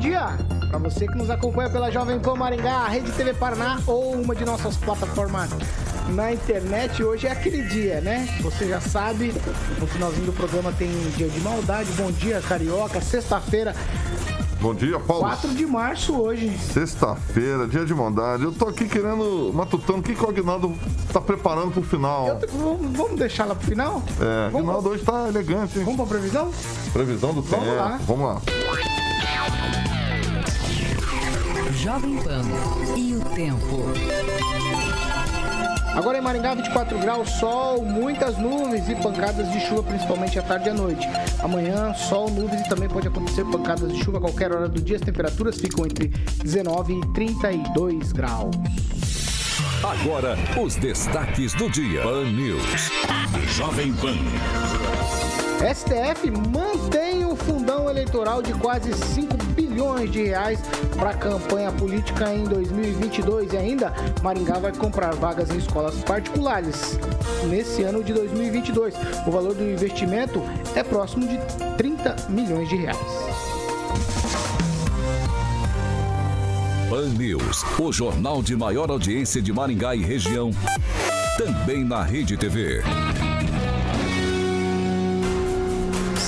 Dia! 0.00 0.38
Para 0.70 0.78
você 0.78 1.06
que 1.06 1.14
nos 1.14 1.28
acompanha 1.28 1.68
pela 1.68 1.90
Jovem 1.90 2.18
Pan 2.18 2.34
Maringá, 2.34 2.88
Rede 2.88 3.12
TV 3.12 3.34
Paraná 3.34 3.78
ou 3.86 4.14
uma 4.14 4.34
de 4.34 4.46
nossas 4.46 4.76
plataformas 4.76 5.50
na 6.08 6.32
internet, 6.32 7.04
hoje 7.04 7.26
é 7.26 7.32
aquele 7.32 7.62
dia, 7.64 8.00
né? 8.00 8.26
Você 8.40 8.66
já 8.66 8.80
sabe, 8.80 9.34
no 9.78 9.86
finalzinho 9.86 10.24
do 10.24 10.32
programa 10.32 10.72
tem 10.72 10.90
dia 11.16 11.28
de 11.28 11.38
maldade, 11.40 11.92
bom 11.92 12.10
dia 12.10 12.40
carioca, 12.40 13.00
sexta-feira, 13.00 13.74
Bom 14.58 14.74
dia, 14.74 15.00
Paulo. 15.00 15.22
4 15.22 15.54
de 15.54 15.64
março 15.64 16.20
hoje. 16.20 16.54
Sexta-feira, 16.58 17.66
dia 17.66 17.82
de 17.82 17.94
bondade. 17.94 18.42
Eu 18.42 18.52
tô 18.52 18.68
aqui 18.68 18.86
querendo, 18.86 19.50
matutando, 19.54 20.00
o 20.00 20.02
que, 20.02 20.14
que 20.14 20.22
o 20.22 20.28
Agnaldo 20.28 20.74
tá 21.10 21.18
preparando 21.18 21.70
pro 21.70 21.82
final? 21.82 22.28
Eu, 22.28 22.38
vamos, 22.58 22.94
vamos 22.94 23.18
deixar 23.18 23.46
lá 23.46 23.54
pro 23.54 23.66
final? 23.66 24.02
É, 24.20 24.54
o 24.54 24.58
Agnaldo 24.58 24.90
hoje 24.90 25.02
tá 25.02 25.28
elegante, 25.28 25.78
hein? 25.78 25.84
Vamos 25.86 26.06
pra 26.06 26.18
previsão? 26.18 26.52
Previsão 26.92 27.32
do 27.32 27.42
tempo. 27.42 27.64
Vamos 27.64 27.76
lá. 27.76 28.00
Vamos 28.06 28.26
lá. 28.26 28.99
Jovem 31.90 32.16
Pan 32.18 32.42
e 32.96 33.16
o 33.16 33.20
tempo. 33.34 33.82
Agora 35.92 36.18
em 36.18 36.20
Maringá, 36.20 36.54
24 36.54 36.96
graus, 37.00 37.28
sol, 37.30 37.82
muitas 37.82 38.38
nuvens 38.38 38.88
e 38.88 38.94
pancadas 38.94 39.50
de 39.50 39.58
chuva, 39.58 39.82
principalmente 39.82 40.38
à 40.38 40.42
tarde 40.42 40.68
e 40.68 40.70
à 40.70 40.74
noite. 40.74 41.08
Amanhã, 41.40 41.92
sol, 41.94 42.30
nuvens 42.30 42.60
e 42.60 42.68
também 42.68 42.88
pode 42.88 43.08
acontecer 43.08 43.44
pancadas 43.44 43.90
de 43.90 44.04
chuva 44.04 44.18
a 44.18 44.20
qualquer 44.20 44.52
hora 44.52 44.68
do 44.68 44.80
dia. 44.80 44.94
As 44.94 45.02
temperaturas 45.02 45.58
ficam 45.58 45.84
entre 45.84 46.06
19 46.44 46.92
e 46.92 47.06
32 47.12 48.12
graus. 48.12 48.54
Agora, 49.82 50.38
os 50.62 50.76
destaques 50.76 51.54
do 51.54 51.68
dia. 51.68 52.02
Pan 52.02 52.30
News. 52.30 52.88
Jovem 53.48 53.92
Pan. 53.94 54.14
STF 55.74 56.30
mantém 56.30 57.26
o 57.26 57.34
fundão 57.34 57.90
eleitoral 57.90 58.40
de 58.40 58.54
quase 58.54 58.94
5 58.94 59.49
de 60.10 60.24
reais 60.24 60.60
para 60.98 61.10
a 61.10 61.14
campanha 61.14 61.72
política 61.72 62.34
em 62.34 62.44
2022 62.44 63.54
e 63.54 63.56
ainda 63.56 63.94
Maringá 64.22 64.58
vai 64.58 64.72
comprar 64.72 65.14
vagas 65.14 65.50
em 65.50 65.56
escolas 65.56 65.94
particulares 66.02 66.98
nesse 67.48 67.82
ano 67.82 68.04
de 68.04 68.12
2022. 68.12 68.94
O 69.26 69.30
valor 69.30 69.54
do 69.54 69.64
investimento 69.64 70.42
é 70.74 70.82
próximo 70.82 71.26
de 71.26 71.38
30 71.78 72.28
milhões 72.28 72.68
de 72.68 72.76
reais. 72.76 72.98
Pan 76.90 77.08
News, 77.16 77.64
o 77.78 77.90
jornal 77.90 78.42
de 78.42 78.54
maior 78.54 78.90
audiência 78.90 79.40
de 79.40 79.50
Maringá 79.50 79.94
e 79.94 80.02
região. 80.02 80.50
Também 81.38 81.84
na 81.84 82.02
Rede 82.02 82.36
TV. 82.36 82.82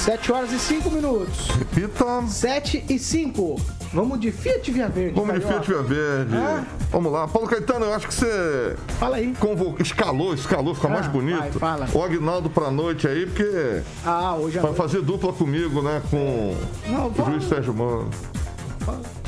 7 0.04 0.32
horas 0.32 0.52
e 0.52 0.58
5 0.58 0.90
minutos. 0.90 1.48
Repita. 1.50 2.26
7 2.26 2.84
e 2.88 2.98
5. 2.98 3.60
Vamos 3.92 4.18
de 4.18 4.32
Fiat 4.32 4.68
Via 4.72 4.88
Verde. 4.88 5.14
Vamos 5.14 5.34
de 5.34 5.40
Carioca. 5.42 5.62
Fiat 5.64 5.68
Via 5.72 5.82
Verde. 5.82 6.36
Ah. 6.36 6.64
Vamos 6.90 7.12
lá. 7.12 7.28
Paulo 7.28 7.46
Caetano, 7.48 7.84
eu 7.84 7.94
acho 7.94 8.08
que 8.08 8.14
você 8.14 8.76
Fala 8.98 9.16
aí. 9.16 9.32
convocou, 9.38 9.76
escalou, 9.80 10.34
escalou, 10.34 10.74
fica 10.74 10.88
Ah, 10.88 10.90
mais 10.90 11.06
bonito. 11.06 11.38
vai, 11.38 11.52
fala. 11.52 11.88
O 11.94 12.02
Agnaldo 12.02 12.50
pra 12.50 12.70
noite 12.70 13.06
aí, 13.06 13.26
porque 13.26 13.82
Ah, 14.04 14.34
hoje 14.34 14.58
vai 14.58 14.74
fazer 14.74 15.02
dupla 15.02 15.32
comigo, 15.32 15.80
né? 15.82 16.02
Com 16.10 16.56
Não, 16.88 17.06
o 17.08 17.14
fala. 17.14 17.30
juiz 17.32 17.44
Sérgio 17.44 17.72
Mano. 17.74 18.10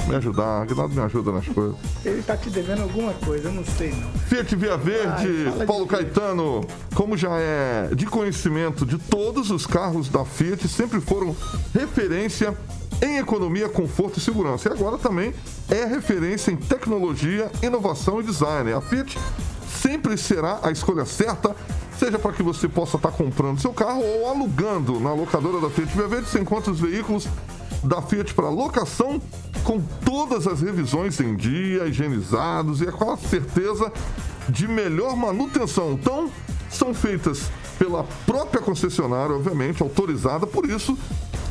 Me 0.06 0.16
ajudar, 0.16 0.62
Agnaldo 0.62 0.94
me 0.94 1.00
ajuda 1.00 1.32
nas 1.32 1.46
coisas. 1.48 1.76
Ele 2.04 2.22
tá 2.22 2.36
te 2.36 2.50
devendo 2.50 2.82
alguma 2.82 3.12
coisa, 3.14 3.48
eu 3.48 3.52
não 3.52 3.64
sei 3.64 3.90
não. 3.92 4.10
Fiat 4.28 4.54
Via 4.54 4.76
Verde, 4.76 5.52
Ai, 5.60 5.66
Paulo 5.66 5.86
Fiat. 5.86 6.04
Caetano, 6.04 6.66
como 6.94 7.16
já 7.16 7.30
é 7.38 7.88
de 7.94 8.04
conhecimento 8.04 8.84
de 8.84 8.98
todos 8.98 9.50
os 9.50 9.66
carros 9.66 10.08
da 10.08 10.24
Fiat, 10.24 10.68
sempre 10.68 11.00
foram 11.00 11.34
referência 11.72 12.54
em 13.00 13.18
economia, 13.18 13.68
conforto 13.68 14.18
e 14.18 14.22
segurança. 14.22 14.68
E 14.68 14.72
agora 14.72 14.98
também 14.98 15.32
é 15.70 15.84
referência 15.86 16.50
em 16.50 16.56
tecnologia, 16.56 17.50
inovação 17.62 18.20
e 18.20 18.24
design. 18.24 18.72
A 18.72 18.80
Fiat 18.82 19.18
sempre 19.66 20.16
será 20.18 20.60
a 20.62 20.70
escolha 20.70 21.06
certa, 21.06 21.56
seja 21.98 22.18
para 22.18 22.32
que 22.32 22.42
você 22.42 22.68
possa 22.68 22.96
estar 22.96 23.10
comprando 23.10 23.60
seu 23.60 23.72
carro 23.72 24.02
ou 24.02 24.28
alugando 24.28 25.00
na 25.00 25.14
locadora 25.14 25.60
da 25.60 25.70
Fiat 25.70 25.96
Via 25.96 26.08
Verde. 26.08 26.28
Você 26.28 26.40
encontra 26.40 26.70
os 26.70 26.80
veículos 26.80 27.26
da 27.84 28.02
Fiat 28.02 28.34
para 28.34 28.48
locação 28.48 29.20
com 29.62 29.80
todas 30.04 30.46
as 30.46 30.60
revisões 30.60 31.18
em 31.20 31.36
dia, 31.36 31.86
higienizados 31.86 32.80
e 32.80 32.88
é 32.88 32.92
com 32.92 33.10
a 33.10 33.16
certeza 33.16 33.92
de 34.48 34.68
melhor 34.68 35.16
manutenção. 35.16 35.92
Então, 35.92 36.30
são 36.70 36.92
feitas 36.92 37.50
pela 37.78 38.04
própria 38.26 38.60
concessionária, 38.60 39.34
obviamente, 39.34 39.82
autorizada. 39.82 40.46
Por 40.46 40.68
isso, 40.68 40.96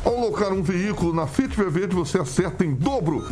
ao 0.04 0.16
alocar 0.16 0.52
um 0.52 0.62
veículo 0.62 1.12
na 1.12 1.26
Fiat 1.26 1.56
Verde, 1.56 1.94
você 1.94 2.18
acerta 2.18 2.64
em 2.64 2.74
dobro 2.74 3.26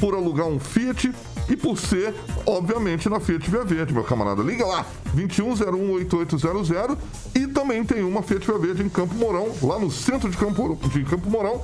por 0.00 0.14
alugar 0.14 0.46
um 0.46 0.58
Fiat 0.58 1.12
e 1.48 1.56
por 1.56 1.78
ser, 1.78 2.14
obviamente, 2.44 3.08
na 3.08 3.20
Fiat 3.20 3.48
Via 3.50 3.64
Verde, 3.64 3.94
meu 3.94 4.04
camarada. 4.04 4.42
Liga 4.42 4.66
lá, 4.66 4.84
21018800 5.14 6.96
e 7.34 7.46
também 7.46 7.84
tem 7.84 8.02
uma 8.02 8.22
Fiat 8.22 8.44
Via 8.44 8.58
Verde 8.58 8.82
em 8.82 8.88
Campo 8.88 9.14
Mourão, 9.14 9.52
lá 9.62 9.78
no 9.78 9.90
centro 9.90 10.28
de 10.28 10.36
Campo, 10.36 10.76
de 10.88 11.04
Campo 11.04 11.30
Mourão. 11.30 11.62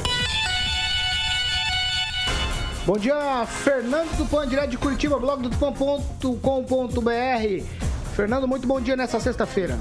Bom 2.87 2.97
dia, 2.97 3.44
Fernando 3.47 4.17
Tupan, 4.17 4.47
direto 4.47 4.71
de 4.71 4.78
Curitiba, 4.78 5.19
blog 5.19 5.43
do 5.43 5.50
tupan.com.br. 5.50 6.31
Fernando, 8.15 8.47
muito 8.47 8.69
bom 8.69 8.81
dia 8.81 8.94
nessa 8.94 9.19
sexta-feira. 9.19 9.77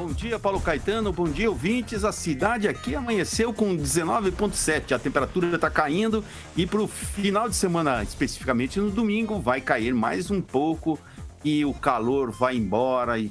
Bom 0.00 0.14
dia, 0.14 0.38
Paulo 0.38 0.58
Caetano. 0.58 1.12
Bom 1.12 1.28
dia, 1.28 1.50
ouvintes. 1.50 2.06
A 2.06 2.10
cidade 2.10 2.66
aqui 2.66 2.94
amanheceu 2.94 3.52
com 3.52 3.76
19,7. 3.76 4.92
A 4.92 4.98
temperatura 4.98 5.54
está 5.54 5.68
caindo 5.68 6.24
e 6.56 6.64
para 6.64 6.80
o 6.80 6.88
final 6.88 7.50
de 7.50 7.54
semana, 7.54 8.02
especificamente 8.02 8.80
no 8.80 8.90
domingo, 8.90 9.38
vai 9.38 9.60
cair 9.60 9.92
mais 9.92 10.30
um 10.30 10.40
pouco 10.40 10.98
e 11.44 11.66
o 11.66 11.74
calor 11.74 12.30
vai 12.30 12.56
embora 12.56 13.18
e 13.18 13.30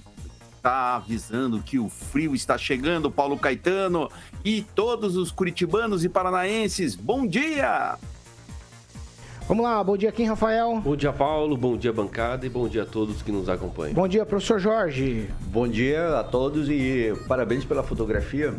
está 0.58 0.98
avisando 0.98 1.60
que 1.60 1.80
o 1.80 1.90
frio 1.90 2.36
está 2.36 2.56
chegando, 2.56 3.10
Paulo 3.10 3.36
Caetano 3.36 4.08
e 4.46 4.62
todos 4.62 5.18
os 5.18 5.32
curitibanos 5.32 6.06
e 6.06 6.10
paranaenses. 6.10 6.94
Bom 6.94 7.26
dia! 7.26 7.98
Vamos 9.50 9.64
lá, 9.64 9.84
bom 9.84 9.98
dia, 9.98 10.12
Kim 10.12 10.26
Rafael. 10.26 10.80
Bom 10.80 10.96
dia, 10.96 11.12
Paulo. 11.12 11.58
Bom 11.58 11.76
dia, 11.76 11.92
bancada. 11.92 12.46
E 12.46 12.50
bom 12.50 12.68
dia 12.68 12.84
a 12.84 12.86
todos 12.86 13.24
que 13.24 13.32
nos 13.32 13.50
acompanham. 13.50 13.96
Bom 13.96 14.08
dia, 14.08 14.24
professor 14.24 14.60
Jorge. 14.60 15.28
Bom 15.48 15.68
dia 15.68 16.20
a 16.20 16.24
todos 16.24 16.70
e 16.70 17.12
parabéns 17.28 17.66
pela 17.66 17.82
fotografia. 17.82 18.54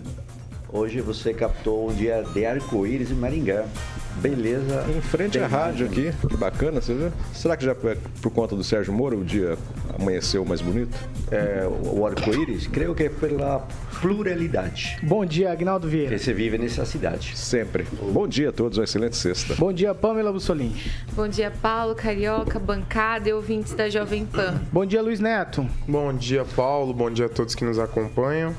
Hoje 0.69 1.01
você 1.01 1.33
captou 1.33 1.89
um 1.89 1.95
dia 1.95 2.25
de 2.35 2.45
arco-íris 2.45 3.13
em 3.13 3.15
Maringá. 3.15 3.67
Beleza. 4.17 4.85
Em 4.89 5.01
frente 5.01 5.39
à 5.39 5.47
rádio 5.47 5.87
aqui, 5.87 6.13
que 6.29 6.37
bacana, 6.37 6.81
você 6.81 6.95
vê? 6.95 7.11
Será 7.33 7.57
que 7.57 7.65
já 7.65 7.73
é 7.73 7.97
por 8.21 8.31
conta 8.31 8.55
do 8.55 8.63
Sérgio 8.65 8.93
Moro 8.93 9.19
o 9.21 9.25
dia 9.25 9.57
amanheceu 9.99 10.45
mais 10.45 10.61
bonito? 10.61 10.97
É, 11.31 11.67
o 11.85 12.05
arco-íris, 12.07 12.67
creio 12.67 12.95
que 12.95 13.05
é 13.05 13.09
pela 13.09 13.67
pluralidade 14.01 14.99
Bom 15.03 15.25
dia, 15.25 15.53
Agnaldo 15.53 15.87
que 15.87 15.97
Vieira. 15.97 16.19
se 16.19 16.33
vive 16.33 16.59
nessa 16.59 16.85
cidade. 16.85 17.37
Sempre. 17.37 17.87
Bom 18.13 18.27
dia 18.27 18.49
a 18.49 18.53
todos, 18.53 18.79
uma 18.79 18.85
excelente 18.85 19.17
sexta. 19.17 19.55
Bom 19.55 19.73
dia, 19.73 19.95
Pamela 19.95 20.33
Bussolini. 20.33 20.81
Bom 21.13 21.29
dia, 21.29 21.51
Paulo, 21.51 21.95
Carioca, 21.95 22.59
bancada 22.59 23.29
e 23.29 23.33
ouvintes 23.33 23.75
da 23.75 23.89
Jovem 23.89 24.27
Pan. 24.27 24.61
Bom 24.73 24.85
dia, 24.87 25.03
Luiz 25.03 25.21
Neto. 25.21 25.67
Bom 25.87 26.13
dia, 26.13 26.45
Paulo. 26.57 26.93
Bom 26.93 27.11
dia 27.11 27.27
a 27.27 27.29
todos 27.29 27.55
que 27.55 27.65
nos 27.65 27.79
acompanham. 27.79 28.55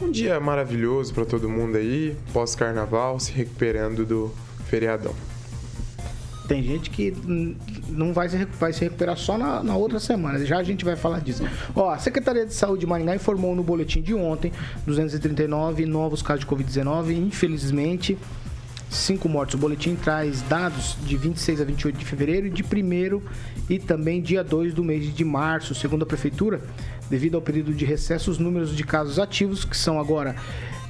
Um 0.00 0.10
dia 0.10 0.38
maravilhoso 0.40 1.14
para 1.14 1.24
todo 1.24 1.48
mundo 1.48 1.76
aí, 1.76 2.16
pós-carnaval, 2.32 3.18
se 3.20 3.32
recuperando 3.32 4.04
do 4.04 4.32
feriadão. 4.72 5.14
Tem 6.48 6.62
gente 6.62 6.88
que 6.88 7.14
não 7.88 8.14
vai 8.14 8.28
se, 8.28 8.44
vai 8.58 8.72
se 8.72 8.80
recuperar 8.80 9.16
só 9.18 9.36
na, 9.36 9.62
na 9.62 9.76
outra 9.76 10.00
semana. 10.00 10.44
Já 10.46 10.58
a 10.58 10.62
gente 10.62 10.82
vai 10.82 10.96
falar 10.96 11.20
disso. 11.20 11.44
Ó, 11.76 11.90
a 11.90 11.98
Secretaria 11.98 12.46
de 12.46 12.54
Saúde 12.54 12.80
de 12.80 12.86
Maringá 12.86 13.14
informou 13.14 13.54
no 13.54 13.62
boletim 13.62 14.00
de 14.00 14.14
ontem 14.14 14.50
239 14.86 15.84
novos 15.84 16.22
casos 16.22 16.44
de 16.44 16.50
Covid-19. 16.50 17.12
Infelizmente, 17.16 18.18
cinco 18.90 19.28
mortes. 19.28 19.54
O 19.54 19.58
boletim 19.58 19.94
traz 19.94 20.40
dados 20.42 20.96
de 21.04 21.16
26 21.18 21.60
a 21.60 21.64
28 21.64 21.98
de 21.98 22.04
fevereiro 22.04 22.46
e 22.46 22.50
de 22.50 22.62
1 22.62 23.22
e 23.68 23.78
também 23.78 24.22
dia 24.22 24.42
2 24.42 24.72
do 24.72 24.82
mês 24.82 25.14
de 25.14 25.24
março. 25.24 25.74
Segundo 25.74 26.02
a 26.02 26.06
Prefeitura, 26.06 26.62
devido 27.10 27.34
ao 27.34 27.42
período 27.42 27.74
de 27.74 27.84
recesso, 27.84 28.30
os 28.30 28.38
números 28.38 28.74
de 28.74 28.84
casos 28.84 29.18
ativos, 29.18 29.64
que 29.64 29.76
são 29.76 30.00
agora 30.00 30.34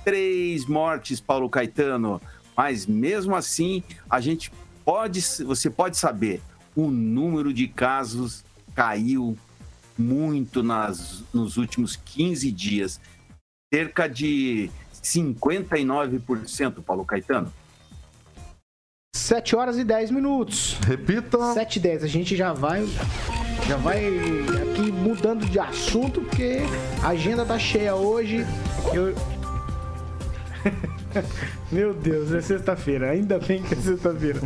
três 0.03 0.65
mortes, 0.65 1.21
Paulo 1.21 1.49
Caetano. 1.49 2.21
Mas 2.55 2.85
mesmo 2.85 3.33
assim, 3.33 3.81
a 4.09 4.19
gente 4.19 4.51
pode, 4.83 5.21
você 5.45 5.69
pode 5.69 5.97
saber, 5.97 6.41
o 6.75 6.91
número 6.91 7.53
de 7.53 7.69
casos 7.69 8.43
caiu 8.75 9.37
muito 9.97 10.61
nas, 10.61 11.23
nos 11.33 11.55
últimos 11.55 11.95
15 11.95 12.51
dias. 12.51 12.99
Cerca 13.73 14.05
de 14.05 14.69
59%, 15.01 16.83
Paulo 16.83 17.05
Caetano. 17.05 17.53
7 19.29 19.55
horas 19.55 19.77
e 19.77 19.83
10 19.83 20.09
minutos. 20.09 20.75
Repita. 20.87 21.53
7 21.53 21.75
e 21.75 21.79
10. 21.79 22.03
A 22.03 22.07
gente 22.07 22.35
já 22.35 22.51
vai. 22.51 22.83
Já 23.67 23.77
vai 23.77 24.07
aqui 24.07 24.91
mudando 24.91 25.45
de 25.45 25.59
assunto, 25.59 26.19
porque 26.21 26.57
a 27.03 27.09
agenda 27.09 27.45
tá 27.45 27.59
cheia 27.59 27.93
hoje. 27.93 28.43
Eu. 28.91 29.13
Meu 31.71 31.93
Deus, 31.93 32.31
é 32.31 32.41
sexta-feira. 32.41 33.11
Ainda 33.11 33.37
bem 33.37 33.61
que 33.61 33.75
é 33.75 33.77
sexta-feira. 33.77 34.39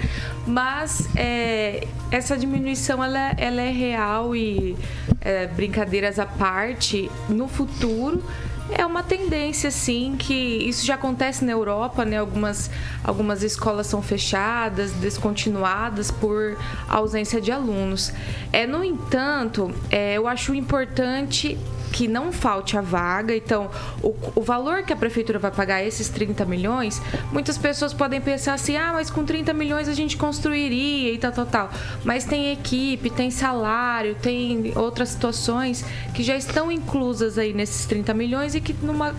Mas 0.47 1.09
é, 1.17 1.87
essa 2.11 2.37
diminuição, 2.37 3.03
ela, 3.03 3.33
ela 3.39 3.63
é 3.63 3.71
real 3.71 4.37
e 4.37 4.77
é, 5.23 5.47
brincadeiras 5.47 6.19
à 6.19 6.27
parte, 6.27 7.11
no 7.31 7.49
futuro 7.49 8.23
é 8.73 8.85
uma 8.87 9.03
tendência, 9.03 9.71
sim, 9.71 10.17
que 10.19 10.35
isso 10.35 10.85
já 10.85 10.95
acontece 10.95 11.45
na 11.45 11.53
Europa, 11.53 12.05
né? 12.05 12.19
Algumas, 12.19 12.71
algumas 13.03 13.43
escolas 13.43 13.87
são 13.87 14.03
fechadas, 14.03 14.93
descontinuadas 14.93 16.11
por 16.11 16.57
ausência 16.89 17.41
de 17.41 17.53
alunos. 17.53 18.13
É, 18.53 18.67
no 18.67 18.85
entanto, 18.85 19.73
é, 19.91 20.15
eu 20.15 20.27
acho 20.27 20.55
importante 20.55 21.59
que 21.93 22.07
não 22.09 22.33
falte 22.33 22.77
a 22.77 22.81
vaga. 22.81 23.35
Então, 23.35 23.71
o, 24.03 24.15
o 24.37 24.43
valor 24.43 24.83
que 24.83 24.93
a 24.93 24.97
prefeitura 24.97 25.39
vai 25.39 25.51
pagar, 25.51 25.85
esses 25.85 26.09
30 26.09 26.45
milhões, 26.45 27.01
muitas 27.33 27.59
pessoas 27.59 27.93
podem 27.93 28.21
pensar 28.21 28.55
assim: 28.55 28.77
ah, 28.77 28.93
mas 28.93 29.11
com 29.11 29.25
30 29.25 29.53
milhões 29.53 29.89
a 29.89 29.95
gente 29.95 30.17
construiria 30.17 31.13
e 31.13 31.19
tal, 31.19 31.33
tal, 31.33 31.47
tal. 31.47 31.71
Mas 32.05 32.25
tem 32.25 32.53
equipe, 32.53 33.11
tem 33.11 33.31
salário, 33.31 34.15
tem 34.15 34.73
outras 34.77 35.11
situações 35.11 35.85
que 36.15 36.23
já 36.23 36.37
estão 36.37 36.71
inclusas 36.71 37.39
aí 37.39 37.53
nesses 37.53 37.87
30 37.87 38.15
milhões 38.15 38.55
e 38.55 38.61
que 38.61 38.73
numa 38.83 39.15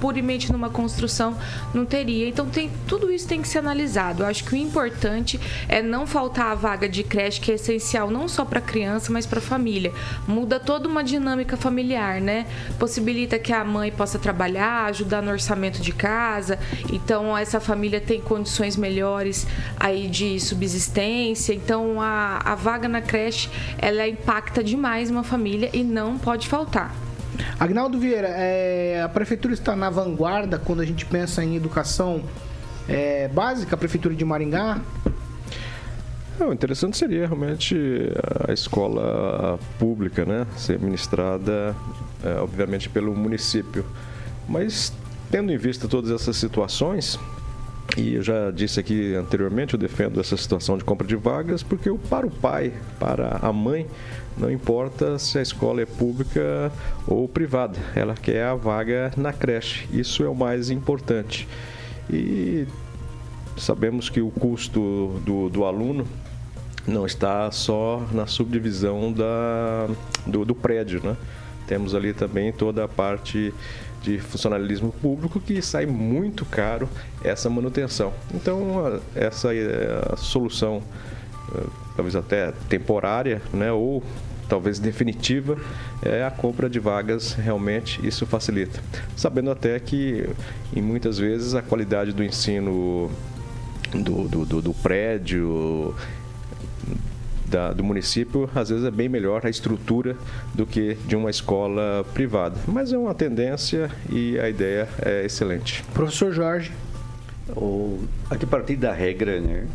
puramente 0.00 0.50
numa 0.50 0.70
construção, 0.70 1.36
não 1.74 1.84
teria. 1.84 2.28
Então 2.28 2.46
tem 2.48 2.70
tudo 2.86 3.12
isso 3.12 3.28
tem 3.28 3.42
que 3.42 3.48
ser 3.48 3.58
analisado. 3.58 4.22
Eu 4.22 4.26
acho 4.26 4.44
que 4.44 4.54
o 4.54 4.56
importante 4.56 5.38
é 5.68 5.82
não 5.82 6.06
faltar 6.06 6.52
a 6.52 6.54
vaga 6.54 6.88
de 6.88 7.02
creche, 7.02 7.40
que 7.40 7.52
é 7.52 7.54
essencial 7.54 8.10
não 8.10 8.26
só 8.26 8.44
para 8.44 8.58
a 8.58 8.62
criança, 8.62 9.12
mas 9.12 9.26
para 9.26 9.38
a 9.38 9.42
família. 9.42 9.92
Muda 10.26 10.58
toda 10.58 10.88
uma 10.88 11.04
dinâmica 11.04 11.56
familiar, 11.56 12.20
né? 12.20 12.46
Possibilita 12.78 13.38
que 13.38 13.52
a 13.52 13.64
mãe 13.64 13.92
possa 13.92 14.18
trabalhar, 14.18 14.86
ajudar 14.86 15.22
no 15.22 15.30
orçamento 15.30 15.80
de 15.80 15.92
casa. 15.92 16.58
Então 16.92 17.36
essa 17.36 17.60
família 17.60 18.00
tem 18.00 18.20
condições 18.20 18.76
melhores 18.76 19.46
aí 19.78 20.08
de 20.08 20.40
subsistência. 20.40 21.52
Então 21.52 22.00
a, 22.00 22.40
a 22.44 22.54
vaga 22.54 22.88
na 22.88 23.02
creche 23.02 23.48
ela 23.78 24.08
impacta 24.08 24.64
demais 24.64 25.10
uma 25.10 25.22
família 25.22 25.70
e 25.72 25.84
não 25.84 26.18
pode 26.18 26.48
faltar. 26.48 27.09
Agnaldo 27.58 27.98
Vieira, 27.98 28.28
é, 28.28 29.02
a 29.02 29.08
prefeitura 29.08 29.54
está 29.54 29.76
na 29.76 29.90
vanguarda 29.90 30.58
quando 30.58 30.80
a 30.80 30.84
gente 30.84 31.04
pensa 31.06 31.44
em 31.44 31.56
educação 31.56 32.22
é, 32.88 33.28
básica, 33.28 33.74
a 33.74 33.78
prefeitura 33.78 34.14
de 34.14 34.24
Maringá? 34.24 34.80
O 36.40 36.52
interessante 36.52 36.96
seria 36.96 37.26
realmente 37.26 37.76
a 38.48 38.52
escola 38.52 39.58
pública, 39.78 40.24
né, 40.24 40.46
ser 40.56 40.78
ministrada, 40.78 41.76
é, 42.24 42.34
obviamente, 42.40 42.88
pelo 42.88 43.14
município. 43.14 43.84
Mas, 44.48 44.90
tendo 45.30 45.52
em 45.52 45.58
vista 45.58 45.86
todas 45.86 46.10
essas 46.10 46.38
situações, 46.38 47.18
e 47.96 48.14
eu 48.14 48.22
já 48.22 48.50
disse 48.50 48.78
aqui 48.78 49.14
anteriormente, 49.14 49.74
eu 49.74 49.78
defendo 49.78 50.20
essa 50.20 50.36
situação 50.36 50.78
de 50.78 50.84
compra 50.84 51.06
de 51.06 51.16
vagas, 51.16 51.62
porque 51.62 51.90
para 52.08 52.26
o 52.26 52.30
pai, 52.30 52.72
para 52.98 53.38
a 53.42 53.52
mãe, 53.52 53.86
não 54.36 54.50
importa 54.50 55.18
se 55.18 55.38
a 55.38 55.42
escola 55.42 55.82
é 55.82 55.86
pública 55.86 56.72
ou 57.06 57.28
privada, 57.28 57.78
ela 57.94 58.14
quer 58.14 58.44
a 58.44 58.54
vaga 58.54 59.12
na 59.16 59.32
creche. 59.32 59.88
Isso 59.92 60.22
é 60.24 60.28
o 60.28 60.34
mais 60.34 60.70
importante. 60.70 61.48
E 62.08 62.66
sabemos 63.56 64.08
que 64.08 64.20
o 64.20 64.30
custo 64.30 65.20
do, 65.24 65.48
do 65.48 65.64
aluno 65.64 66.06
não 66.86 67.04
está 67.04 67.50
só 67.50 68.06
na 68.12 68.26
subdivisão 68.26 69.12
da, 69.12 69.88
do, 70.26 70.44
do 70.44 70.54
prédio, 70.54 71.00
né? 71.04 71.16
Temos 71.66 71.94
ali 71.94 72.12
também 72.12 72.52
toda 72.52 72.84
a 72.84 72.88
parte 72.88 73.54
de 74.02 74.18
funcionalismo 74.18 74.92
público 74.92 75.40
que 75.40 75.60
sai 75.60 75.86
muito 75.86 76.44
caro 76.44 76.88
essa 77.22 77.50
manutenção. 77.50 78.12
Então, 78.34 79.00
essa 79.14 79.54
é 79.54 80.16
solução, 80.16 80.82
eh, 81.54 81.66
talvez 81.96 82.16
até 82.16 82.52
temporária, 82.68 83.42
né, 83.52 83.70
ou 83.70 84.02
talvez 84.48 84.78
definitiva, 84.80 85.56
é 86.02 86.24
a 86.24 86.30
compra 86.30 86.68
de 86.68 86.80
vagas, 86.80 87.34
realmente 87.34 88.04
isso 88.06 88.26
facilita. 88.26 88.82
Sabendo 89.16 89.50
até 89.50 89.78
que, 89.78 90.28
em 90.74 90.82
muitas 90.82 91.18
vezes, 91.18 91.54
a 91.54 91.62
qualidade 91.62 92.12
do 92.12 92.24
ensino 92.24 93.10
do, 93.92 94.28
do, 94.28 94.44
do, 94.44 94.62
do 94.62 94.74
prédio 94.74 95.94
da, 97.50 97.72
do 97.72 97.82
município, 97.82 98.48
às 98.54 98.70
vezes 98.70 98.84
é 98.84 98.90
bem 98.90 99.08
melhor 99.08 99.44
a 99.44 99.50
estrutura 99.50 100.16
do 100.54 100.64
que 100.64 100.94
de 101.06 101.16
uma 101.16 101.28
escola 101.28 102.04
privada. 102.14 102.56
Mas 102.66 102.92
é 102.92 102.98
uma 102.98 103.14
tendência 103.14 103.90
e 104.08 104.38
a 104.38 104.48
ideia 104.48 104.88
é 105.02 105.24
excelente. 105.24 105.84
Professor 105.92 106.32
Jorge. 106.32 106.72
O, 107.56 107.98
aqui 108.30 108.44
a 108.44 108.48
partir 108.48 108.76
da 108.76 108.92
regra, 108.92 109.40
né, 109.40 109.66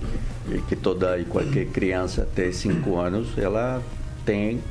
que 0.69 0.77
toda 0.77 1.17
e 1.19 1.25
qualquer 1.25 1.65
criança 1.65 2.21
até 2.21 2.49
5 2.49 2.97
anos, 2.97 3.37
ela 3.37 3.83
tem 4.25 4.61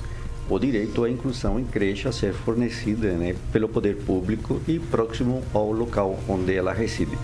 o 0.49 0.59
direito 0.59 1.05
à 1.05 1.11
inclusão 1.11 1.61
em 1.61 1.65
creche 1.65 2.09
a 2.09 2.13
ser 2.13 2.33
fornecida 2.33 3.13
né, 3.13 3.35
pelo 3.53 3.69
poder 3.69 3.97
público 3.97 4.61
e 4.67 4.79
próximo 4.79 5.43
ao 5.53 5.71
local 5.71 6.19
onde 6.27 6.55
ela 6.55 6.73
reside. 6.73 7.17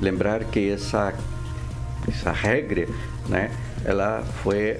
Lembrar 0.00 0.44
que 0.44 0.70
essa, 0.70 1.12
essa 2.06 2.30
regra, 2.30 2.86
né, 3.28 3.50
ela 3.84 4.22
foi 4.42 4.78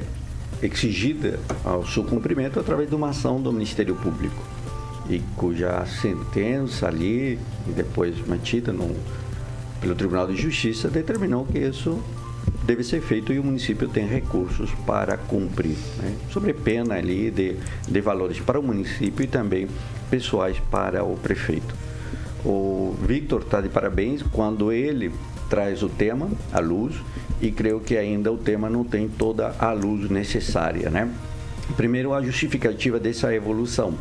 exigida 0.62 1.38
ao 1.64 1.86
seu 1.86 2.04
cumprimento 2.04 2.58
através 2.58 2.88
de 2.88 2.94
uma 2.94 3.10
ação 3.10 3.40
do 3.40 3.52
Ministério 3.52 3.94
Público 3.94 4.42
e 5.08 5.20
cuja 5.36 5.84
sentença 5.86 6.86
ali, 6.86 7.38
depois 7.74 8.14
mantida 8.26 8.72
no, 8.72 8.94
pelo 9.80 9.94
Tribunal 9.94 10.26
de 10.26 10.36
Justiça, 10.36 10.88
determinou 10.88 11.46
que 11.46 11.58
isso 11.58 12.02
deve 12.64 12.84
ser 12.84 13.00
feito 13.00 13.32
e 13.32 13.38
o 13.38 13.44
município 13.44 13.88
tem 13.88 14.06
recursos 14.06 14.70
para 14.86 15.16
cumprir, 15.16 15.76
né? 15.98 16.14
sobre 16.30 16.52
pena 16.52 16.96
ali 16.96 17.30
de, 17.30 17.56
de 17.88 18.00
valores 18.00 18.40
para 18.40 18.60
o 18.60 18.62
município 18.62 19.24
e 19.24 19.26
também 19.26 19.66
pessoais 20.10 20.58
para 20.70 21.02
o 21.02 21.16
prefeito. 21.16 21.74
O 22.44 22.94
Victor 23.06 23.42
está 23.42 23.60
de 23.60 23.68
parabéns 23.68 24.22
quando 24.22 24.70
ele 24.70 25.10
traz 25.48 25.82
o 25.82 25.88
tema 25.88 26.28
à 26.52 26.60
luz 26.60 26.94
e 27.40 27.50
creio 27.50 27.80
que 27.80 27.96
ainda 27.96 28.32
o 28.32 28.36
tema 28.36 28.68
não 28.68 28.84
tem 28.84 29.08
toda 29.08 29.54
a 29.58 29.72
luz 29.72 30.10
necessária, 30.10 30.90
né? 30.90 31.10
Primeiro, 31.76 32.14
a 32.14 32.22
justificativa 32.22 32.98
dessa 32.98 33.34
evolução. 33.34 33.94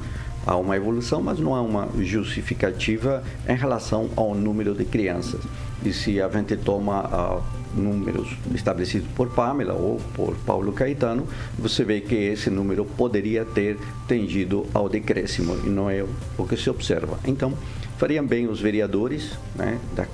Há 0.45 0.55
uma 0.55 0.77
evolução, 0.77 1.21
mas 1.21 1.39
não 1.39 1.53
há 1.53 1.61
uma 1.61 1.89
justificativa 1.99 3.21
em 3.47 3.55
relação 3.55 4.09
ao 4.15 4.33
número 4.33 4.73
de 4.73 4.85
crianças. 4.85 5.41
E 5.83 5.91
se 5.91 6.21
a 6.21 6.29
gente 6.29 6.55
toma 6.55 7.03
uh, 7.05 7.43
números 7.75 8.29
estabelecidos 8.55 9.09
por 9.09 9.29
Pamela 9.29 9.73
ou 9.73 9.99
por 10.13 10.35
Paulo 10.45 10.71
Caetano, 10.71 11.27
você 11.59 11.83
vê 11.83 11.99
que 11.99 12.15
esse 12.15 12.49
número 12.49 12.85
poderia 12.85 13.43
ter 13.43 13.77
tendido 14.07 14.65
ao 14.73 14.87
decréscimo 14.87 15.57
e 15.65 15.69
não 15.69 15.89
é 15.89 16.05
o 16.37 16.47
que 16.47 16.55
se 16.55 16.69
observa. 16.69 17.19
Então, 17.25 17.53
fariam 17.97 18.25
bem 18.25 18.47
os 18.47 18.61
vereadores 18.61 19.37
né, 19.53 19.77
da, 19.95 20.07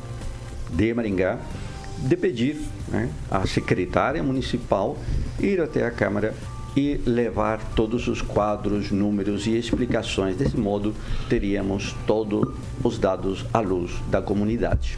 de 0.74 0.94
Maringá 0.94 1.40
de 1.98 2.18
pedir 2.18 2.58
né, 2.90 3.10
à 3.32 3.46
secretária 3.48 4.22
municipal 4.22 4.98
ir 5.40 5.62
até 5.62 5.86
a 5.86 5.92
Câmara 5.92 6.34
e 6.76 7.00
levar 7.06 7.60
todos 7.76 8.08
os 8.08 8.22
quadros, 8.22 8.92
números 8.92 9.46
e 9.46 9.52
explicações. 9.52 10.36
Desse 10.36 10.58
modo, 10.58 10.94
teríamos 11.30 11.96
todos 12.08 12.54
os 12.84 12.98
dados 12.98 13.46
à 13.54 13.60
luz 13.60 13.92
da 14.10 14.22
comunidade. 14.22 14.98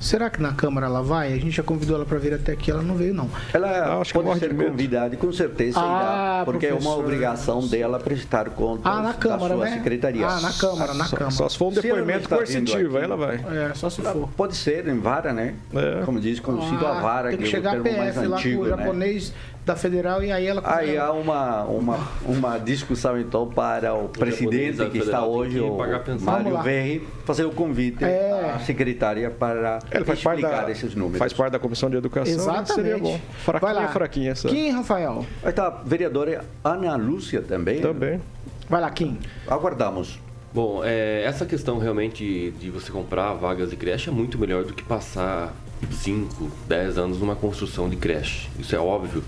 Será 0.00 0.30
que 0.30 0.40
na 0.40 0.52
Câmara 0.52 0.86
ela 0.86 1.02
vai? 1.02 1.32
A 1.32 1.36
gente 1.36 1.50
já 1.50 1.62
convidou 1.62 1.96
ela 1.96 2.06
para 2.06 2.18
vir 2.18 2.32
até 2.32 2.52
aqui, 2.52 2.70
ela 2.70 2.82
não 2.82 2.94
veio, 2.94 3.12
não. 3.12 3.28
Ela 3.52 4.00
acho 4.00 4.12
pode 4.12 4.38
ser 4.38 4.54
convidada, 4.54 5.16
com 5.16 5.32
certeza 5.32 5.80
ah, 5.80 5.84
irá, 5.84 6.44
porque 6.44 6.66
professor. 6.66 6.88
é 6.88 6.90
uma 6.90 6.98
obrigação 6.98 7.66
dela 7.66 7.98
prestar 7.98 8.50
contas 8.50 8.92
ah, 8.92 9.02
na 9.02 9.14
Câmara, 9.14 9.48
da 9.48 9.54
sua 9.54 9.64
né? 9.64 9.76
secretaria. 9.76 10.26
Ah, 10.26 10.40
na 10.40 10.52
Câmara, 10.52 10.94
na 10.94 11.04
só, 11.04 11.16
Câmara. 11.16 11.34
Só 11.34 11.48
se 11.48 11.58
for 11.58 11.68
um 11.68 11.72
depoimento 11.72 12.28
coercitivo, 12.28 12.96
aí 12.96 13.04
ela 13.04 13.16
vai. 13.16 13.36
É, 13.36 13.74
só 13.74 13.90
se 13.90 14.00
for. 14.02 14.28
Pode 14.36 14.56
ser 14.56 14.86
em 14.86 14.98
vara, 14.98 15.32
né? 15.32 15.54
É. 15.74 16.02
Como 16.04 16.20
diz, 16.20 16.38
conhecido 16.40 16.86
ah, 16.86 16.98
a 16.98 17.00
vara, 17.00 17.28
tem 17.30 17.38
que, 17.38 17.44
que 17.44 17.50
chegar 17.50 17.76
é 17.76 17.80
o 17.80 17.82
termo 17.82 17.98
PF, 17.98 18.18
mais 18.18 18.32
antigo, 18.32 18.64
lá 18.64 18.76
com 18.76 18.90
o 18.90 18.92
né? 18.92 19.20
Da 19.68 19.76
federal 19.76 20.24
e 20.24 20.32
aí 20.32 20.46
ela 20.46 20.62
aí 20.64 20.96
há 20.96 21.12
uma, 21.12 21.62
uma, 21.64 22.08
uma 22.24 22.58
discussão 22.58 23.20
então 23.20 23.46
para 23.46 23.94
o, 23.94 24.06
o 24.06 24.08
presidente 24.08 24.84
que 24.86 24.98
está 24.98 25.24
hoje 25.24 25.60
o 25.60 25.76
Mário 26.20 26.62
Verri 26.62 27.06
fazer 27.24 27.44
o 27.44 27.50
convite 27.50 28.02
é. 28.02 28.52
à 28.54 28.58
secretária 28.60 29.30
para 29.30 29.78
Ele 29.92 30.04
faz 30.04 30.18
explicar 30.18 30.48
parte 30.48 30.66
da, 30.66 30.72
esses 30.72 30.94
números 30.94 31.18
faz 31.18 31.32
parte 31.34 31.52
da 31.52 31.58
comissão 31.58 31.90
de 31.90 31.96
educação 31.96 32.34
Exatamente. 32.34 32.72
seria 32.72 32.98
bom 32.98 33.20
fraquinha 33.44 33.74
Vai 33.74 33.82
lá. 33.82 33.88
fraquinha 33.88 34.30
essa. 34.30 34.48
Kim 34.48 34.70
Rafael 34.70 35.26
aí 35.42 35.52
tá 35.52 35.68
vereadora 35.84 36.44
Ana 36.64 36.96
Lúcia 36.96 37.42
também 37.42 37.80
também 37.80 38.20
vai 38.68 38.80
lá 38.80 38.90
Kim 38.90 39.18
aguardamos 39.46 40.18
Bom, 40.50 40.82
é, 40.82 41.24
essa 41.24 41.44
questão 41.44 41.78
realmente 41.78 42.50
de 42.58 42.70
você 42.70 42.90
comprar 42.90 43.34
vagas 43.34 43.68
de 43.68 43.76
creche 43.76 44.08
é 44.08 44.12
muito 44.12 44.38
melhor 44.38 44.64
do 44.64 44.72
que 44.72 44.82
passar 44.82 45.52
5, 45.92 46.50
10 46.66 46.96
anos 46.96 47.20
numa 47.20 47.36
construção 47.36 47.86
de 47.86 47.96
creche. 47.96 48.48
Isso 48.58 48.74
é 48.74 48.78
óbvio. 48.78 49.22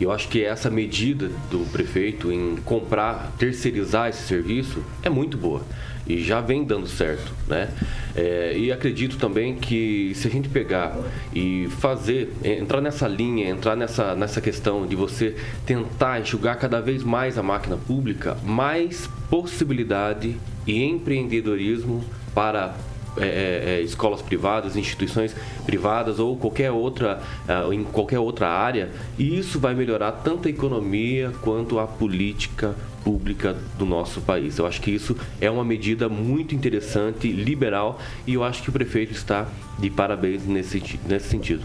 Eu 0.00 0.12
acho 0.12 0.28
que 0.28 0.44
essa 0.44 0.70
medida 0.70 1.28
do 1.50 1.66
prefeito 1.72 2.30
em 2.30 2.56
comprar, 2.64 3.32
terceirizar 3.38 4.08
esse 4.08 4.22
serviço 4.22 4.82
é 5.02 5.08
muito 5.08 5.36
boa 5.36 5.62
e 6.08 6.22
já 6.22 6.40
vem 6.40 6.64
dando 6.64 6.86
certo, 6.86 7.32
né? 7.46 7.68
É, 8.16 8.56
e 8.56 8.72
acredito 8.72 9.18
também 9.18 9.54
que 9.54 10.12
se 10.14 10.26
a 10.26 10.30
gente 10.30 10.48
pegar 10.48 10.96
e 11.34 11.68
fazer, 11.78 12.32
entrar 12.42 12.80
nessa 12.80 13.06
linha, 13.06 13.48
entrar 13.48 13.76
nessa, 13.76 14.14
nessa 14.14 14.40
questão 14.40 14.86
de 14.86 14.96
você 14.96 15.36
tentar 15.66 16.20
enxugar 16.20 16.56
cada 16.56 16.80
vez 16.80 17.02
mais 17.02 17.36
a 17.36 17.42
máquina 17.42 17.76
pública, 17.76 18.38
mais 18.42 19.08
possibilidade 19.28 20.36
e 20.66 20.82
empreendedorismo 20.82 22.02
para 22.34 22.74
é, 23.20 23.26
é, 23.26 23.70
é, 23.78 23.80
escolas 23.82 24.22
privadas, 24.22 24.76
instituições 24.76 25.34
privadas 25.66 26.18
ou 26.18 26.36
qualquer 26.36 26.70
outra, 26.70 27.20
uh, 27.48 27.72
em 27.72 27.84
qualquer 27.84 28.18
outra 28.18 28.48
área, 28.48 28.90
e 29.18 29.38
isso 29.38 29.58
vai 29.58 29.74
melhorar 29.74 30.12
tanto 30.12 30.48
a 30.48 30.50
economia 30.50 31.32
quanto 31.42 31.78
a 31.78 31.86
política 31.86 32.74
pública 33.04 33.56
do 33.78 33.86
nosso 33.86 34.20
país. 34.20 34.58
Eu 34.58 34.66
acho 34.66 34.80
que 34.80 34.90
isso 34.90 35.16
é 35.40 35.50
uma 35.50 35.64
medida 35.64 36.08
muito 36.08 36.54
interessante, 36.54 37.30
liberal, 37.30 37.98
e 38.26 38.34
eu 38.34 38.44
acho 38.44 38.62
que 38.62 38.68
o 38.68 38.72
prefeito 38.72 39.12
está 39.12 39.46
de 39.78 39.90
parabéns 39.90 40.44
nesse, 40.44 40.82
nesse 41.06 41.28
sentido. 41.28 41.64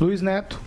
Luiz 0.00 0.20
Neto. 0.20 0.60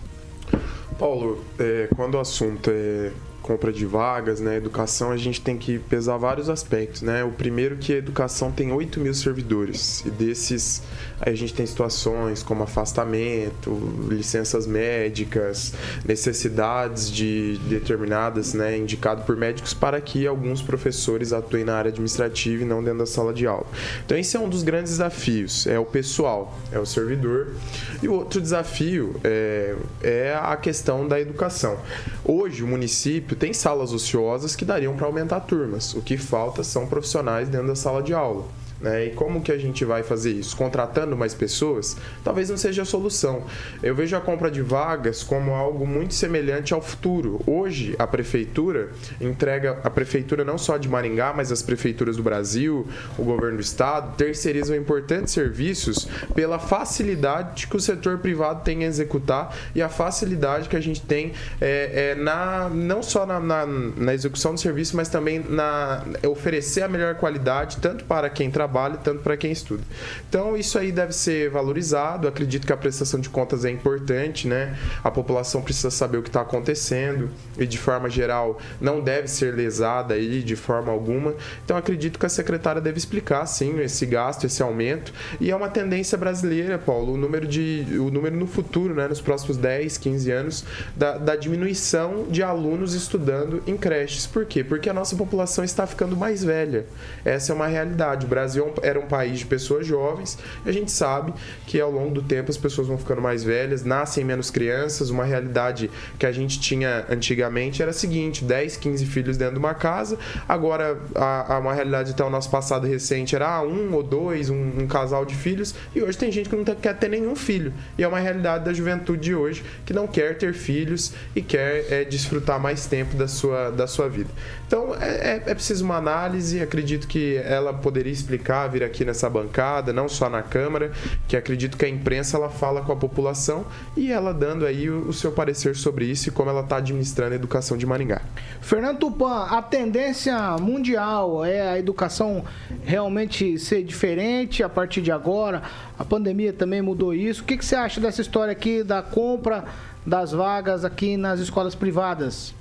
Paulo, 0.98 1.44
é, 1.58 1.88
quando 1.94 2.14
o 2.14 2.20
assunto 2.20 2.70
é 2.72 3.12
compra 3.46 3.72
de 3.72 3.86
vagas, 3.86 4.40
né? 4.40 4.56
Educação, 4.56 5.12
a 5.12 5.16
gente 5.16 5.40
tem 5.40 5.56
que 5.56 5.78
pesar 5.78 6.16
vários 6.16 6.48
aspectos, 6.48 7.02
né? 7.02 7.22
O 7.22 7.30
primeiro 7.30 7.76
que 7.76 7.92
a 7.92 7.96
educação 7.96 8.50
tem 8.50 8.72
8 8.72 8.98
mil 9.00 9.14
servidores 9.14 10.04
e 10.04 10.10
desses 10.10 10.82
a 11.20 11.32
gente 11.32 11.54
tem 11.54 11.64
situações 11.64 12.42
como 12.42 12.62
afastamento, 12.62 14.06
licenças 14.08 14.66
médicas, 14.66 15.72
necessidades 16.04 17.10
de 17.10 17.58
determinadas, 17.68 18.52
né, 18.52 18.76
indicado 18.76 19.22
por 19.22 19.34
médicos 19.36 19.72
para 19.72 20.00
que 20.00 20.26
alguns 20.26 20.60
professores 20.60 21.32
atuem 21.32 21.64
na 21.64 21.74
área 21.74 21.88
administrativa 21.88 22.62
e 22.62 22.66
não 22.66 22.82
dentro 22.82 22.98
da 22.98 23.06
sala 23.06 23.32
de 23.32 23.46
aula. 23.46 23.66
Então 24.04 24.18
esse 24.18 24.36
é 24.36 24.40
um 24.40 24.48
dos 24.48 24.62
grandes 24.62 24.92
desafios, 24.92 25.66
é 25.66 25.78
o 25.78 25.86
pessoal, 25.86 26.58
é 26.70 26.78
o 26.78 26.84
servidor. 26.84 27.54
E 28.02 28.08
o 28.08 28.12
outro 28.12 28.40
desafio 28.40 29.18
é, 29.24 29.74
é 30.02 30.38
a 30.40 30.56
questão 30.56 31.08
da 31.08 31.18
educação. 31.18 31.78
Hoje 32.24 32.62
o 32.62 32.66
município 32.66 33.35
tem 33.36 33.52
salas 33.52 33.92
ociosas 33.92 34.56
que 34.56 34.64
dariam 34.64 34.96
para 34.96 35.06
aumentar 35.06 35.40
turmas. 35.40 35.94
O 35.94 36.02
que 36.02 36.16
falta 36.16 36.64
são 36.64 36.86
profissionais 36.86 37.48
dentro 37.48 37.68
da 37.68 37.76
sala 37.76 38.02
de 38.02 38.12
aula. 38.12 38.44
Né? 38.86 39.06
E 39.06 39.10
como 39.10 39.40
que 39.40 39.50
a 39.50 39.58
gente 39.58 39.84
vai 39.84 40.04
fazer 40.04 40.30
isso? 40.30 40.56
Contratando 40.56 41.16
mais 41.16 41.34
pessoas? 41.34 41.96
Talvez 42.22 42.48
não 42.48 42.56
seja 42.56 42.82
a 42.82 42.84
solução. 42.84 43.42
Eu 43.82 43.96
vejo 43.96 44.16
a 44.16 44.20
compra 44.20 44.48
de 44.48 44.62
vagas 44.62 45.24
como 45.24 45.52
algo 45.52 45.84
muito 45.84 46.14
semelhante 46.14 46.72
ao 46.72 46.80
futuro. 46.80 47.40
Hoje, 47.48 47.96
a 47.98 48.06
prefeitura 48.06 48.90
entrega, 49.20 49.80
a 49.82 49.90
prefeitura 49.90 50.44
não 50.44 50.56
só 50.56 50.76
de 50.76 50.88
Maringá, 50.88 51.32
mas 51.34 51.50
as 51.50 51.62
prefeituras 51.62 52.16
do 52.16 52.22
Brasil, 52.22 52.86
o 53.18 53.24
governo 53.24 53.56
do 53.56 53.62
estado, 53.62 54.16
terceirizam 54.16 54.76
importantes 54.76 55.32
serviços 55.32 56.06
pela 56.32 56.60
facilidade 56.60 57.66
que 57.66 57.76
o 57.76 57.80
setor 57.80 58.18
privado 58.18 58.62
tem 58.62 58.84
em 58.84 58.84
executar 58.84 59.52
e 59.74 59.82
a 59.82 59.88
facilidade 59.88 60.68
que 60.68 60.76
a 60.76 60.80
gente 60.80 61.02
tem 61.02 61.32
é, 61.60 62.12
é 62.12 62.14
na, 62.14 62.68
não 62.68 63.02
só 63.02 63.26
na, 63.26 63.40
na, 63.40 63.66
na 63.66 64.14
execução 64.14 64.54
do 64.54 64.60
serviço, 64.60 64.96
mas 64.96 65.08
também 65.08 65.40
na 65.40 66.04
oferecer 66.24 66.82
a 66.82 66.88
melhor 66.88 67.16
qualidade, 67.16 67.78
tanto 67.78 68.04
para 68.04 68.30
quem 68.30 68.48
trabalha 68.48 68.75
trabalho, 68.76 68.98
tanto 69.02 69.22
para 69.22 69.36
quem 69.36 69.50
estuda. 69.50 69.82
Então, 70.28 70.56
isso 70.56 70.78
aí 70.78 70.92
deve 70.92 71.12
ser 71.12 71.50
valorizado. 71.50 72.28
Acredito 72.28 72.66
que 72.66 72.72
a 72.72 72.76
prestação 72.76 73.18
de 73.18 73.30
contas 73.30 73.64
é 73.64 73.70
importante, 73.70 74.46
né? 74.46 74.76
A 75.02 75.10
população 75.10 75.62
precisa 75.62 75.90
saber 75.90 76.18
o 76.18 76.22
que 76.22 76.28
está 76.28 76.42
acontecendo 76.42 77.30
e, 77.58 77.66
de 77.66 77.78
forma 77.78 78.10
geral, 78.10 78.58
não 78.80 79.00
deve 79.00 79.28
ser 79.28 79.54
lesada 79.54 80.14
aí 80.14 80.42
de 80.42 80.54
forma 80.54 80.92
alguma. 80.92 81.34
Então, 81.64 81.76
acredito 81.76 82.18
que 82.18 82.26
a 82.26 82.28
secretária 82.28 82.80
deve 82.80 82.98
explicar, 82.98 83.46
sim, 83.46 83.80
esse 83.80 84.04
gasto, 84.04 84.44
esse 84.44 84.62
aumento. 84.62 85.12
E 85.40 85.50
é 85.50 85.56
uma 85.56 85.68
tendência 85.68 86.18
brasileira, 86.18 86.78
Paulo, 86.78 87.14
o 87.14 87.16
número, 87.16 87.46
de, 87.46 87.86
o 87.98 88.10
número 88.10 88.36
no 88.36 88.46
futuro, 88.46 88.94
né, 88.94 89.08
nos 89.08 89.20
próximos 89.20 89.56
10, 89.56 89.96
15 89.96 90.30
anos, 90.30 90.64
da, 90.94 91.16
da 91.16 91.36
diminuição 91.36 92.26
de 92.28 92.42
alunos 92.42 92.94
estudando 92.94 93.62
em 93.66 93.76
creches. 93.76 94.26
Por 94.26 94.44
quê? 94.44 94.62
Porque 94.62 94.90
a 94.90 94.94
nossa 94.94 95.16
população 95.16 95.64
está 95.64 95.86
ficando 95.86 96.16
mais 96.16 96.44
velha. 96.44 96.86
Essa 97.24 97.52
é 97.52 97.54
uma 97.54 97.66
realidade. 97.66 98.26
O 98.26 98.28
Brasil 98.28 98.55
É 98.82 98.96
era 98.96 99.00
um 99.00 99.06
país 99.06 99.40
de 99.40 99.46
pessoas 99.46 99.86
jovens 99.86 100.38
e 100.64 100.68
a 100.68 100.72
gente 100.72 100.90
sabe 100.90 101.34
que 101.66 101.80
ao 101.80 101.90
longo 101.90 102.14
do 102.14 102.22
tempo 102.22 102.50
as 102.50 102.56
pessoas 102.56 102.86
vão 102.86 102.96
ficando 102.96 103.20
mais 103.20 103.44
velhas, 103.44 103.84
nascem 103.84 104.24
menos 104.24 104.50
crianças. 104.50 105.10
Uma 105.10 105.24
realidade 105.24 105.90
que 106.18 106.24
a 106.24 106.32
gente 106.32 106.58
tinha 106.58 107.04
antigamente 107.10 107.82
era 107.82 107.90
a 107.90 107.94
seguinte: 107.94 108.44
10, 108.44 108.76
15 108.76 109.06
filhos 109.06 109.36
dentro 109.36 109.54
de 109.54 109.58
uma 109.58 109.74
casa. 109.74 110.18
Agora, 110.48 110.98
a, 111.14 111.54
a 111.54 111.58
uma 111.58 111.74
realidade 111.74 112.12
até 112.12 112.24
o 112.24 112.30
nosso 112.30 112.50
passado 112.50 112.86
recente 112.86 113.34
era 113.34 113.56
ah, 113.56 113.62
um 113.62 113.92
ou 113.94 114.02
dois, 114.02 114.48
um, 114.48 114.80
um, 114.80 114.86
casal 114.86 115.24
de 115.24 115.34
filhos. 115.34 115.74
E 115.94 116.02
hoje 116.02 116.16
tem 116.16 116.32
gente 116.32 116.48
que 116.48 116.56
não 116.56 116.64
quer 116.64 116.96
ter 116.96 117.08
nenhum 117.08 117.36
filho. 117.36 117.72
E 117.98 118.02
é 118.02 118.08
uma 118.08 118.18
realidade 118.18 118.64
da 118.64 118.72
juventude 118.72 119.20
de 119.20 119.34
hoje 119.34 119.64
que 119.84 119.92
não 119.92 120.06
quer 120.06 120.38
ter 120.38 120.54
filhos 120.54 121.12
e 121.34 121.42
quer 121.42 121.86
é, 121.90 122.04
desfrutar 122.04 122.60
mais 122.60 122.86
tempo 122.86 123.16
da 123.16 123.28
sua, 123.28 123.70
da 123.70 123.86
sua 123.86 124.08
vida. 124.08 124.30
Então, 124.66 124.94
é, 125.00 125.08
é, 125.08 125.42
é 125.46 125.54
preciso 125.54 125.84
uma 125.84 125.96
análise. 125.96 126.60
Acredito 126.60 127.06
que 127.06 127.36
ela 127.36 127.72
poderia 127.72 128.12
explicar 128.12 128.45
explicar, 128.46 128.68
vir 128.68 128.84
aqui 128.84 129.04
nessa 129.04 129.28
bancada, 129.28 129.92
não 129.92 130.08
só 130.08 130.30
na 130.30 130.42
Câmara, 130.42 130.92
que 131.26 131.36
acredito 131.36 131.76
que 131.76 131.84
a 131.84 131.88
imprensa 131.88 132.36
ela 132.36 132.48
fala 132.48 132.80
com 132.80 132.92
a 132.92 132.96
população 132.96 133.66
e 133.96 134.12
ela 134.12 134.32
dando 134.32 134.64
aí 134.64 134.88
o, 134.88 135.08
o 135.08 135.12
seu 135.12 135.32
parecer 135.32 135.74
sobre 135.74 136.04
isso 136.04 136.28
e 136.28 136.32
como 136.32 136.48
ela 136.48 136.60
está 136.60 136.76
administrando 136.76 137.32
a 137.32 137.34
educação 137.34 137.76
de 137.76 137.84
Maringá. 137.84 138.22
Fernando 138.60 138.98
Tupan, 138.98 139.46
a 139.46 139.60
tendência 139.60 140.56
mundial 140.58 141.44
é 141.44 141.68
a 141.68 141.78
educação 141.78 142.44
realmente 142.84 143.58
ser 143.58 143.82
diferente 143.82 144.62
a 144.62 144.68
partir 144.68 145.02
de 145.02 145.10
agora? 145.10 145.62
A 145.98 146.04
pandemia 146.04 146.52
também 146.52 146.80
mudou 146.80 147.12
isso. 147.12 147.42
O 147.42 147.44
que, 147.44 147.56
que 147.56 147.64
você 147.64 147.74
acha 147.74 148.00
dessa 148.00 148.20
história 148.20 148.52
aqui 148.52 148.84
da 148.84 149.02
compra 149.02 149.64
das 150.06 150.30
vagas 150.30 150.84
aqui 150.84 151.16
nas 151.16 151.40
escolas 151.40 151.74
privadas? 151.74 152.54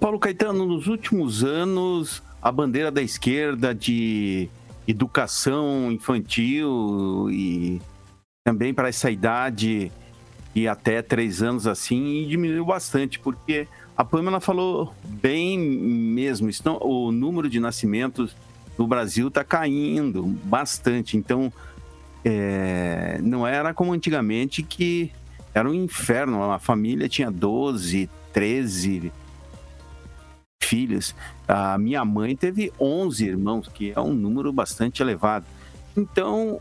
Paulo 0.00 0.18
Caetano, 0.18 0.64
nos 0.64 0.86
últimos 0.86 1.42
anos 1.42 2.22
a 2.42 2.50
bandeira 2.50 2.90
da 2.90 3.02
esquerda 3.02 3.74
de 3.74 4.48
educação 4.86 5.92
infantil 5.92 7.28
e 7.30 7.80
também 8.44 8.72
para 8.72 8.88
essa 8.88 9.10
idade 9.10 9.92
e 10.54 10.66
até 10.66 11.02
três 11.02 11.42
anos 11.42 11.66
assim 11.66 12.26
diminuiu 12.28 12.64
bastante 12.64 13.18
porque 13.18 13.68
a 13.96 14.04
Pamela 14.04 14.40
falou 14.40 14.94
bem 15.04 15.58
mesmo 15.58 16.48
estão, 16.48 16.78
o 16.82 17.12
número 17.12 17.48
de 17.48 17.60
nascimentos 17.60 18.34
no 18.76 18.86
Brasil 18.86 19.28
está 19.28 19.44
caindo 19.44 20.22
bastante 20.44 21.16
então 21.16 21.52
é, 22.24 23.20
não 23.22 23.46
era 23.46 23.72
como 23.72 23.92
antigamente 23.92 24.62
que 24.62 25.12
era 25.54 25.68
um 25.68 25.74
inferno 25.74 26.50
a 26.50 26.58
família 26.58 27.08
tinha 27.08 27.30
12 27.30 28.08
13 28.32 29.12
filhos. 30.70 31.14
A 31.50 31.76
minha 31.76 32.04
mãe 32.04 32.36
teve 32.36 32.72
11 32.80 33.24
irmãos, 33.26 33.66
que 33.66 33.92
é 33.94 34.00
um 34.00 34.14
número 34.14 34.52
bastante 34.52 35.02
elevado. 35.02 35.44
Então, 35.96 36.60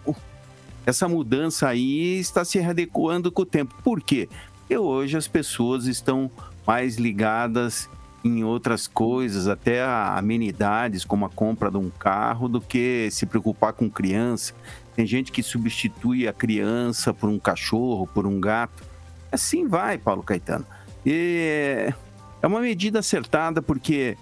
essa 0.84 1.08
mudança 1.08 1.67
aí 1.67 2.17
está 2.19 2.43
se 2.43 2.58
adequando 2.60 3.32
com 3.32 3.43
o 3.43 3.45
tempo. 3.45 3.75
Por 3.84 4.02
quê? 4.02 4.28
Porque 4.58 4.75
hoje 4.75 5.15
as 5.15 5.28
pessoas 5.28 5.86
estão 5.86 6.32
mais 6.65 6.97
ligadas 6.97 7.88
em 8.23 8.43
outras 8.43 8.88
coisas, 8.88 9.47
até 9.47 9.84
amenidades, 9.84 11.06
como 11.06 11.23
a 11.23 11.30
compra 11.30 11.69
de 11.69 11.78
um 11.78 11.91
carro, 11.91 12.49
do 12.49 12.60
que 12.60 13.10
se 13.12 13.28
preocupar 13.28 13.73
com 13.73 13.91
criança. 13.91 14.56
Tem 14.95 15.06
gente 15.06 15.32
que 15.32 15.43
substitui 15.43 16.28
a 16.28 16.34
criança 16.34 17.13
por 17.13 17.30
um 17.30 17.38
cachorro, 17.38 18.08
por 18.08 18.25
um 18.25 18.41
gato. 18.41 18.84
Assim 19.32 19.67
vai, 19.67 19.99
Paulo 19.99 20.23
Caetano. 20.23 20.65
E 21.06 21.93
é 22.41 22.47
uma 22.47 22.60
medida 22.60 22.99
acertada 22.99 23.62
porque 23.62 24.17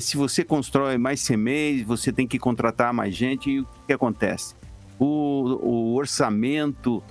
se 0.00 0.16
você 0.16 0.44
constrói 0.44 0.98
mais 0.98 1.20
semeios, 1.20 1.86
você 1.86 2.12
tem 2.12 2.26
que 2.26 2.38
contratar 2.38 2.92
mais 2.92 3.14
gente 3.14 3.50
e 3.50 3.60
o 3.60 3.68
que 3.86 3.92
acontece? 3.92 4.54
O, 4.98 5.58
o 5.62 5.94
orçamento 5.94 7.02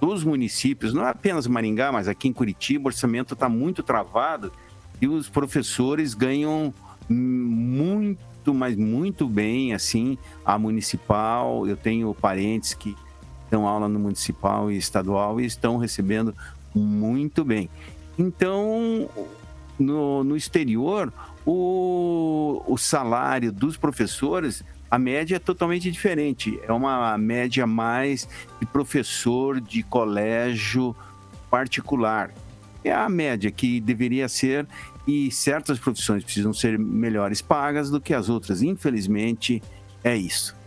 dos 0.00 0.22
municípios, 0.22 0.94
não 0.94 1.04
é 1.04 1.10
apenas 1.10 1.46
Maringá, 1.46 1.90
mas 1.90 2.06
aqui 2.06 2.28
em 2.28 2.32
Curitiba, 2.32 2.84
o 2.84 2.86
orçamento 2.86 3.34
está 3.34 3.48
muito 3.48 3.82
travado 3.82 4.52
e 5.00 5.08
os 5.08 5.28
professores 5.28 6.14
ganham 6.14 6.72
muito, 7.08 8.54
mas 8.54 8.76
muito 8.76 9.28
bem, 9.28 9.74
assim, 9.74 10.16
a 10.44 10.58
municipal. 10.58 11.66
Eu 11.66 11.76
tenho 11.76 12.14
parentes 12.14 12.74
que 12.74 12.96
dão 13.50 13.66
aula 13.66 13.88
no 13.88 13.98
municipal 13.98 14.70
e 14.70 14.76
estadual 14.76 15.40
e 15.40 15.46
estão 15.46 15.78
recebendo 15.78 16.34
muito 16.74 17.44
bem. 17.44 17.68
Então, 18.18 19.08
no, 19.78 20.24
no 20.24 20.36
exterior, 20.36 21.12
o, 21.46 22.62
o 22.66 22.76
salário 22.76 23.52
dos 23.52 23.76
professores, 23.76 24.64
a 24.90 24.98
média 24.98 25.36
é 25.36 25.38
totalmente 25.38 25.90
diferente. 25.90 26.58
É 26.66 26.72
uma 26.72 27.16
média 27.16 27.66
mais 27.66 28.28
de 28.60 28.66
professor 28.66 29.60
de 29.60 29.82
colégio 29.82 30.94
particular. 31.50 32.32
É 32.82 32.92
a 32.92 33.08
média 33.08 33.50
que 33.50 33.80
deveria 33.80 34.28
ser 34.28 34.66
e 35.06 35.30
certas 35.30 35.78
profissões 35.78 36.22
precisam 36.22 36.52
ser 36.52 36.78
melhores 36.78 37.40
pagas 37.40 37.90
do 37.90 38.00
que 38.00 38.12
as 38.12 38.28
outras. 38.28 38.62
Infelizmente, 38.62 39.62
é 40.04 40.16
isso 40.16 40.57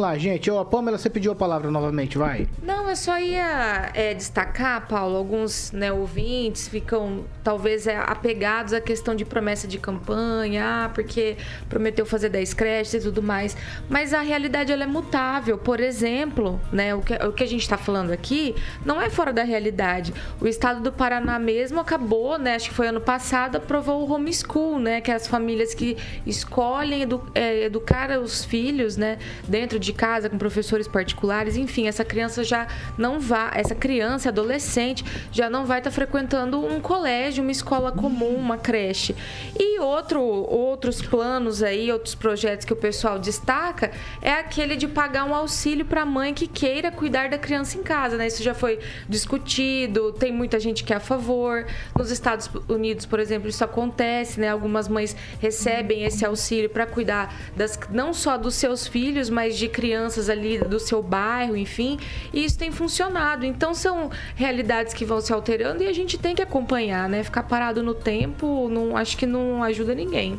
lá, 0.00 0.16
gente. 0.18 0.50
a 0.50 0.64
Pamela, 0.64 0.98
você 0.98 1.08
pediu 1.08 1.32
a 1.32 1.34
palavra 1.34 1.70
novamente, 1.70 2.18
vai. 2.18 2.48
Não, 2.62 2.88
eu 2.88 2.96
só 2.96 3.18
ia 3.18 3.90
é, 3.94 4.14
destacar, 4.14 4.88
Paulo, 4.88 5.16
alguns 5.16 5.70
né, 5.72 5.92
ouvintes 5.92 6.66
ficam 6.66 7.24
talvez 7.44 7.86
é, 7.86 7.96
apegados 7.96 8.72
à 8.72 8.80
questão 8.80 9.14
de 9.14 9.24
promessa 9.24 9.68
de 9.68 9.78
campanha, 9.78 10.64
ah, 10.64 10.88
porque 10.88 11.36
prometeu 11.68 12.04
fazer 12.04 12.28
10 12.30 12.54
creches 12.54 12.94
e 12.94 13.00
tudo 13.00 13.22
mais. 13.22 13.56
Mas 13.88 14.12
a 14.12 14.20
realidade 14.20 14.72
ela 14.72 14.84
é 14.84 14.86
mutável. 14.86 15.58
Por 15.58 15.80
exemplo, 15.80 16.60
né, 16.72 16.94
o, 16.94 17.00
que, 17.00 17.14
o 17.14 17.32
que 17.32 17.44
a 17.44 17.46
gente 17.46 17.62
está 17.62 17.76
falando 17.76 18.10
aqui 18.10 18.54
não 18.84 19.00
é 19.00 19.10
fora 19.10 19.32
da 19.32 19.42
realidade. 19.42 20.12
O 20.40 20.46
estado 20.46 20.80
do 20.80 20.92
Paraná 20.92 21.38
mesmo 21.38 21.80
acabou, 21.80 22.38
né, 22.38 22.54
acho 22.54 22.70
que 22.70 22.74
foi 22.74 22.88
ano 22.88 23.00
passado, 23.00 23.56
aprovou 23.56 24.08
o 24.08 24.12
homeschool, 24.12 24.78
né, 24.78 25.00
que 25.00 25.10
é 25.10 25.14
as 25.14 25.26
famílias 25.26 25.74
que 25.74 25.96
escolhem 26.26 27.02
edu, 27.02 27.22
é, 27.34 27.64
educar 27.64 28.10
os 28.18 28.44
filhos 28.44 28.96
né, 28.96 29.18
dentro 29.46 29.78
de 29.78 29.89
de 29.90 29.92
casa, 29.92 30.30
com 30.30 30.38
professores 30.38 30.86
particulares, 30.86 31.56
enfim, 31.56 31.88
essa 31.88 32.04
criança 32.04 32.44
já 32.44 32.66
não 32.96 33.18
vai, 33.18 33.50
essa 33.54 33.74
criança, 33.74 34.28
adolescente, 34.28 35.04
já 35.32 35.50
não 35.50 35.66
vai 35.66 35.78
estar 35.78 35.90
tá 35.90 35.94
frequentando 35.94 36.64
um 36.64 36.80
colégio, 36.80 37.42
uma 37.42 37.50
escola 37.50 37.90
comum, 37.90 38.36
uma 38.36 38.56
creche. 38.56 39.14
E 39.58 39.80
outro, 39.80 40.22
outros 40.22 41.02
planos 41.02 41.62
aí, 41.62 41.90
outros 41.90 42.14
projetos 42.14 42.64
que 42.64 42.72
o 42.72 42.76
pessoal 42.76 43.18
destaca 43.18 43.90
é 44.22 44.32
aquele 44.32 44.76
de 44.76 44.86
pagar 44.86 45.24
um 45.24 45.34
auxílio 45.34 45.84
para 45.84 46.02
a 46.02 46.06
mãe 46.06 46.32
que 46.32 46.46
queira 46.46 46.90
cuidar 46.92 47.28
da 47.28 47.38
criança 47.38 47.76
em 47.76 47.82
casa, 47.82 48.16
né? 48.16 48.26
Isso 48.26 48.42
já 48.42 48.54
foi 48.54 48.78
discutido, 49.08 50.12
tem 50.12 50.32
muita 50.32 50.60
gente 50.60 50.84
que 50.84 50.92
é 50.92 50.96
a 50.96 51.00
favor. 51.00 51.66
Nos 51.98 52.10
Estados 52.10 52.48
Unidos, 52.68 53.06
por 53.06 53.18
exemplo, 53.18 53.48
isso 53.48 53.64
acontece, 53.64 54.38
né? 54.38 54.48
Algumas 54.48 54.86
mães 54.88 55.16
recebem 55.40 56.04
esse 56.04 56.24
auxílio 56.24 56.70
para 56.70 56.86
cuidar 56.86 57.34
das, 57.56 57.78
não 57.90 58.14
só 58.14 58.36
dos 58.36 58.54
seus 58.54 58.86
filhos, 58.86 59.28
mas 59.28 59.56
de 59.56 59.68
crianças 59.68 59.79
ali 60.28 60.58
do 60.58 60.78
seu 60.78 61.02
bairro, 61.02 61.56
enfim. 61.56 61.98
E 62.32 62.44
isso 62.44 62.58
tem 62.58 62.70
funcionado. 62.70 63.44
Então 63.44 63.74
são 63.74 64.10
realidades 64.34 64.94
que 64.94 65.04
vão 65.04 65.20
se 65.20 65.32
alterando 65.32 65.82
e 65.82 65.86
a 65.86 65.92
gente 65.92 66.18
tem 66.18 66.34
que 66.34 66.42
acompanhar, 66.42 67.08
né? 67.08 67.22
Ficar 67.22 67.44
parado 67.44 67.82
no 67.82 67.94
tempo, 67.94 68.68
não 68.68 68.96
acho 68.96 69.16
que 69.16 69.26
não 69.26 69.62
ajuda 69.62 69.94
ninguém. 69.94 70.38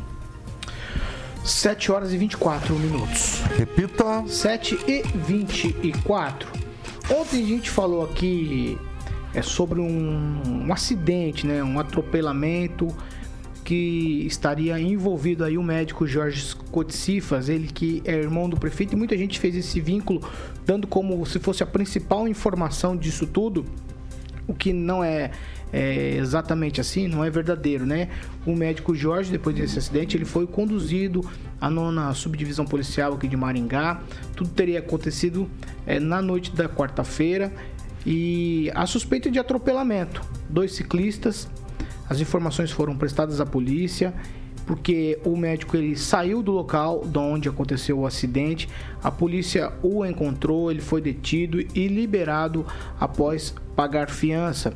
7 1.44 1.90
horas 1.90 2.12
e 2.12 2.16
24 2.16 2.74
minutos. 2.76 3.42
Repita. 3.56 4.24
7 4.26 4.78
e 4.86 5.02
24. 5.02 6.48
Ontem 7.10 7.42
a 7.42 7.46
gente 7.46 7.68
falou 7.68 8.04
aqui 8.04 8.78
é 9.34 9.42
sobre 9.42 9.80
um, 9.80 10.64
um 10.66 10.72
acidente, 10.72 11.46
né? 11.46 11.62
Um 11.62 11.78
atropelamento 11.80 12.94
que 13.72 14.26
estaria 14.26 14.78
envolvido 14.78 15.42
aí 15.42 15.56
o 15.56 15.62
médico 15.62 16.06
Jorge 16.06 16.54
Cotsifas, 16.70 17.48
ele 17.48 17.68
que 17.68 18.02
é 18.04 18.12
irmão 18.12 18.46
do 18.46 18.54
prefeito, 18.54 18.92
e 18.92 18.96
muita 18.96 19.16
gente 19.16 19.40
fez 19.40 19.56
esse 19.56 19.80
vínculo, 19.80 20.22
dando 20.66 20.86
como 20.86 21.24
se 21.24 21.38
fosse 21.38 21.62
a 21.62 21.66
principal 21.66 22.28
informação 22.28 22.94
disso 22.94 23.26
tudo, 23.26 23.64
o 24.46 24.52
que 24.52 24.74
não 24.74 25.02
é, 25.02 25.30
é, 25.72 26.16
exatamente 26.18 26.82
assim, 26.82 27.08
não 27.08 27.24
é 27.24 27.30
verdadeiro, 27.30 27.86
né? 27.86 28.10
O 28.44 28.54
médico 28.54 28.94
Jorge, 28.94 29.32
depois 29.32 29.56
desse 29.56 29.78
acidente, 29.78 30.18
ele 30.18 30.26
foi 30.26 30.46
conduzido 30.46 31.26
à 31.58 31.70
nona 31.70 32.12
subdivisão 32.12 32.66
policial 32.66 33.14
aqui 33.14 33.26
de 33.26 33.38
Maringá. 33.38 34.02
Tudo 34.36 34.50
teria 34.50 34.80
acontecido 34.80 35.48
é, 35.86 35.98
na 35.98 36.20
noite 36.20 36.54
da 36.54 36.68
quarta-feira 36.68 37.50
e 38.04 38.70
a 38.74 38.84
suspeita 38.84 39.30
de 39.30 39.38
atropelamento. 39.38 40.20
Dois 40.50 40.74
ciclistas 40.74 41.48
as 42.08 42.20
informações 42.20 42.70
foram 42.70 42.96
prestadas 42.96 43.40
à 43.40 43.46
polícia 43.46 44.14
porque 44.66 45.18
o 45.24 45.36
médico 45.36 45.76
ele 45.76 45.96
saiu 45.96 46.42
do 46.42 46.52
local 46.52 47.04
de 47.04 47.18
onde 47.18 47.48
aconteceu 47.48 47.98
o 47.98 48.06
acidente. 48.06 48.68
A 49.02 49.10
polícia 49.10 49.72
o 49.82 50.04
encontrou, 50.04 50.70
ele 50.70 50.80
foi 50.80 51.00
detido 51.00 51.60
e 51.60 51.88
liberado 51.88 52.64
após 52.98 53.54
pagar 53.74 54.08
fiança. 54.08 54.72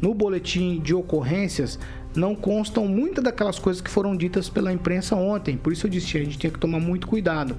No 0.00 0.14
boletim 0.14 0.78
de 0.80 0.94
ocorrências 0.94 1.78
não 2.14 2.34
constam 2.34 2.86
muitas 2.86 3.22
daquelas 3.22 3.58
coisas 3.58 3.80
que 3.80 3.90
foram 3.90 4.16
ditas 4.16 4.48
pela 4.48 4.72
imprensa 4.72 5.14
ontem. 5.14 5.56
Por 5.56 5.72
isso 5.72 5.86
eu 5.86 5.90
disse, 5.90 6.18
a 6.18 6.24
gente 6.24 6.38
tem 6.38 6.50
que 6.50 6.58
tomar 6.58 6.80
muito 6.80 7.06
cuidado. 7.06 7.56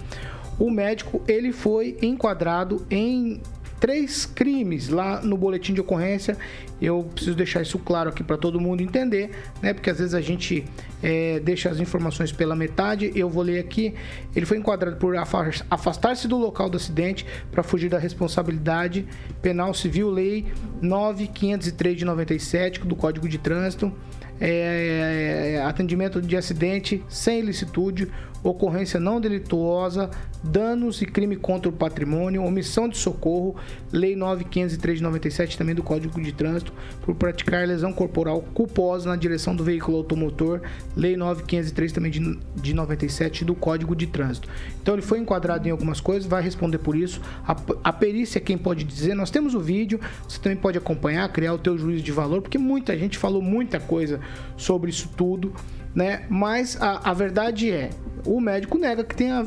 O 0.60 0.70
médico 0.70 1.22
ele 1.28 1.52
foi 1.52 1.98
enquadrado 2.02 2.86
em 2.90 3.42
três 3.82 4.28
crimes 4.28 4.90
lá 4.90 5.22
no 5.22 5.36
boletim 5.36 5.74
de 5.74 5.82
ocorrência. 5.82 6.38
Eu 6.80 7.04
preciso 7.04 7.36
deixar 7.36 7.64
isso 7.64 7.80
claro 7.80 8.10
aqui 8.10 8.24
para 8.24 8.38
todo 8.38 8.60
mundo 8.60 8.82
entender, 8.82 9.32
né? 9.62 9.74
Porque 9.74 9.90
às 9.90 9.98
vezes 9.98 10.14
a 10.14 10.22
gente 10.22 10.64
é, 11.02 11.40
deixa 11.40 11.68
as 11.70 11.80
informações 11.80 12.32
pela 12.32 12.56
metade. 12.56 13.12
Eu 13.16 13.28
vou 13.28 13.44
ler 13.44 13.60
aqui. 13.60 13.96
Ele 14.36 14.46
foi 14.46 14.58
enquadrado 14.58 14.98
por 14.98 15.16
afastar-se 15.18 16.28
do 16.28 16.38
local 16.38 16.70
do 16.70 16.78
acidente 16.78 17.26
para 17.52 17.64
fugir 17.64 17.90
da 17.90 17.98
responsabilidade 17.98 19.06
penal 19.42 19.74
civil, 19.74 20.12
lei 20.12 20.46
9503 20.80 21.98
de 21.98 22.06
97 22.06 22.80
do 22.82 22.96
Código 22.96 23.28
de 23.28 23.40
Trânsito. 23.40 23.92
É, 24.40 25.54
é, 25.58 25.62
atendimento 25.64 26.20
de 26.20 26.36
acidente 26.36 27.04
sem 27.08 27.40
ilicitude, 27.40 28.08
ocorrência 28.44 29.00
não 29.00 29.22
delituosa, 29.22 30.10
danos 30.44 31.02
e 31.02 31.06
crime 31.06 31.36
contra 31.36 31.70
o 31.70 31.72
patrimônio, 31.72 32.44
omissão 32.44 32.90
de 32.90 32.98
socorro, 32.98 33.56
Lei 33.92 34.16
9503 34.16 34.98
de 34.98 35.04
97 35.04 35.58
também 35.58 35.76
do 35.76 35.84
Código 35.84 36.22
de 36.22 36.32
Trânsito, 36.32 36.74
por 37.02 37.14
praticar 37.16 37.68
lesão 37.68 37.94
corporal 37.94 38.42
culposa 38.54 39.10
na 39.10 39.16
direção 39.16 39.56
do 39.56 39.64
veículo 39.64 39.98
automotor, 39.98 40.62
Lei 40.96 41.16
9503 41.16 41.92
também 41.92 42.12
de, 42.12 42.40
de 42.56 42.74
97 42.74 43.46
do 43.46 43.54
Código 43.54 43.96
de 43.96 44.08
Trânsito. 44.08 44.50
Então 44.82 44.96
ele 44.96 45.02
foi 45.02 45.20
enquadrado 45.20 45.68
em 45.68 45.72
algumas 45.72 46.00
coisas, 46.00 46.28
vai 46.28 46.42
responder 46.42 46.80
por 46.80 46.96
isso. 46.96 47.22
A, 47.46 47.56
a 47.84 47.94
perícia 47.94 48.40
é 48.40 48.42
quem 48.42 48.58
pode 48.58 48.84
dizer, 48.84 49.14
nós 49.14 49.30
temos 49.30 49.54
o 49.54 49.60
vídeo, 49.60 50.00
você 50.28 50.40
também 50.40 50.58
pode 50.58 50.78
acompanhar, 50.78 51.32
criar 51.32 51.54
o 51.54 51.60
teu 51.60 51.78
juízo 51.78 52.04
de 52.04 52.12
valor, 52.12 52.42
porque 52.42 52.58
muita 52.58 52.98
gente 52.98 53.18
falou 53.18 53.42
muita 53.42 53.80
coisa 53.80 54.20
sobre 54.58 54.90
isso 54.90 55.10
tudo, 55.16 55.54
né? 55.94 56.26
Mas 56.30 56.80
a, 56.82 57.10
a 57.10 57.14
verdade 57.14 57.72
é, 57.72 57.90
o 58.26 58.40
médico 58.40 58.78
nega 58.78 59.04
que 59.04 59.16
tenha 59.16 59.46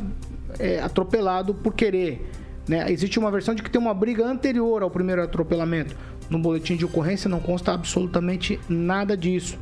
é, 0.58 0.80
atropelado 0.80 1.54
por 1.54 1.74
querer. 1.74 2.30
Né? 2.68 2.90
Existe 2.90 3.18
uma 3.18 3.30
versão 3.30 3.54
de 3.54 3.62
que 3.62 3.70
tem 3.70 3.80
uma 3.80 3.94
briga 3.94 4.24
anterior 4.26 4.82
ao 4.82 4.90
primeiro 4.90 5.22
atropelamento. 5.22 5.96
No 6.30 6.38
boletim 6.38 6.76
de 6.76 6.84
ocorrência 6.84 7.28
não 7.28 7.40
consta 7.40 7.72
absolutamente 7.72 8.58
nada 8.68 9.16
disso. 9.16 9.58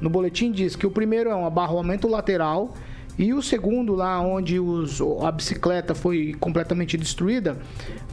No 0.00 0.10
boletim 0.10 0.52
diz 0.52 0.76
que 0.76 0.86
o 0.86 0.90
primeiro 0.90 1.30
é 1.30 1.34
um 1.34 1.46
abarroamento 1.46 2.06
lateral 2.08 2.74
e 3.16 3.32
o 3.32 3.40
segundo, 3.40 3.94
lá 3.94 4.20
onde 4.20 4.58
os, 4.58 5.00
a 5.22 5.30
bicicleta 5.30 5.94
foi 5.94 6.34
completamente 6.40 6.96
destruída, 6.96 7.56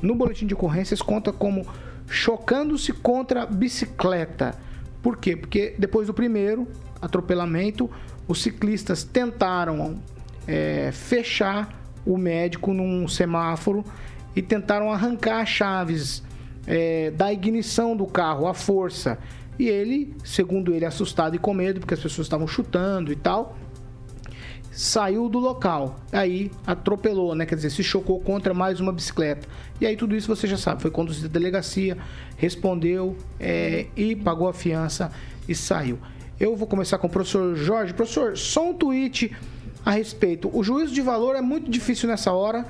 no 0.02 0.14
boletim 0.14 0.46
de 0.46 0.54
ocorrências 0.54 1.02
conta 1.02 1.34
como 1.34 1.66
chocando-se 2.08 2.94
contra 2.94 3.44
a 3.44 3.46
bicicleta. 3.46 4.56
Por 5.02 5.18
quê? 5.18 5.36
Porque 5.36 5.76
depois 5.78 6.08
do 6.08 6.14
primeiro 6.14 6.68
atropelamento, 7.02 7.90
os 8.28 8.42
ciclistas 8.42 9.04
tentaram 9.04 10.00
é, 10.48 10.92
fechar 10.92 11.82
o 12.06 12.18
médico 12.18 12.74
num 12.74 13.08
semáforo 13.08 13.84
e 14.36 14.42
tentaram 14.42 14.92
arrancar 14.92 15.42
as 15.42 15.50
chaves 15.50 16.24
é, 16.66 17.12
da 17.12 17.32
ignição 17.32 17.96
do 17.96 18.06
carro 18.06 18.48
à 18.48 18.54
força. 18.54 19.18
E 19.60 19.68
ele, 19.68 20.16
segundo 20.24 20.74
ele, 20.74 20.86
assustado 20.86 21.36
e 21.36 21.40
com 21.40 21.54
medo, 21.54 21.80
porque 21.80 21.94
as 21.94 22.00
pessoas 22.00 22.26
estavam 22.26 22.48
chutando 22.48 23.12
e 23.12 23.16
tal, 23.16 23.58
saiu 24.72 25.28
do 25.28 25.38
local. 25.38 26.00
Aí 26.12 26.50
atropelou, 26.66 27.36
né? 27.36 27.46
Quer 27.46 27.56
dizer, 27.56 27.70
se 27.70 27.84
chocou 27.84 28.20
contra 28.22 28.54
mais 28.54 28.80
uma 28.80 28.92
bicicleta. 28.92 29.48
E 29.80 29.86
aí 29.86 29.96
tudo 29.96 30.16
isso 30.16 30.34
você 30.34 30.48
já 30.48 30.58
sabe. 30.58 30.82
Foi 30.82 30.90
conduzido 30.90 31.28
à 31.28 31.30
delegacia, 31.30 31.98
respondeu 32.38 33.16
é, 33.40 33.88
e 33.96 34.16
pagou 34.16 34.48
a 34.48 34.54
fiança 34.54 35.12
e 35.48 35.54
saiu. 35.54 36.00
Eu 36.40 36.56
vou 36.56 36.68
começar 36.68 36.98
com 36.98 37.08
o 37.08 37.10
professor 37.10 37.56
Jorge. 37.56 37.94
Professor, 37.94 38.38
só 38.38 38.70
um 38.70 38.74
tweet 38.74 39.36
a 39.86 39.92
respeito. 39.92 40.50
O 40.52 40.64
juízo 40.64 40.94
de 40.94 41.02
valor 41.02 41.36
é 41.36 41.42
muito 41.42 41.70
difícil 41.70 42.08
nessa 42.08 42.32
hora, 42.32 42.66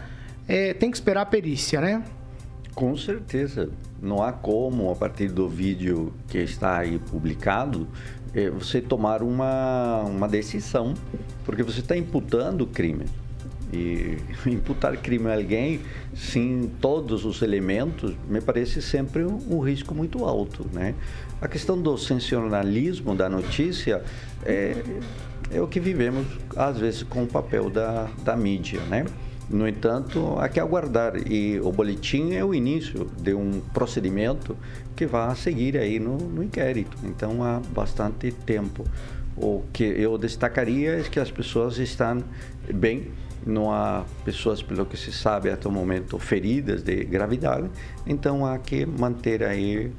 é, 0.47 0.73
tem 0.73 0.89
que 0.89 0.97
esperar 0.97 1.21
a 1.21 1.25
perícia, 1.25 1.79
né? 1.79 2.03
Com 2.73 2.97
certeza. 2.97 3.69
Não 4.01 4.23
há 4.23 4.31
como, 4.31 4.89
a 4.89 4.95
partir 4.95 5.27
do 5.27 5.47
vídeo 5.47 6.13
que 6.27 6.39
está 6.39 6.79
aí 6.79 6.97
publicado, 6.97 7.87
é, 8.33 8.49
você 8.49 8.81
tomar 8.81 9.21
uma, 9.21 10.01
uma 10.01 10.27
decisão, 10.27 10.93
porque 11.45 11.63
você 11.63 11.79
está 11.79 11.95
imputando 11.95 12.65
crime. 12.65 13.05
E 13.73 14.17
imputar 14.49 14.97
crime 14.97 15.27
a 15.29 15.35
alguém 15.35 15.79
sem 16.13 16.69
todos 16.81 17.23
os 17.23 17.41
elementos 17.41 18.13
me 18.27 18.41
parece 18.41 18.81
sempre 18.81 19.23
um, 19.23 19.39
um 19.49 19.59
risco 19.59 19.95
muito 19.95 20.25
alto, 20.25 20.65
né? 20.73 20.93
A 21.41 21.47
questão 21.47 21.81
do 21.81 21.97
sensacionalismo 21.97 23.15
da 23.15 23.29
notícia 23.29 24.03
é, 24.45 24.75
é 25.49 25.61
o 25.61 25.67
que 25.67 25.79
vivemos, 25.79 26.27
às 26.55 26.77
vezes, 26.77 27.03
com 27.03 27.23
o 27.23 27.27
papel 27.27 27.69
da, 27.69 28.09
da 28.23 28.35
mídia, 28.35 28.81
né? 28.81 29.05
No 29.51 29.67
entanto, 29.67 30.37
há 30.39 30.47
que 30.47 30.61
aguardar 30.61 31.13
e 31.29 31.59
o 31.59 31.73
boletim 31.73 32.33
é 32.33 32.43
o 32.43 32.53
início 32.53 33.05
de 33.21 33.33
um 33.33 33.59
procedimento 33.73 34.55
que 34.95 35.05
vai 35.05 35.35
seguir 35.35 35.77
aí 35.77 35.99
no, 35.99 36.17
no 36.17 36.41
inquérito. 36.41 36.97
Então, 37.03 37.43
há 37.43 37.59
bastante 37.59 38.31
tempo. 38.31 38.85
O 39.35 39.63
que 39.73 39.83
eu 39.83 40.17
destacaria 40.17 40.99
é 40.99 41.03
que 41.03 41.19
as 41.19 41.29
pessoas 41.29 41.77
estão 41.79 42.23
bem, 42.73 43.09
não 43.45 43.71
há 43.71 44.05
pessoas, 44.23 44.63
pelo 44.63 44.85
que 44.85 44.95
se 44.95 45.11
sabe 45.11 45.49
até 45.49 45.67
o 45.67 45.71
momento, 45.71 46.17
feridas 46.17 46.81
de 46.81 47.03
gravidade. 47.03 47.69
Então, 48.07 48.45
há 48.45 48.57
que 48.57 48.85
manter 48.85 49.43
aí 49.43 49.91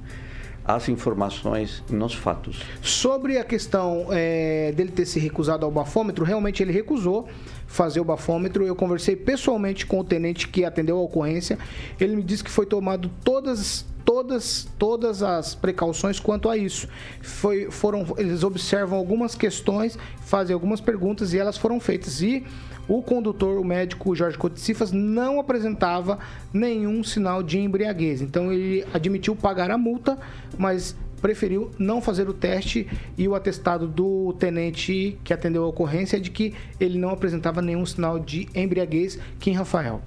as 0.64 0.88
informações 0.88 1.82
nos 1.90 2.14
fatos. 2.14 2.60
Sobre 2.80 3.38
a 3.38 3.44
questão 3.44 4.06
é, 4.10 4.72
dele 4.72 4.90
ter 4.90 5.06
se 5.06 5.18
recusado 5.18 5.64
ao 5.64 5.72
bafômetro, 5.72 6.24
realmente 6.24 6.62
ele 6.62 6.72
recusou 6.72 7.28
fazer 7.66 8.00
o 8.00 8.04
bafômetro. 8.04 8.64
Eu 8.64 8.76
conversei 8.76 9.16
pessoalmente 9.16 9.86
com 9.86 9.98
o 9.98 10.04
tenente 10.04 10.48
que 10.48 10.64
atendeu 10.64 10.98
a 10.98 11.00
ocorrência. 11.00 11.58
Ele 11.98 12.16
me 12.16 12.22
disse 12.22 12.44
que 12.44 12.50
foi 12.50 12.66
tomado 12.66 13.10
todas 13.24 13.84
todas, 14.12 14.68
todas 14.78 15.22
as 15.22 15.54
precauções 15.54 16.20
quanto 16.20 16.50
a 16.50 16.56
isso. 16.56 16.86
Foi, 17.22 17.70
foram, 17.70 18.04
eles 18.18 18.44
observam 18.44 18.98
algumas 18.98 19.34
questões, 19.34 19.98
fazem 20.20 20.52
algumas 20.52 20.82
perguntas 20.82 21.32
e 21.32 21.38
elas 21.38 21.56
foram 21.56 21.80
feitas. 21.80 22.20
E 22.20 22.44
o 22.86 23.02
condutor, 23.02 23.58
o 23.58 23.64
médico 23.64 24.14
Jorge 24.14 24.36
Cotecifas, 24.36 24.92
não 24.92 25.40
apresentava 25.40 26.18
nenhum 26.52 27.02
sinal 27.02 27.42
de 27.42 27.58
embriaguez. 27.58 28.20
Então 28.20 28.52
ele 28.52 28.84
admitiu 28.92 29.34
pagar 29.34 29.70
a 29.70 29.78
multa, 29.78 30.18
mas 30.58 30.94
preferiu 31.22 31.70
não 31.78 32.02
fazer 32.02 32.28
o 32.28 32.34
teste 32.34 32.86
e 33.16 33.26
o 33.26 33.34
atestado 33.34 33.88
do 33.88 34.34
tenente 34.34 35.18
que 35.24 35.32
atendeu 35.32 35.64
a 35.64 35.68
ocorrência 35.68 36.18
é 36.18 36.20
de 36.20 36.30
que 36.30 36.52
ele 36.78 36.98
não 36.98 37.10
apresentava 37.10 37.62
nenhum 37.62 37.86
sinal 37.86 38.18
de 38.18 38.46
embriaguez. 38.54 39.18
Kim 39.40 39.52
Rafael. 39.52 40.02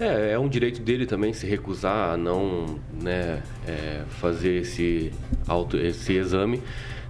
É, 0.00 0.32
é 0.32 0.38
um 0.38 0.48
direito 0.48 0.80
dele 0.80 1.04
também 1.04 1.34
se 1.34 1.46
recusar 1.46 2.14
a 2.14 2.16
não 2.16 2.80
né, 3.02 3.42
é, 3.68 4.02
fazer 4.08 4.62
esse, 4.62 5.12
auto, 5.46 5.76
esse 5.76 6.14
exame 6.14 6.62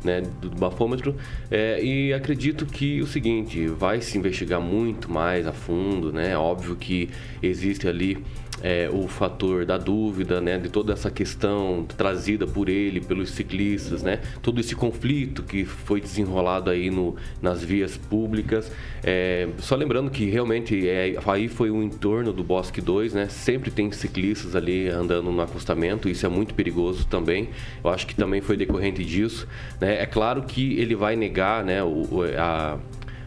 né, 0.03 0.23
do 0.41 0.51
bafômetro. 0.51 1.15
É, 1.49 1.81
e 1.81 2.13
acredito 2.13 2.67
que 2.67 3.01
o 3.01 3.07
seguinte, 3.07 3.67
vai 3.69 4.01
se 4.01 4.19
investigar 4.19 4.61
muito 4.61 5.09
mais 5.09 5.47
a 5.47 5.53
fundo, 5.53 6.13
né? 6.13 6.37
Óbvio 6.37 6.75
que 6.75 7.09
existe 7.41 7.87
ali 7.87 8.19
é, 8.63 8.89
o 8.93 9.09
fator 9.09 9.65
da 9.65 9.79
dúvida, 9.79 10.41
né, 10.41 10.59
de 10.59 10.69
toda 10.69 10.93
essa 10.93 11.11
questão 11.11 11.87
trazida 11.97 12.47
por 12.47 12.69
ele, 12.69 13.01
pelos 13.01 13.31
ciclistas, 13.31 14.03
né, 14.03 14.21
todo 14.43 14.61
esse 14.61 14.75
conflito 14.75 15.43
que 15.43 15.65
foi 15.65 16.01
desenrolado 16.01 16.71
aí 16.71 16.91
no, 16.91 17.17
nas 17.41 17.63
vias 17.63 17.97
públicas. 17.97 18.71
É, 19.03 19.49
só 19.59 19.75
lembrando 19.77 20.11
que 20.11 20.27
realmente 20.27 20.89
é, 20.89 21.17
aí 21.27 21.49
foi 21.49 21.71
o 21.71 21.83
entorno 21.83 22.33
do 22.33 22.45
Bosque 22.45 22.81
2, 22.81 23.15
né, 23.15 23.29
sempre 23.29 23.71
tem 23.71 23.91
ciclistas 23.93 24.55
ali 24.55 24.89
andando 24.89 25.31
no 25.31 25.41
acostamento, 25.41 26.09
isso 26.09 26.27
é 26.27 26.29
muito 26.29 26.55
perigoso 26.55 27.07
também. 27.07 27.49
Eu 27.83 27.91
acho 27.91 28.07
que 28.07 28.15
também 28.15 28.41
foi 28.41 28.57
decorrente 28.57 29.05
disso. 29.05 29.47
Né. 29.81 30.03
É 30.03 30.07
claro 30.07 30.43
que 30.43 30.79
ele 30.79 30.95
vai 30.95 31.17
negar, 31.17 31.65
né, 31.65 31.83
o, 31.83 32.09
a 32.39 32.79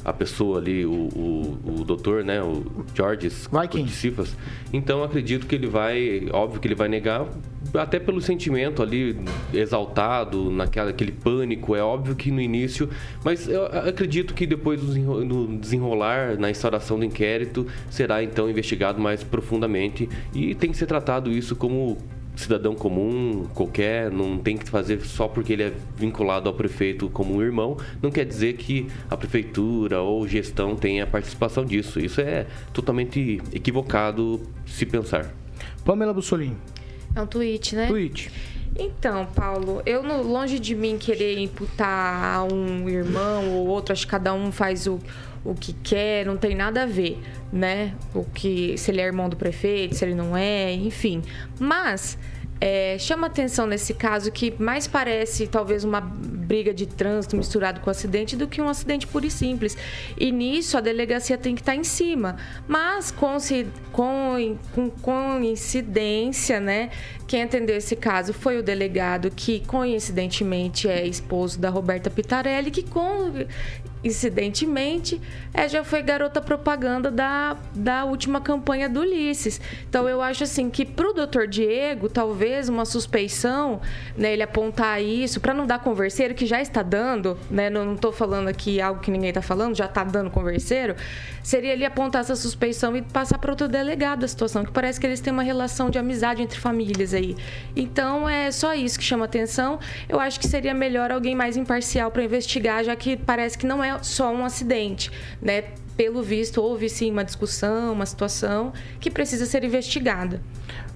a 0.04 0.12
pessoa 0.12 0.60
ali, 0.60 0.86
o, 0.86 0.92
o, 0.92 1.60
o 1.80 1.86
doutor, 1.86 2.24
né, 2.24 2.42
o 2.42 2.86
Georges 2.94 3.48
Cifas. 3.90 4.36
Então 4.72 5.04
acredito 5.04 5.48
que 5.48 5.56
ele 5.56 5.68
vai, 5.68 6.28
óbvio 6.32 6.60
que 6.60 6.68
ele 6.68 6.76
vai 6.76 6.88
negar, 6.88 7.28
até 7.74 8.00
pelo 8.00 8.22
sentimento 8.22 8.82
ali 8.82 9.18
exaltado, 9.54 10.52
naquela 10.52 10.90
aquele 10.90 11.12
pânico, 11.12 11.76
é 11.76 11.82
óbvio 11.82 12.16
que 12.16 12.32
no 12.32 12.42
início, 12.42 12.90
mas 13.24 13.48
eu 13.48 13.66
acredito 13.66 14.34
que 14.34 14.46
depois 14.46 14.82
do 14.82 15.58
desenrolar 15.58 16.38
na 16.38 16.50
instauração 16.52 17.00
do 17.00 17.06
inquérito 17.06 17.66
será 17.90 18.24
então 18.24 18.50
investigado 18.50 19.02
mais 19.02 19.24
profundamente 19.24 20.10
e 20.34 20.54
tem 20.54 20.72
que 20.72 20.78
ser 20.78 20.86
tratado 20.86 21.32
isso 21.32 21.56
como 21.56 21.98
cidadão 22.36 22.74
comum, 22.74 23.46
qualquer, 23.54 24.12
não 24.12 24.38
tem 24.38 24.58
que 24.58 24.70
fazer 24.70 25.02
só 25.02 25.28
porque 25.28 25.54
ele 25.54 25.64
é 25.64 25.74
vinculado 25.96 26.50
ao 26.50 26.56
prefeito 26.56 27.10
como 27.10 27.36
um 27.36 27.42
irmão, 27.42 27.78
não 28.02 28.12
quer 28.12 28.26
dizer 28.26 28.54
que 28.54 28.88
a 29.10 29.16
prefeitura 29.16 30.02
ou 30.02 30.28
gestão 30.28 30.76
tenha 30.76 31.06
participação 31.06 31.66
disso. 31.66 32.00
Isso 32.00 32.22
é 32.22 32.48
totalmente 32.74 33.42
equivocado 33.54 34.42
se 34.66 34.86
pensar. 34.86 35.34
Pamela 35.86 36.14
Bussolini. 36.14 36.58
É 37.16 37.22
um 37.22 37.28
tweet, 37.28 37.76
né? 37.76 37.88
Tweet. 37.88 38.32
Então, 38.78 39.26
Paulo, 39.28 39.82
eu 39.86 40.02
longe 40.02 40.60
de 40.60 40.76
mim 40.76 40.98
querer 40.98 41.38
imputar 41.40 42.38
a 42.38 42.44
um 42.44 42.90
irmão 42.90 43.52
ou 43.52 43.68
outro, 43.68 43.94
acho 43.94 44.06
que 44.06 44.12
cada 44.12 44.34
um 44.34 44.52
faz 44.52 44.88
o, 44.88 45.00
o 45.46 45.54
que 45.54 45.74
quer, 45.74 46.26
não 46.26 46.38
tem 46.38 46.56
nada 46.56 46.84
a 46.84 46.86
ver, 46.86 47.22
né? 47.52 47.94
O 48.16 48.24
que 48.24 48.78
se 48.78 48.90
ele 48.90 49.02
é 49.02 49.06
irmão 49.06 49.30
do 49.30 49.36
prefeito, 49.36 49.96
se 49.96 50.04
ele 50.04 50.16
não 50.16 50.36
é, 50.36 50.72
enfim. 50.74 51.22
Mas 51.60 52.18
é, 52.66 52.98
chama 52.98 53.28
atenção 53.28 53.68
nesse 53.68 53.94
caso 53.94 54.32
que 54.32 54.54
mais 54.58 54.88
parece 54.88 55.48
talvez 55.48 55.84
uma 55.84 56.00
briga 56.00 56.74
de 56.74 56.86
trânsito 56.86 57.36
misturado 57.36 57.82
com 57.82 57.90
acidente 57.90 58.38
do 58.38 58.48
que 58.48 58.62
um 58.62 58.70
acidente 58.70 59.06
puro 59.06 59.26
e 59.26 59.32
simples. 59.32 59.76
E 60.18 60.32
nisso 60.32 60.78
a 60.78 60.80
delegacia 60.80 61.38
tem 61.38 61.56
que 61.56 61.62
estar 61.62 61.76
em 61.76 61.84
cima. 61.84 62.38
Mas 62.66 63.12
com, 63.12 63.38
com, 63.92 64.90
coincidência, 65.02 66.62
né? 66.62 66.90
Quem 67.28 67.44
atendeu 67.44 67.76
esse 67.76 67.98
caso 67.98 68.32
foi 68.32 68.58
o 68.58 68.64
delegado 68.64 69.30
que 69.30 69.60
coincidentemente 69.68 70.88
é 70.88 71.06
esposo 71.06 71.60
da 71.60 71.70
Roberta 71.70 72.10
Pitarelli, 72.10 72.72
que 72.72 72.84
com 72.84 73.46
incidentemente, 74.04 75.22
é, 75.54 75.68
já 75.68 75.84
foi 75.84 76.02
garota 76.02 76.42
propaganda 76.42 77.10
da, 77.10 77.56
da 77.74 78.04
última 78.04 78.42
campanha 78.42 78.90
do 78.90 79.02
Ulisses. 79.02 79.62
Então 79.88 80.10
eu 80.10 80.22
acho 80.22 80.44
assim 80.44 80.70
que 80.70 80.86
para 80.86 81.10
o 81.10 81.14
doutor 81.14 81.48
Diego, 81.48 82.10
talvez 82.10 82.68
uma 82.68 82.86
suspeição, 82.86 83.80
né, 84.18 84.34
ele 84.34 84.44
apontar 84.44 85.02
isso, 85.02 85.40
para 85.40 85.54
não 85.54 85.66
dar 85.66 85.80
converseiro, 85.80 86.34
que 86.34 86.46
já 86.46 86.62
está 86.62 86.82
dando, 86.82 87.38
né, 87.50 87.70
não 87.70 87.94
estou 87.94 88.12
falando 88.12 88.48
aqui 88.48 88.82
algo 88.82 89.00
que 89.00 89.12
ninguém 89.12 89.30
está 89.30 89.42
falando, 89.42 89.76
já 89.76 89.86
está 89.86 90.04
dando 90.04 90.30
converseiro, 90.30 90.96
seria 91.42 91.74
ele 91.74 91.86
apontar 91.86 92.22
essa 92.22 92.36
suspeição 92.36 92.96
e 92.98 93.02
passar 93.02 93.38
para 93.38 93.52
outro 93.52 93.68
delegado 93.68 94.24
a 94.24 94.28
situação, 94.28 94.66
que 94.66 94.72
parece 94.72 95.00
que 95.00 95.06
eles 95.06 95.20
têm 95.20 95.32
uma 95.32 95.44
relação 95.44 95.90
de 95.90 95.98
amizade 95.98 96.42
entre 96.42 96.60
famílias 96.60 97.14
aí. 97.14 97.36
Então 97.76 98.28
é 98.28 98.52
só 98.52 98.74
isso 98.74 98.98
que 98.98 99.06
chama 99.06 99.26
atenção. 99.26 99.80
Eu 100.10 100.20
acho 100.20 100.40
que 100.40 100.48
seria 100.48 100.74
melhor 100.74 101.12
alguém 101.12 101.36
mais 101.36 101.56
imparcial 101.56 102.12
para 102.12 102.24
investigar, 102.24 102.84
já 102.84 102.96
que 102.96 103.16
parece 103.16 103.58
que 103.58 103.66
não 103.66 103.84
é 103.84 103.93
só 104.02 104.34
um 104.34 104.46
acidente, 104.46 105.12
né? 105.42 105.64
Pelo 105.96 106.24
visto, 106.24 106.62
houve 106.62 106.90
sim 106.90 107.12
uma 107.12 107.24
discussão, 107.24 107.94
uma 107.94 108.06
situação 108.06 108.74
que 109.00 109.12
precisa 109.12 109.46
ser 109.46 109.64
investigada. 109.64 110.42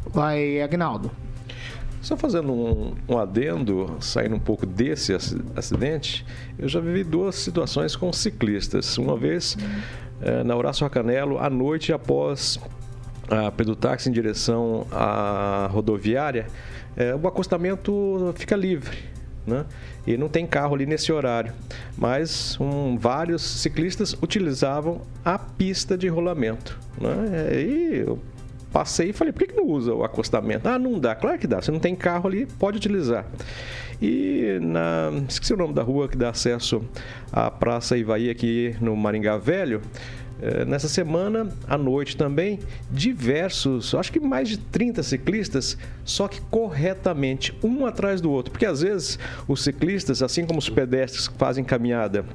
Vai, 0.07 0.62
Agnaldo. 0.62 1.12
Só 2.01 2.15
fazendo 2.15 2.53
um, 2.53 2.95
um, 3.07 3.17
adendo, 3.17 3.97
saindo 3.99 4.36
um 4.36 4.39
pouco 4.39 4.65
desse 4.65 5.13
acidente, 5.55 6.25
eu 6.57 6.67
já 6.67 6.79
vivi 6.79 7.03
duas 7.03 7.36
situações 7.36 7.95
com 7.95 8.12
ciclistas. 8.13 8.97
Uma 8.97 9.17
vez 9.17 9.57
é, 10.21 10.43
na 10.43 10.55
Horácio 10.55 10.83
Racanelo, 10.83 11.38
à 11.38 11.49
noite, 11.49 11.91
após 11.91 12.60
a 13.29 13.51
táxi 13.75 14.10
em 14.10 14.12
direção 14.12 14.88
à 14.91 15.67
rodoviária, 15.71 16.47
é, 16.95 17.13
o 17.13 17.27
acostamento 17.27 18.33
fica 18.38 18.55
livre. 18.55 18.97
Né? 19.47 19.65
e 20.07 20.15
não 20.17 20.29
tem 20.29 20.47
carro 20.47 20.73
ali 20.73 20.86
nesse 20.86 21.12
horário. 21.12 21.53
Mas 21.97 22.57
um, 22.62 22.97
vários 22.97 23.41
ciclistas 23.41 24.13
utilizavam 24.21 25.01
a 25.23 25.38
pista 25.38 25.97
de 25.97 26.07
rolamento. 26.07 26.79
Né? 26.99 27.62
E 27.62 27.97
eu 28.05 28.17
passei 28.71 29.10
e 29.10 29.13
falei, 29.13 29.33
por 29.33 29.39
que, 29.39 29.47
que 29.47 29.55
não 29.55 29.65
usa 29.65 29.93
o 29.93 30.03
acostamento? 30.03 30.67
Ah, 30.69 30.79
não 30.79 30.97
dá. 30.97 31.13
Claro 31.13 31.38
que 31.38 31.45
dá. 31.45 31.62
Você 31.62 31.71
não 31.71 31.79
tem 31.79 31.93
carro 31.93 32.27
ali, 32.27 32.45
pode 32.45 32.77
utilizar. 32.77 33.25
E 34.01 34.60
na. 34.62 35.12
Esqueci 35.27 35.53
o 35.53 35.57
nome 35.57 35.73
da 35.73 35.81
rua 35.81 36.07
que 36.07 36.15
dá 36.15 36.29
acesso 36.29 36.81
à 37.31 37.49
Praça 37.49 37.97
Ivaí 37.97 38.29
aqui 38.29 38.75
no 38.79 38.95
Maringá 38.95 39.38
Velho. 39.38 39.81
É, 40.41 40.63
nessa 40.65 40.88
semana, 40.88 41.50
à 41.67 41.78
noite 41.78 42.15
também, 42.15 42.60
diversos, 42.91 43.95
acho 43.95 44.12
que 44.12 44.19
mais 44.19 44.50
de 44.50 44.58
30 44.58 45.02
ciclistas, 45.02 45.78
só 46.06 46.28
que 46.28 46.39
corretamente, 46.41 47.58
um 47.63 47.86
atrás 47.86 48.21
do 48.21 48.32
outro. 48.32 48.52
Porque 48.52 48.65
às 48.65 48.82
vezes 48.82 49.17
os 49.47 49.63
ciclistas, 49.63 50.21
assim 50.21 50.45
como 50.45 50.60
os 50.60 50.69
pedestres 50.69 51.28
que 51.28 51.38
fazem 51.38 51.63
caminhada 51.63 52.26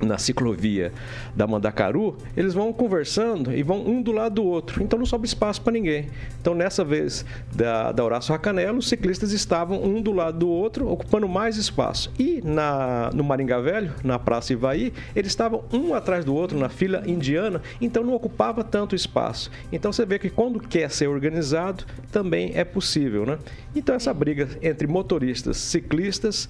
na 0.00 0.18
ciclovia 0.18 0.92
da 1.34 1.46
Mandacaru, 1.46 2.16
eles 2.36 2.54
vão 2.54 2.72
conversando 2.72 3.52
e 3.52 3.62
vão 3.62 3.86
um 3.86 4.02
do 4.02 4.12
lado 4.12 4.36
do 4.36 4.44
outro. 4.44 4.82
Então 4.82 4.98
não 4.98 5.06
sobra 5.06 5.26
espaço 5.26 5.60
para 5.62 5.72
ninguém. 5.72 6.08
Então 6.40 6.54
nessa 6.54 6.84
vez 6.84 7.24
da, 7.54 7.92
da 7.92 8.04
Horácio 8.04 8.32
Racanelo, 8.32 8.78
os 8.78 8.88
ciclistas 8.88 9.32
estavam 9.32 9.82
um 9.82 10.00
do 10.00 10.12
lado 10.12 10.38
do 10.38 10.48
outro, 10.48 10.88
ocupando 10.88 11.28
mais 11.28 11.56
espaço. 11.56 12.12
E 12.18 12.40
na, 12.44 13.10
no 13.14 13.22
Maringá 13.22 13.60
Velho, 13.60 13.92
na 14.02 14.18
Praça 14.18 14.52
Ivaí, 14.52 14.92
eles 15.14 15.32
estavam 15.32 15.64
um 15.72 15.94
atrás 15.94 16.24
do 16.24 16.34
outro 16.34 16.58
na 16.58 16.68
fila 16.68 17.02
indiana, 17.06 17.60
então 17.80 18.02
não 18.02 18.14
ocupava 18.14 18.64
tanto 18.64 18.94
espaço. 18.94 19.50
Então 19.72 19.92
você 19.92 20.04
vê 20.06 20.18
que 20.18 20.30
quando 20.30 20.60
quer 20.60 20.90
ser 20.90 21.08
organizado, 21.08 21.84
também 22.10 22.52
é 22.54 22.64
possível, 22.64 23.26
né? 23.26 23.38
Então 23.74 23.94
essa 23.94 24.12
briga 24.12 24.48
entre 24.62 24.86
motoristas, 24.86 25.56
ciclistas 25.56 26.48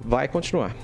vai 0.00 0.28
continuar. 0.28 0.74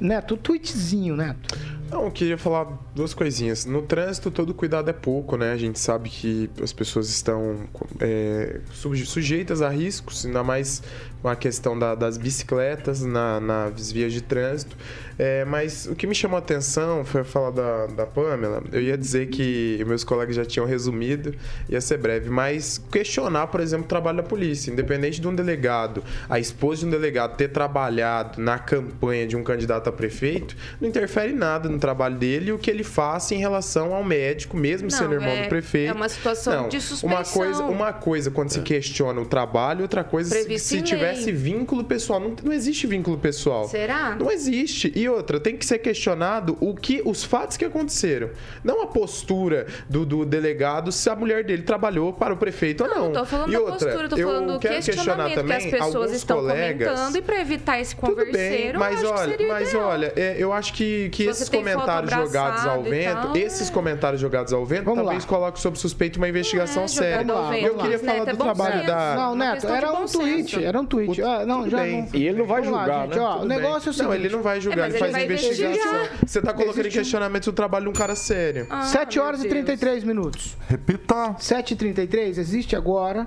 Neto, 0.00 0.36
tweetzinho, 0.36 1.16
Neto. 1.16 1.56
Não, 1.90 2.04
eu 2.04 2.10
queria 2.10 2.36
falar 2.36 2.78
duas 2.94 3.14
coisinhas. 3.14 3.64
No 3.64 3.80
trânsito, 3.80 4.30
todo 4.30 4.52
cuidado 4.52 4.90
é 4.90 4.92
pouco, 4.92 5.38
né? 5.38 5.52
A 5.52 5.56
gente 5.56 5.78
sabe 5.78 6.10
que 6.10 6.50
as 6.62 6.70
pessoas 6.70 7.08
estão 7.08 7.66
é, 7.98 8.60
sujeitas 8.72 9.62
a 9.62 9.70
riscos, 9.70 10.26
ainda 10.26 10.44
mais 10.44 10.82
com 11.22 11.28
a 11.28 11.34
questão 11.34 11.78
da, 11.78 11.94
das 11.94 12.18
bicicletas 12.18 13.02
na, 13.02 13.40
nas 13.40 13.90
vias 13.90 14.12
de 14.12 14.20
trânsito. 14.20 14.76
É, 15.18 15.44
mas 15.44 15.86
o 15.86 15.96
que 15.96 16.06
me 16.06 16.14
chamou 16.14 16.36
a 16.36 16.38
atenção 16.38 17.04
foi 17.04 17.24
falar 17.24 17.50
da, 17.50 17.86
da 17.86 18.06
Pamela. 18.06 18.62
Eu 18.70 18.80
ia 18.80 18.96
dizer 18.96 19.26
que 19.26 19.82
meus 19.86 20.04
colegas 20.04 20.36
já 20.36 20.44
tinham 20.44 20.64
resumido, 20.66 21.34
ia 21.68 21.80
ser 21.80 21.98
breve, 21.98 22.30
mas 22.30 22.78
questionar, 22.92 23.48
por 23.48 23.60
exemplo, 23.60 23.84
o 23.86 23.88
trabalho 23.88 24.18
da 24.18 24.22
polícia. 24.22 24.70
Independente 24.70 25.20
de 25.20 25.26
um 25.26 25.34
delegado, 25.34 26.04
a 26.28 26.38
esposa 26.38 26.80
de 26.82 26.86
um 26.86 26.90
delegado 26.90 27.36
ter 27.36 27.48
trabalhado 27.48 28.40
na 28.40 28.58
campanha 28.60 29.26
de 29.26 29.36
um 29.36 29.42
candidato 29.42 29.88
a 29.88 29.92
prefeito, 29.92 30.56
não 30.80 30.88
interfere 30.88 31.32
nada 31.32 31.68
no 31.68 31.78
trabalho 31.80 32.14
dele 32.16 32.50
e 32.50 32.52
o 32.52 32.58
que 32.58 32.70
ele 32.70 32.84
faz 32.84 33.32
em 33.32 33.38
relação 33.38 33.92
ao 33.94 34.04
médico, 34.04 34.56
mesmo 34.56 34.88
Não, 34.88 34.96
sendo 34.96 35.14
irmão 35.14 35.30
é- 35.30 35.42
do 35.42 35.48
prefeito. 35.48 35.90
é 35.90 35.94
uma 35.94 36.08
situação 36.08 36.62
Não, 36.62 36.68
de 36.68 36.76
Uma 36.76 36.80
suspeição. 37.24 37.32
coisa, 37.32 37.62
uma 37.64 37.92
coisa 37.92 38.30
quando 38.30 38.50
se 38.50 38.60
questiona 38.60 39.20
o 39.20 39.26
trabalho, 39.26 39.82
outra 39.82 40.04
coisa 40.04 40.30
se, 40.30 40.38
Previsto 40.44 40.68
se 40.68 40.78
em 40.78 40.82
tivesse 40.82 41.32
vínculo 41.32 41.82
pessoal. 41.82 42.20
Não, 42.20 42.36
não 42.44 42.52
existe 42.52 42.86
vínculo 42.86 43.18
pessoal. 43.18 43.66
Será? 43.68 44.14
Não 44.14 44.30
existe. 44.30 44.92
E 44.94 45.07
outra, 45.08 45.38
tem 45.40 45.56
que 45.56 45.64
ser 45.66 45.78
questionado 45.78 46.56
o 46.60 46.74
que 46.74 47.02
os 47.04 47.24
fatos 47.24 47.56
que 47.56 47.64
aconteceram. 47.64 48.30
Não 48.62 48.82
a 48.82 48.86
postura 48.86 49.66
do, 49.88 50.04
do 50.04 50.24
delegado 50.24 50.90
se 50.92 51.08
a 51.10 51.16
mulher 51.16 51.44
dele 51.44 51.62
trabalhou 51.62 52.12
para 52.12 52.32
o 52.34 52.36
prefeito 52.36 52.84
ou 52.84 52.90
não. 52.90 53.04
Não 53.06 53.12
tô 53.12 53.24
falando 53.26 53.48
e 53.50 53.52
da 53.52 53.60
outra, 53.60 53.88
postura, 53.88 54.08
tô 54.08 54.16
eu 54.16 54.28
falando 54.28 54.52
do 54.54 54.58
quero 54.58 54.74
questionar 54.74 54.96
questionamento 54.96 55.28
que 55.30 55.40
também 55.40 55.56
as 55.56 55.64
pessoas 55.64 55.94
alguns 55.94 56.12
estão 56.12 56.36
colegas. 56.38 56.88
comentando 56.88 57.16
e 57.16 57.22
para 57.22 57.40
evitar 57.40 57.80
esse 57.80 57.96
Tudo 57.96 58.14
bem, 58.16 58.26
converseiro, 58.26 58.78
mas 58.78 59.02
eu 59.02 59.12
acho 59.12 59.22
olha, 59.22 59.30
que 59.32 59.36
seria 59.38 59.52
mas 59.52 59.68
ideal. 59.68 59.88
olha, 59.88 60.12
é, 60.16 60.36
eu 60.38 60.52
acho 60.52 60.72
que, 60.74 61.08
que 61.10 61.24
Se 61.24 61.30
esses 61.30 61.48
comentários 61.48 62.10
jogados 62.12 62.66
ao 62.66 62.82
vento, 62.82 63.22
tal, 63.22 63.36
esses 63.36 63.70
comentários 63.70 64.20
jogados 64.20 64.52
ao 64.52 64.64
vento, 64.64 64.84
Vamos 64.84 65.00
talvez 65.04 65.22
lá. 65.24 65.28
coloquem 65.28 65.60
sob 65.60 65.78
suspeito 65.78 66.18
uma 66.18 66.28
investigação 66.28 66.84
é 66.84 66.88
séria. 66.88 67.18
vento, 67.24 67.66
Eu 67.66 67.74
queria 67.76 67.98
falar 67.98 68.12
Neto, 68.12 68.28
é 68.28 68.32
do 68.32 68.38
trabalho 68.44 68.72
senso. 68.74 68.86
da. 68.86 69.14
Não, 69.16 69.34
Neto, 69.34 69.66
era 69.68 69.92
um 69.92 70.06
tweet, 70.06 70.64
era 70.64 70.80
um 70.80 70.86
tweet. 70.86 71.22
Ah, 71.22 71.44
não, 71.46 71.68
já 71.68 71.78
não. 71.78 72.08
E 72.12 72.26
ele 72.26 72.38
não 72.38 72.46
vai 72.46 72.60
lá, 72.60 72.66
julgar, 72.66 73.06
gente, 73.06 73.18
né? 73.18 73.24
o 73.40 73.44
negócio 73.44 73.88
é 73.88 73.90
o 73.90 73.94
seguinte. 73.94 74.08
Não, 74.08 74.14
ele 74.14 74.28
não 74.28 74.42
vai 74.42 74.60
julgar, 74.60 74.90
É, 74.90 74.97
ele 75.04 75.12
faz 75.12 75.12
vai 75.12 75.24
investigação. 75.24 75.70
investigar. 75.70 76.18
Você 76.26 76.42
tá 76.42 76.52
colocando 76.52 76.84
em 76.86 76.88
um- 76.88 76.92
questionamento 76.92 77.46
o 77.48 77.52
trabalho 77.52 77.84
de 77.84 77.90
um 77.90 77.92
cara 77.92 78.14
sério. 78.14 78.66
Ah, 78.70 78.82
7 78.82 79.18
horas 79.18 79.40
e 79.40 79.42
Deus. 79.44 79.52
33 79.54 80.04
minutos. 80.04 80.56
Repita. 80.68 81.34
7h33, 81.38 82.38
existe 82.38 82.74
agora 82.76 83.26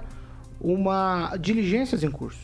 uma 0.59 1.35
diligências 1.39 2.03
em 2.03 2.11
curso. 2.11 2.39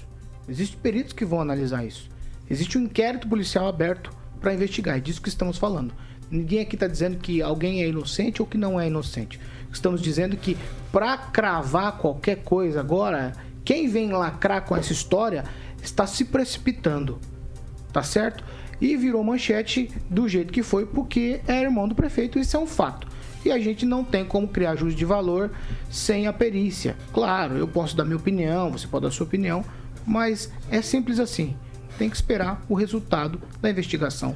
Existem 0.47 0.79
peritos 0.79 1.13
que 1.13 1.25
vão 1.25 1.41
analisar 1.41 1.85
isso. 1.85 2.09
Existe 2.49 2.77
um 2.77 2.83
inquérito 2.83 3.27
policial 3.27 3.67
aberto 3.67 4.11
para 4.39 4.53
investigar. 4.53 4.97
É 4.97 4.99
disso 4.99 5.21
que 5.21 5.29
estamos 5.29 5.57
falando. 5.57 5.93
Ninguém 6.31 6.61
aqui 6.61 6.75
está 6.75 6.87
dizendo 6.87 7.17
que 7.17 7.41
alguém 7.41 7.83
é 7.83 7.87
inocente 7.87 8.41
ou 8.41 8.47
que 8.47 8.57
não 8.57 8.79
é 8.79 8.87
inocente. 8.87 9.39
Estamos 9.71 10.01
dizendo 10.01 10.35
que 10.37 10.57
para 10.91 11.17
cravar 11.17 11.97
qualquer 11.97 12.37
coisa 12.43 12.79
agora, 12.79 13.33
quem 13.63 13.87
vem 13.87 14.11
lacrar 14.11 14.61
com 14.65 14.75
essa 14.75 14.91
história 14.93 15.43
está 15.81 16.07
se 16.07 16.25
precipitando. 16.25 17.19
Tá 17.93 18.01
certo? 18.03 18.43
E 18.79 18.95
virou 18.95 19.23
manchete 19.23 19.89
do 20.09 20.27
jeito 20.27 20.53
que 20.53 20.61
foi, 20.61 20.85
porque 20.85 21.41
é 21.47 21.61
irmão 21.61 21.87
do 21.87 21.95
prefeito, 21.95 22.37
isso 22.37 22.55
é 22.55 22.59
um 22.59 22.67
fato. 22.67 23.07
E 23.43 23.51
a 23.51 23.59
gente 23.59 23.85
não 23.85 24.03
tem 24.03 24.25
como 24.25 24.47
criar 24.47 24.75
juízo 24.75 24.97
de 24.97 25.05
valor 25.05 25.51
sem 25.89 26.27
a 26.27 26.33
perícia. 26.33 26.95
Claro, 27.13 27.55
eu 27.55 27.67
posso 27.67 27.95
dar 27.95 28.03
minha 28.03 28.17
opinião, 28.17 28.71
você 28.71 28.87
pode 28.87 29.05
dar 29.05 29.11
sua 29.11 29.25
opinião, 29.25 29.63
mas 30.05 30.51
é 30.69 30.81
simples 30.81 31.19
assim. 31.19 31.55
Tem 31.97 32.09
que 32.09 32.15
esperar 32.15 32.61
o 32.69 32.75
resultado 32.75 33.41
da 33.61 33.69
investigação 33.69 34.35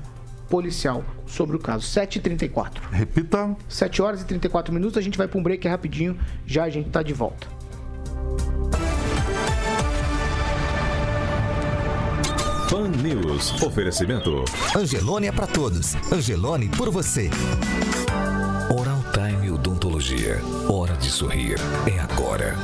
policial 0.49 1.03
sobre 1.25 1.55
o 1.55 1.59
caso. 1.59 1.85
7h34. 1.87 2.81
Repita. 2.91 3.55
7 3.69 4.01
horas 4.01 4.21
e 4.21 4.25
34 4.25 4.73
minutos, 4.73 4.97
a 4.97 5.01
gente 5.01 5.17
vai 5.17 5.27
para 5.27 5.39
um 5.39 5.43
break 5.43 5.67
rapidinho, 5.67 6.17
já 6.45 6.65
a 6.65 6.69
gente 6.69 6.89
tá 6.89 7.01
de 7.01 7.13
volta. 7.13 7.47
Pan 12.71 12.87
News. 12.87 13.61
Oferecimento. 13.61 14.45
Angelone 14.73 15.27
é 15.27 15.31
pra 15.33 15.45
todos. 15.45 15.93
Angelone 16.09 16.69
por 16.69 16.89
você. 16.89 17.29
Oral 18.73 19.03
Time 19.11 19.51
Odontologia. 19.51 20.39
Hora 20.69 20.95
de 20.95 21.11
sorrir. 21.11 21.57
É 21.85 21.99
agora. 21.99 22.55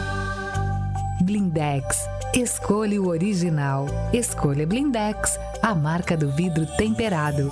Blindex. 1.21 2.07
Escolha 2.33 3.01
o 3.01 3.09
original. 3.09 3.85
Escolha 4.13 4.65
Blindex, 4.65 5.37
a 5.61 5.75
marca 5.75 6.15
do 6.15 6.31
vidro 6.31 6.65
temperado. 6.77 7.51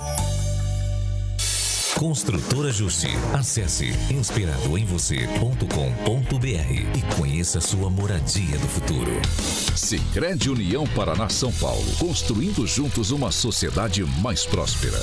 Construtora 1.98 2.70
Justi. 2.70 3.08
Acesse 3.32 3.86
inspiradoemvocê.com.br 4.10 6.44
e 6.44 7.02
conheça 7.18 7.58
sua 7.60 7.88
moradia 7.88 8.58
do 8.58 8.68
futuro. 8.68 9.10
Sicredi 9.74 10.50
União 10.50 10.86
Paraná 10.88 11.28
São 11.30 11.50
Paulo, 11.52 11.82
construindo 11.98 12.66
juntos 12.66 13.10
uma 13.10 13.30
sociedade 13.32 14.04
mais 14.22 14.44
próspera. 14.44 14.98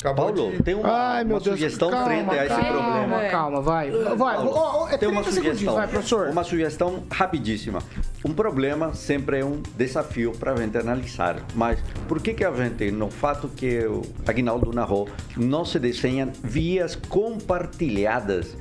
Acabou 0.00 0.26
Paulo, 0.34 0.52
de- 0.52 0.62
tem 0.62 0.74
uma, 0.74 0.88
Ai, 1.14 1.24
meu 1.24 1.36
uma 1.36 1.40
Deus, 1.42 1.56
sugestão 1.56 1.88
calma, 1.90 2.04
frente 2.04 2.28
a 2.30 2.44
esse 2.44 2.54
calma, 2.54 2.72
problema. 2.82 3.20
Calma, 3.30 3.62
vai. 3.62 3.90
Vai, 3.90 4.36
Paulo, 4.36 4.50
ó, 4.54 4.84
ó, 4.84 4.88
é 4.90 4.98
tem 4.98 5.08
uma 5.08 5.22
30 5.22 5.32
segundinhos, 5.32 5.58
sugestão. 5.60 5.74
vai, 5.74 5.88
professor. 5.88 6.28
Uma 6.28 6.44
sugestão 6.44 7.02
rapidíssima. 7.10 7.78
Um 8.22 8.34
problema 8.34 8.92
sempre 8.94 9.40
é 9.40 9.44
um 9.44 9.62
desafio 9.78 10.32
para 10.32 10.52
a 10.52 10.56
gente 10.56 10.76
analisar. 10.76 11.40
Mas 11.54 11.78
por 12.06 12.20
que, 12.20 12.34
que 12.34 12.44
a 12.44 12.52
gente, 12.52 12.90
no 12.90 13.10
fato 13.10 13.48
que 13.48 13.78
o 13.86 14.02
Aguinaldo 14.26 14.70
narrou, 14.74 15.08
não 15.38 15.64
se 15.64 15.78
desenham 15.78 16.30
vias 16.42 16.96
compartilhadas? 16.96 18.56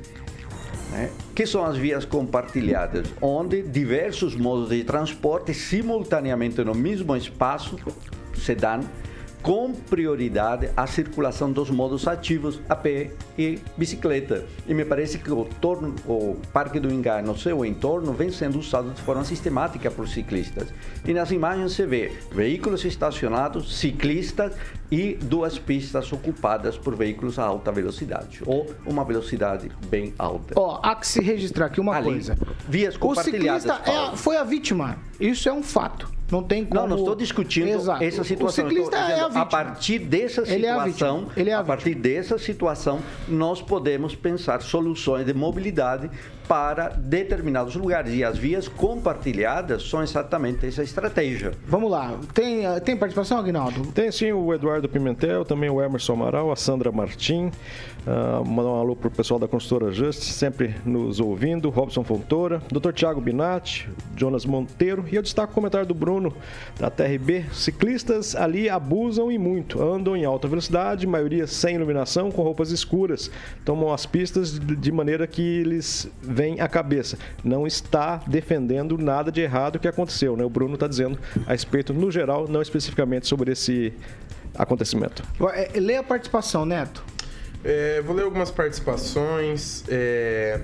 né? 0.94 1.10
que 1.36 1.46
são 1.46 1.66
as 1.66 1.76
vias 1.76 2.06
compartilhadas, 2.06 3.08
onde 3.20 3.64
diversos 3.64 4.36
modos 4.36 4.70
de 4.70 4.84
transporte 4.84 5.54
simultaneamente 5.54 6.64
no 6.64 6.76
mesmo 6.76 7.16
espaço 7.16 7.78
se 8.36 8.56
dão 8.56 8.82
com 9.44 9.74
prioridade 9.74 10.70
à 10.76 10.88
circulação 10.88 11.52
dos 11.52 11.70
modos 11.70 12.08
ativos 12.08 12.62
a 12.70 12.76
pé 12.78 13.12
e 13.38 13.60
bicicleta. 13.78 14.46
E 14.66 14.74
me 14.74 14.86
parece 14.86 15.18
que 15.20 15.30
o, 15.32 15.44
torno, 15.60 15.94
o 16.08 16.38
Parque 16.54 16.80
do 16.80 16.90
Ingá, 16.92 17.22
no 17.22 17.38
seu 17.38 17.66
entorno, 17.66 18.14
vem 18.14 18.32
sendo 18.32 18.58
usado 18.58 18.92
de 18.92 19.02
forma 19.02 19.26
sistemática 19.26 19.92
por 19.92 20.08
ciclistas. 20.08 20.70
E 21.06 21.14
nas 21.14 21.30
imagens 21.30 21.74
se 21.74 21.86
vê 21.86 22.14
veículos 22.32 22.86
estacionados, 22.86 23.78
ciclistas 23.78 24.54
e 24.90 25.16
duas 25.16 25.60
pistas 25.60 26.12
ocupadas 26.14 26.78
por 26.78 26.96
veículos 26.96 27.38
a 27.38 27.44
alta 27.44 27.70
velocidade, 27.72 28.42
ou 28.46 28.74
uma 28.86 29.04
velocidade 29.04 29.70
bem 29.90 30.14
alta. 30.18 30.54
Ó, 30.56 30.80
há 30.82 30.96
que 30.96 31.06
se 31.06 31.22
registrar 31.22 31.66
aqui 31.66 31.82
uma 31.82 31.94
Ali, 31.96 32.06
coisa. 32.12 32.38
vias 32.70 32.96
O 32.96 33.00
compartilhadas, 33.00 33.64
ciclista 33.64 33.92
é 33.92 33.98
a- 34.08 34.16
foi 34.16 34.38
a 34.38 34.44
vítima. 34.46 34.98
Isso 35.20 35.50
é 35.50 35.54
um 35.54 35.64
fato. 35.64 36.10
Não 36.34 36.42
tem 36.42 36.66
como... 36.66 36.82
Não, 36.82 36.88
não 36.88 36.98
estou 36.98 37.16
discutindo 37.16 37.68
Exato. 37.68 38.04
essa 38.04 38.24
situação. 38.24 38.66
O 38.66 38.70
ciclista 38.70 38.98
Eu 38.98 39.00
estou 39.00 39.00
é 39.00 39.04
a 39.04 39.08
dizendo, 39.08 39.26
vítima. 39.28 39.42
a 39.42 39.46
partir 39.46 40.00
dessa 40.00 40.42
Ele 40.52 40.66
é 40.66 40.72
a 40.72 40.84
situação, 40.86 41.18
vítima. 41.20 41.34
Ele 41.38 41.50
é 41.52 41.54
a 41.54 41.60
a 41.60 41.64
partir 41.64 41.94
dessa 41.94 42.38
situação, 42.40 43.00
nós 43.28 43.62
podemos 43.62 44.16
pensar 44.16 44.62
soluções 44.64 45.28
de 45.28 45.34
mobilidade 45.34 46.10
para 46.48 46.90
determinados 46.90 47.76
lugares. 47.76 48.14
E 48.14 48.24
as 48.24 48.38
vias 48.38 48.68
compartilhadas 48.68 49.90
são 49.90 50.04
exatamente 50.04 50.68
essa 50.68 50.84
estratégia. 50.84 51.52
Vamos 51.68 51.90
lá. 51.90 52.18
Tem, 52.34 52.66
eh, 52.66 52.80
tem 52.80 52.96
participação, 52.96 53.40
Aguinaldo? 53.40 53.92
Tem 53.94 54.12
sim 54.12 54.32
o 54.32 54.54
Eduardo 54.54 54.88
Pimentel, 54.88 55.44
também 55.44 55.70
o 55.70 55.82
Emerson 55.82 56.14
Amaral, 56.14 56.52
a 56.52 56.56
Sandra 56.56 56.92
Martim. 56.92 57.52
Uh, 58.06 58.46
mandar 58.46 58.72
um 58.72 58.82
alô 58.82 58.98
pro 58.98 59.10
pessoal 59.10 59.40
da 59.40 59.48
consultora 59.48 59.90
Justice, 59.90 60.34
sempre 60.34 60.76
nos 60.86 61.22
ouvindo. 61.22 61.70
Robson 61.70 62.04
Fontoura, 62.04 62.62
Dr. 62.70 62.92
Tiago 62.92 63.22
Binatti, 63.22 63.90
Jonas 64.18 64.46
Monteiro. 64.46 65.06
E 65.10 65.16
eu 65.16 65.22
destaco 65.22 65.54
o 65.54 65.56
comentário 65.56 65.88
do 65.88 65.94
Bruno, 65.94 66.34
da 66.78 66.90
TRB. 66.90 67.46
Ciclistas 67.54 68.36
ali 68.36 68.70
abusam 68.70 69.32
e 69.32 69.38
muito. 69.38 69.82
Andam 69.82 70.18
em 70.18 70.26
alta 70.26 70.50
velocidade, 70.50 71.08
maioria 71.08 71.48
sem 71.48 71.76
iluminação, 71.76 72.30
com 72.30 72.42
roupas 72.42 72.72
escuras. 72.72 73.32
Tomam 73.64 73.94
as 73.94 74.06
pistas 74.06 74.60
de 74.60 74.84
de 74.84 74.92
maneira 74.92 75.26
que 75.26 75.42
eles 75.42 76.12
veem 76.34 76.60
a 76.60 76.68
cabeça. 76.68 77.18
Não 77.44 77.66
está 77.66 78.18
defendendo 78.28 78.98
nada 78.98 79.32
de 79.32 79.42
errado 79.42 79.80
que 79.80 79.88
aconteceu, 79.88 80.36
né? 80.36 80.44
O 80.44 80.50
Bruno 80.50 80.74
está 80.74 80.88
dizendo 80.88 81.18
a 81.46 81.52
respeito, 81.52 81.94
no 81.94 82.12
geral, 82.12 82.48
não 82.48 82.62
especificamente 82.62 83.28
sobre 83.28 83.52
esse 83.52 83.94
acontecimento. 84.56 85.24
Vai, 85.40 85.70
eh, 85.74 85.80
Lê 85.80 85.96
a 85.96 86.04
participação, 86.04 86.66
Neto. 86.66 87.04
É, 87.64 88.02
vou 88.02 88.16
ler 88.16 88.24
algumas 88.24 88.52
participações. 88.52 89.84
É, 89.88 90.60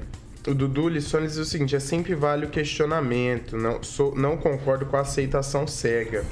o 0.48 0.54
Dudu 0.54 0.90
Lissone 0.90 1.28
diz 1.28 1.38
o 1.38 1.46
seguinte: 1.46 1.76
é 1.76 1.80
sempre 1.80 2.14
vale 2.14 2.46
o 2.46 2.50
questionamento. 2.50 3.58
Não, 3.58 3.82
sou, 3.82 4.16
não 4.16 4.38
concordo 4.38 4.86
com 4.86 4.98
a 4.98 5.02
aceitação 5.02 5.66
cega. 5.66 6.26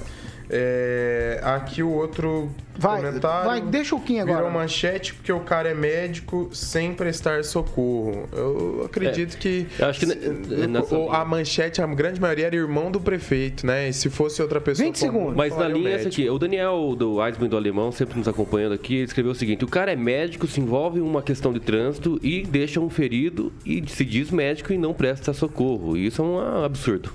É, 0.49 1.41
aqui 1.43 1.83
o 1.83 1.89
outro 1.89 2.49
Vai, 2.77 3.01
comentário. 3.01 3.49
vai, 3.49 3.61
deixa 3.61 3.95
o 3.95 3.99
Kim 3.99 4.19
agora. 4.19 4.37
Virou 4.37 4.51
manchete 4.51 5.13
porque 5.13 5.31
o 5.31 5.41
cara 5.41 5.69
é 5.69 5.73
médico 5.73 6.49
sem 6.53 6.93
prestar 6.93 7.43
socorro. 7.43 8.29
Eu 8.31 8.83
acredito 8.85 9.35
É, 9.35 9.39
que, 9.39 9.67
eu 9.77 9.87
acho 9.87 9.99
que 9.99 10.05
se- 10.05 10.67
nessa 10.67 10.95
a 11.11 11.25
manchete, 11.25 11.81
a 11.81 11.87
grande 11.87 12.21
maioria 12.21 12.45
era 12.47 12.55
irmão 12.55 12.89
do 12.89 12.99
prefeito, 13.01 13.65
né? 13.67 13.89
E 13.89 13.93
se 13.93 14.09
fosse 14.09 14.41
outra 14.41 14.61
pessoa. 14.61 14.85
20 14.85 14.99
comum, 14.99 15.11
segundos. 15.11 15.35
Mas 15.35 15.57
na 15.57 15.67
linha 15.67 15.89
essa 15.89 16.05
médico. 16.05 16.21
aqui, 16.21 16.29
o 16.29 16.39
Daniel 16.39 16.95
do 16.97 17.21
Eisman 17.25 17.49
do 17.49 17.57
Alemão, 17.57 17.91
sempre 17.91 18.17
nos 18.17 18.27
acompanhando 18.27 18.73
aqui, 18.73 18.95
ele 18.95 19.03
escreveu 19.03 19.33
o 19.33 19.35
seguinte: 19.35 19.65
o 19.65 19.67
cara 19.67 19.91
é 19.91 19.95
médico, 19.97 20.47
se 20.47 20.61
envolve 20.61 20.99
em 20.99 21.03
uma 21.03 21.21
questão 21.21 21.51
de 21.51 21.59
trânsito 21.59 22.17
e 22.23 22.43
deixa 22.45 22.79
um 22.79 22.89
ferido 22.89 23.51
e 23.65 23.83
se 23.89 24.05
diz 24.05 24.31
médico 24.31 24.71
e 24.71 24.77
não 24.77 24.93
presta 24.93 25.33
socorro. 25.33 25.97
Isso 25.97 26.21
é 26.21 26.25
um 26.25 26.63
absurdo. 26.63 27.11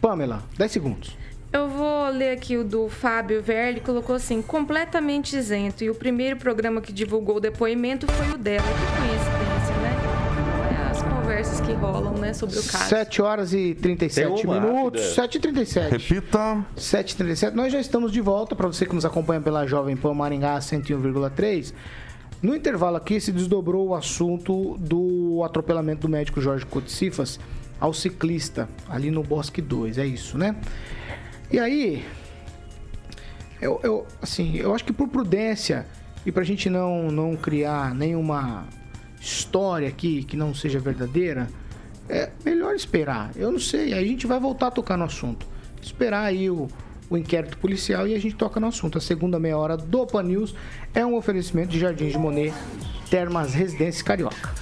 Pamela, 0.00 0.42
10 0.58 0.70
segundos. 0.72 1.16
Eu 1.52 1.68
vou 1.68 2.08
ler 2.08 2.30
aqui 2.32 2.56
o 2.56 2.64
do 2.64 2.88
Fábio 2.88 3.42
Verli, 3.42 3.80
colocou 3.80 4.16
assim, 4.16 4.40
completamente 4.40 5.36
isento. 5.36 5.84
E 5.84 5.90
o 5.90 5.94
primeiro 5.94 6.36
programa 6.38 6.80
que 6.80 6.92
divulgou 6.92 7.36
o 7.36 7.40
depoimento 7.40 8.06
foi 8.10 8.30
o 8.34 8.38
dela. 8.38 8.62
Que 8.62 8.96
coincidência, 8.96 9.76
né? 9.82 10.88
As 10.90 11.02
conversas 11.02 11.60
que 11.60 11.72
rolam, 11.72 12.14
né, 12.14 12.32
sobre 12.32 12.58
o 12.58 12.62
caso. 12.62 12.88
7 12.88 13.20
horas 13.22 13.52
e 13.52 13.74
37 13.74 14.34
Tem 14.34 14.44
uma 14.46 14.60
minutos. 14.60 15.02
rápida. 15.02 15.14
7 15.14 15.34
e 15.36 15.40
37. 15.40 15.90
Repita. 15.90 16.64
7h37. 16.76 17.50
Nós 17.52 17.70
já 17.70 17.80
estamos 17.80 18.10
de 18.10 18.20
volta. 18.22 18.56
Para 18.56 18.66
você 18.66 18.86
que 18.86 18.94
nos 18.94 19.04
acompanha 19.04 19.40
pela 19.42 19.66
Jovem 19.66 19.94
Pan 19.96 20.14
Maringá 20.14 20.58
101,3. 20.58 21.74
No 22.40 22.56
intervalo 22.56 22.96
aqui 22.96 23.20
se 23.20 23.30
desdobrou 23.30 23.88
o 23.88 23.94
assunto 23.94 24.76
do 24.78 25.42
atropelamento 25.44 26.00
do 26.00 26.08
médico 26.08 26.40
Jorge 26.40 26.64
Coticifas 26.66 27.38
ao 27.78 27.92
ciclista 27.92 28.68
ali 28.88 29.10
no 29.10 29.22
Bosque 29.22 29.60
2. 29.60 29.98
É 29.98 30.06
isso, 30.06 30.36
né? 30.38 30.56
E 31.52 31.58
aí, 31.58 32.02
eu, 33.60 33.78
eu, 33.82 34.06
assim, 34.22 34.56
eu 34.56 34.74
acho 34.74 34.84
que 34.84 34.92
por 34.92 35.06
prudência 35.06 35.86
e 36.24 36.32
pra 36.32 36.42
gente 36.42 36.70
não, 36.70 37.10
não 37.10 37.36
criar 37.36 37.94
nenhuma 37.94 38.66
história 39.20 39.86
aqui 39.86 40.24
que 40.24 40.34
não 40.34 40.54
seja 40.54 40.80
verdadeira, 40.80 41.48
é 42.08 42.30
melhor 42.42 42.74
esperar. 42.74 43.32
Eu 43.36 43.52
não 43.52 43.58
sei, 43.58 43.92
aí 43.92 44.02
a 44.02 44.08
gente 44.08 44.26
vai 44.26 44.40
voltar 44.40 44.68
a 44.68 44.70
tocar 44.70 44.96
no 44.96 45.04
assunto. 45.04 45.46
Esperar 45.82 46.24
aí 46.24 46.48
o, 46.48 46.68
o 47.10 47.18
inquérito 47.18 47.58
policial 47.58 48.08
e 48.08 48.14
a 48.14 48.18
gente 48.18 48.34
toca 48.34 48.58
no 48.58 48.68
assunto. 48.68 48.96
A 48.96 49.00
segunda 49.00 49.38
meia 49.38 49.58
hora 49.58 49.76
do 49.76 50.06
Pan 50.06 50.22
News 50.22 50.54
é 50.94 51.04
um 51.04 51.14
oferecimento 51.14 51.68
de 51.68 51.78
Jardins 51.78 52.12
de 52.12 52.18
Monet, 52.18 52.54
Termas 53.10 53.52
Residência 53.52 54.02
Carioca. 54.02 54.54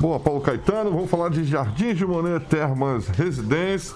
Boa, 0.00 0.18
Paulo 0.18 0.40
Caetano. 0.40 0.90
Vamos 0.90 1.08
falar 1.08 1.28
de 1.30 1.44
Jardim 1.44 1.94
de 1.94 2.04
Monet 2.04 2.44
Termas 2.46 3.06
Residência. 3.06 3.94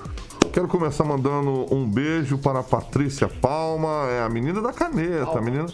Quero 0.53 0.67
começar 0.67 1.05
mandando 1.05 1.73
um 1.75 1.89
beijo 1.89 2.39
para 2.39 2.61
a 2.61 2.63
Patrícia 2.63 3.29
Palma, 3.29 4.09
é 4.11 4.23
a 4.23 4.29
menina 4.29 4.61
da 4.61 4.73
caneta, 4.73 5.39
a 5.39 5.41
menina, 5.41 5.67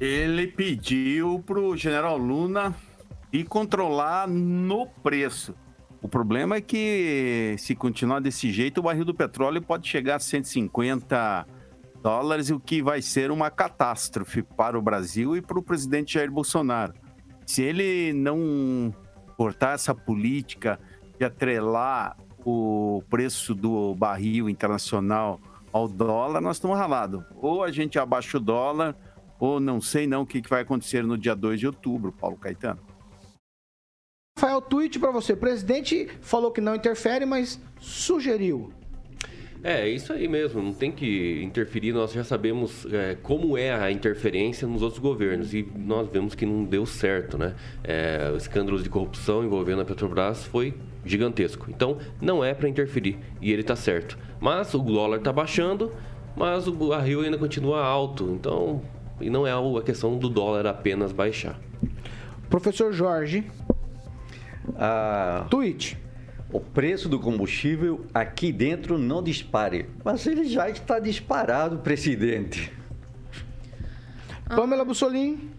Ele 0.00 0.46
pediu 0.46 1.42
pro 1.44 1.76
general 1.76 2.16
Luna 2.16 2.74
ir 3.32 3.44
controlar 3.44 4.28
no 4.28 4.86
preço. 4.86 5.54
O 6.00 6.08
problema 6.08 6.56
é 6.56 6.60
que 6.60 7.56
se 7.58 7.74
continuar 7.74 8.20
desse 8.20 8.52
jeito, 8.52 8.78
o 8.78 8.82
barril 8.82 9.04
do 9.04 9.14
petróleo 9.14 9.60
pode 9.60 9.88
chegar 9.88 10.16
a 10.16 10.20
150 10.20 11.46
dólares, 12.00 12.50
o 12.50 12.60
que 12.60 12.80
vai 12.80 13.02
ser 13.02 13.30
uma 13.32 13.50
catástrofe 13.50 14.42
para 14.42 14.78
o 14.78 14.82
Brasil 14.82 15.36
e 15.36 15.42
para 15.42 15.58
o 15.58 15.62
presidente 15.62 16.14
Jair 16.14 16.30
Bolsonaro. 16.30 16.94
Se 17.44 17.62
ele 17.62 18.12
não 18.12 18.94
cortar 19.36 19.74
essa 19.74 19.94
política 19.94 20.78
de 21.18 21.24
atrelar 21.24 22.16
o 22.44 23.02
preço 23.10 23.54
do 23.54 23.94
barril 23.94 24.48
internacional 24.48 25.40
ao 25.72 25.88
dólar, 25.88 26.40
nós 26.40 26.56
estamos 26.56 26.78
ralados. 26.78 27.24
Ou 27.36 27.64
a 27.64 27.72
gente 27.72 27.98
abaixa 27.98 28.36
o 28.38 28.40
dólar, 28.40 28.94
ou 29.38 29.58
não 29.58 29.80
sei 29.80 30.06
não 30.06 30.22
o 30.22 30.26
que 30.26 30.40
vai 30.48 30.62
acontecer 30.62 31.02
no 31.02 31.18
dia 31.18 31.34
2 31.34 31.58
de 31.58 31.66
outubro, 31.66 32.12
Paulo 32.12 32.36
Caetano. 32.36 32.80
Rafael, 34.38 34.60
tweet 34.60 35.00
para 35.00 35.10
você. 35.10 35.32
O 35.32 35.36
presidente 35.36 36.06
falou 36.20 36.52
que 36.52 36.60
não 36.60 36.76
interfere, 36.76 37.26
mas 37.26 37.60
sugeriu. 37.80 38.72
É, 39.64 39.88
isso 39.88 40.12
aí 40.12 40.28
mesmo, 40.28 40.62
não 40.62 40.72
tem 40.72 40.92
que 40.92 41.42
interferir, 41.42 41.92
nós 41.92 42.12
já 42.12 42.22
sabemos 42.22 42.86
é, 42.92 43.16
como 43.20 43.58
é 43.58 43.72
a 43.72 43.90
interferência 43.90 44.68
nos 44.68 44.80
outros 44.80 45.00
governos 45.00 45.52
e 45.52 45.68
nós 45.76 46.08
vemos 46.08 46.36
que 46.36 46.46
não 46.46 46.62
deu 46.62 46.86
certo, 46.86 47.36
né? 47.36 47.56
É, 47.82 48.30
os 48.32 48.42
escândalos 48.42 48.84
de 48.84 48.88
corrupção 48.88 49.42
envolvendo 49.42 49.82
a 49.82 49.84
Petrobras 49.84 50.44
foi 50.44 50.72
gigantesco, 51.04 51.68
então 51.68 51.98
não 52.20 52.44
é 52.44 52.54
para 52.54 52.68
interferir 52.68 53.18
e 53.42 53.50
ele 53.50 53.62
está 53.62 53.74
certo. 53.74 54.16
Mas 54.38 54.72
o 54.72 54.78
dólar 54.78 55.18
está 55.18 55.32
baixando, 55.32 55.90
mas 56.36 56.68
o 56.68 56.72
barril 56.72 57.22
ainda 57.22 57.36
continua 57.36 57.84
alto, 57.84 58.30
então 58.30 58.80
e 59.20 59.28
não 59.28 59.44
é 59.44 59.50
a 59.50 59.82
questão 59.82 60.16
do 60.16 60.28
dólar 60.28 60.64
apenas 60.68 61.10
baixar. 61.10 61.58
Professor 62.48 62.92
Jorge, 62.92 63.44
Ah, 64.76 65.46
tweet. 65.50 65.96
o 66.52 66.60
preço 66.60 67.08
do 67.08 67.18
combustível 67.20 68.06
aqui 68.12 68.50
dentro 68.52 68.98
não 68.98 69.22
dispare. 69.22 69.88
Mas 70.04 70.26
ele 70.26 70.44
já 70.44 70.68
está 70.68 70.98
disparado, 70.98 71.78
presidente. 71.78 72.72
Pamela 74.48 74.84
Bussolini. 74.84 75.50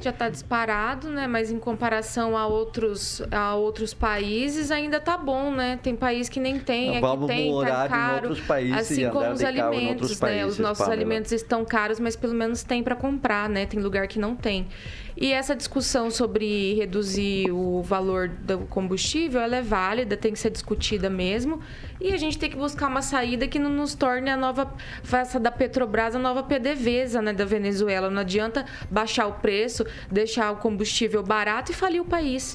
Já 0.00 0.10
está 0.10 0.28
disparado, 0.28 1.08
né? 1.08 1.26
Mas 1.26 1.50
em 1.50 1.58
comparação 1.58 2.36
a 2.36 2.46
outros, 2.46 3.20
a 3.32 3.56
outros 3.56 3.92
países, 3.92 4.70
ainda 4.70 5.00
tá 5.00 5.16
bom, 5.16 5.50
né? 5.50 5.76
Tem 5.82 5.96
país 5.96 6.28
que 6.28 6.38
nem 6.38 6.60
tem, 6.60 6.90
aqui 6.90 7.00
Vamos 7.00 7.26
tem, 7.26 7.50
tá 7.62 7.86
em 7.86 7.88
caro. 7.88 8.28
outros 8.28 8.46
países 8.46 8.76
assim 8.76 9.10
como 9.10 9.28
os 9.32 9.42
alimentos, 9.42 10.20
né? 10.20 10.28
países, 10.28 10.52
Os 10.52 10.58
nossos 10.60 10.84
Pamela. 10.84 11.00
alimentos 11.00 11.32
estão 11.32 11.64
caros, 11.64 11.98
mas 11.98 12.14
pelo 12.14 12.34
menos 12.34 12.62
tem 12.62 12.80
para 12.80 12.94
comprar, 12.94 13.48
né? 13.48 13.66
Tem 13.66 13.80
lugar 13.80 14.06
que 14.06 14.20
não 14.20 14.36
tem. 14.36 14.68
E 15.20 15.32
essa 15.32 15.56
discussão 15.56 16.12
sobre 16.12 16.74
reduzir 16.74 17.50
o 17.50 17.82
valor 17.82 18.28
do 18.28 18.60
combustível, 18.60 19.40
ela 19.40 19.56
é 19.56 19.62
válida, 19.62 20.16
tem 20.16 20.32
que 20.32 20.38
ser 20.38 20.50
discutida 20.50 21.10
mesmo. 21.10 21.60
E 22.00 22.12
a 22.12 22.16
gente 22.16 22.38
tem 22.38 22.48
que 22.48 22.56
buscar 22.56 22.86
uma 22.86 23.02
saída 23.02 23.48
que 23.48 23.58
não 23.58 23.68
nos 23.68 23.96
torne 23.96 24.30
a 24.30 24.36
nova, 24.36 24.72
faça 25.02 25.40
da 25.40 25.50
Petrobras 25.50 26.14
a 26.14 26.20
nova 26.20 26.44
PDVSA, 26.44 27.20
né, 27.20 27.32
da 27.32 27.44
Venezuela. 27.44 28.08
Não 28.08 28.20
adianta 28.20 28.64
baixar 28.88 29.26
o 29.26 29.32
preço, 29.32 29.84
deixar 30.08 30.52
o 30.52 30.56
combustível 30.58 31.20
barato 31.20 31.72
e 31.72 31.74
falir 31.74 32.00
o 32.00 32.04
país. 32.04 32.54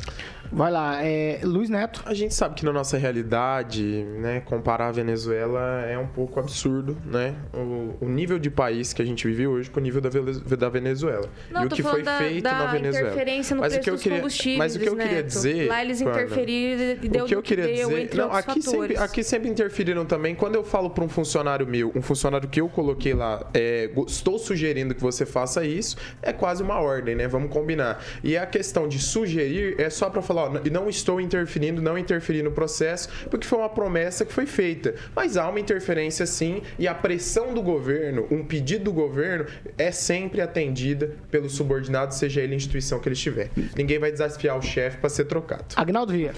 Vai 0.53 0.71
lá, 0.71 1.03
é, 1.03 1.39
Luiz 1.43 1.67
Neto. 1.69 2.03
A 2.05 2.13
gente 2.13 2.33
sabe 2.33 2.53
que 2.53 2.63
na 2.63 2.71
nossa 2.71 2.95
realidade, 2.97 4.03
né, 4.19 4.39
comparar 4.41 4.87
a 4.87 4.91
Venezuela 4.91 5.81
é 5.81 5.97
um 5.97 6.05
pouco 6.05 6.39
absurdo, 6.39 6.95
né? 7.05 7.33
O, 7.53 8.05
o 8.05 8.07
nível 8.09 8.37
de 8.37 8.51
país 8.51 8.93
que 8.93 9.01
a 9.01 9.05
gente 9.05 9.25
vive 9.27 9.47
hoje 9.47 9.71
com 9.71 9.79
o 9.79 9.83
nível 9.83 9.99
da, 9.99 10.09
da 10.55 10.69
Venezuela. 10.69 11.27
Não, 11.49 11.63
e 11.63 11.65
o 11.65 11.69
que 11.69 11.81
foi 11.81 12.03
da- 12.03 12.17
feito 12.19 12.43
da 12.43 12.53
na 12.53 12.65
Venezuela. 12.71 13.07
interferência 13.09 13.55
no 13.55 13.61
mas 13.61 13.73
o 13.73 13.75
preço 13.77 13.83
que 13.83 13.89
eu 13.89 13.97
queria, 13.97 14.17
combustíveis, 14.19 14.57
mas 14.59 14.75
o 14.75 14.79
que 14.79 14.89
eu 14.89 14.95
queria 14.95 15.11
Neto. 15.13 15.25
dizer, 15.25 15.67
Lá 15.69 15.81
eles 15.83 16.01
interferiram 16.01 16.81
e 17.01 17.09
deu 17.09 17.23
o 17.23 17.27
que 17.27 17.33
eu 17.33 17.37
no 17.37 17.43
que 17.43 17.55
queria 17.55 17.65
deu, 17.75 17.89
dizer, 17.89 18.09
não, 18.15 18.31
aqui 18.31 18.61
sempre, 18.61 18.97
aqui 18.97 19.23
sempre 19.23 19.49
interferiram 19.49 20.05
também. 20.05 20.35
Quando 20.35 20.53
eu 20.55 20.63
falo 20.63 20.89
para 20.91 21.03
um 21.03 21.09
funcionário 21.09 21.65
meu, 21.65 21.91
um 21.95 22.01
funcionário 22.01 22.47
que 22.47 22.61
eu 22.61 22.69
coloquei 22.69 23.15
lá, 23.15 23.49
é, 23.55 23.89
estou 24.07 24.37
sugerindo 24.37 24.93
que 24.93 25.01
você 25.01 25.25
faça 25.25 25.65
isso, 25.65 25.97
é 26.21 26.31
quase 26.31 26.61
uma 26.61 26.79
ordem, 26.79 27.15
né? 27.15 27.27
Vamos 27.27 27.51
combinar. 27.51 28.03
E 28.23 28.37
a 28.37 28.45
questão 28.45 28.87
de 28.87 28.99
sugerir 28.99 29.79
é 29.79 29.89
só 29.89 30.09
para 30.11 30.21
falar, 30.21 30.42
ó, 30.43 30.61
e 30.63 30.69
não 30.69 30.89
estou 30.89 31.19
interferindo, 31.19 31.81
não 31.81 31.97
interferi 31.97 32.43
no 32.43 32.51
processo, 32.51 33.09
porque 33.29 33.45
foi 33.45 33.59
uma 33.59 33.69
promessa 33.69 34.25
que 34.25 34.33
foi 34.33 34.45
feita. 34.45 34.95
Mas 35.15 35.37
há 35.37 35.49
uma 35.49 35.59
interferência 35.59 36.25
sim, 36.25 36.61
e 36.77 36.87
a 36.87 36.93
pressão 36.93 37.53
do 37.53 37.61
governo, 37.61 38.27
um 38.31 38.43
pedido 38.43 38.85
do 38.85 38.93
governo, 38.93 39.45
é 39.77 39.91
sempre 39.91 40.41
atendida 40.41 41.15
pelo 41.29 41.49
subordinado, 41.49 42.13
seja 42.13 42.41
ele 42.41 42.53
a 42.53 42.57
instituição 42.57 42.99
que 42.99 43.07
ele 43.07 43.15
estiver. 43.15 43.49
Ninguém 43.75 43.99
vai 43.99 44.11
desafiar 44.11 44.57
o 44.57 44.61
chefe 44.61 44.97
para 44.97 45.09
ser 45.09 45.25
trocado. 45.25 45.65
Agnaldo 45.75 46.11
Vieira. 46.11 46.33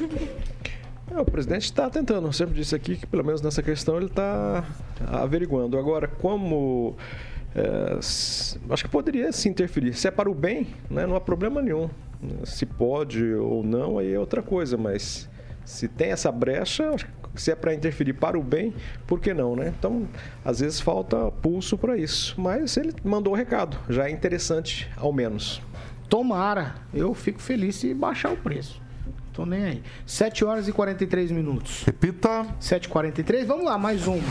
É, 1.11 1.19
o 1.19 1.25
presidente 1.25 1.65
está 1.65 1.89
tentando, 1.89 2.27
eu 2.27 2.33
sempre 2.33 2.55
disse 2.55 2.75
aqui 2.75 2.97
que 2.97 3.05
pelo 3.05 3.23
menos 3.23 3.41
nessa 3.41 3.61
questão 3.61 3.97
ele 3.97 4.07
está 4.07 4.65
averiguando. 5.07 5.77
Agora, 5.77 6.07
como 6.07 6.95
é, 7.55 7.97
acho 8.69 8.83
que 8.83 8.89
poderia 8.89 9.31
se 9.31 9.47
interferir. 9.47 9.93
Se 9.93 10.09
é 10.09 10.11
para 10.11 10.29
o 10.29 10.33
bem, 10.33 10.67
né, 10.89 11.07
não 11.07 11.15
há 11.15 11.21
problema 11.21 11.61
nenhum. 11.61 11.89
Se 12.43 12.65
pode 12.65 13.33
ou 13.33 13.63
não, 13.63 13.97
aí 13.97 14.13
é 14.13 14.19
outra 14.19 14.41
coisa, 14.41 14.77
mas 14.77 15.29
se 15.63 15.87
tem 15.87 16.11
essa 16.11 16.31
brecha, 16.31 16.95
se 17.35 17.51
é 17.51 17.55
para 17.55 17.73
interferir 17.73 18.13
para 18.13 18.37
o 18.37 18.43
bem, 18.43 18.73
por 19.05 19.19
que 19.19 19.33
não, 19.33 19.55
né? 19.55 19.73
Então, 19.77 20.07
às 20.43 20.59
vezes 20.59 20.79
falta 20.79 21.31
pulso 21.31 21.77
para 21.77 21.97
isso. 21.97 22.39
Mas 22.39 22.77
ele 22.77 22.93
mandou 23.03 23.33
o 23.33 23.35
recado, 23.35 23.77
já 23.89 24.07
é 24.07 24.11
interessante, 24.11 24.89
ao 24.95 25.11
menos. 25.11 25.61
Tomara, 26.07 26.75
eu 26.93 27.13
fico 27.13 27.41
feliz 27.41 27.75
se 27.75 27.93
baixar 27.93 28.31
o 28.31 28.37
preço. 28.37 28.81
Tô 29.33 29.45
nem 29.45 29.65
aí. 29.65 29.83
7 30.05 30.45
horas 30.45 30.67
e 30.67 30.71
43 30.71 31.29
minutos. 31.31 31.83
Repita. 31.83 32.45
7h43, 32.61 33.45
vamos 33.45 33.65
lá, 33.65 33.77
mais 33.77 34.07
uma. 34.07 34.23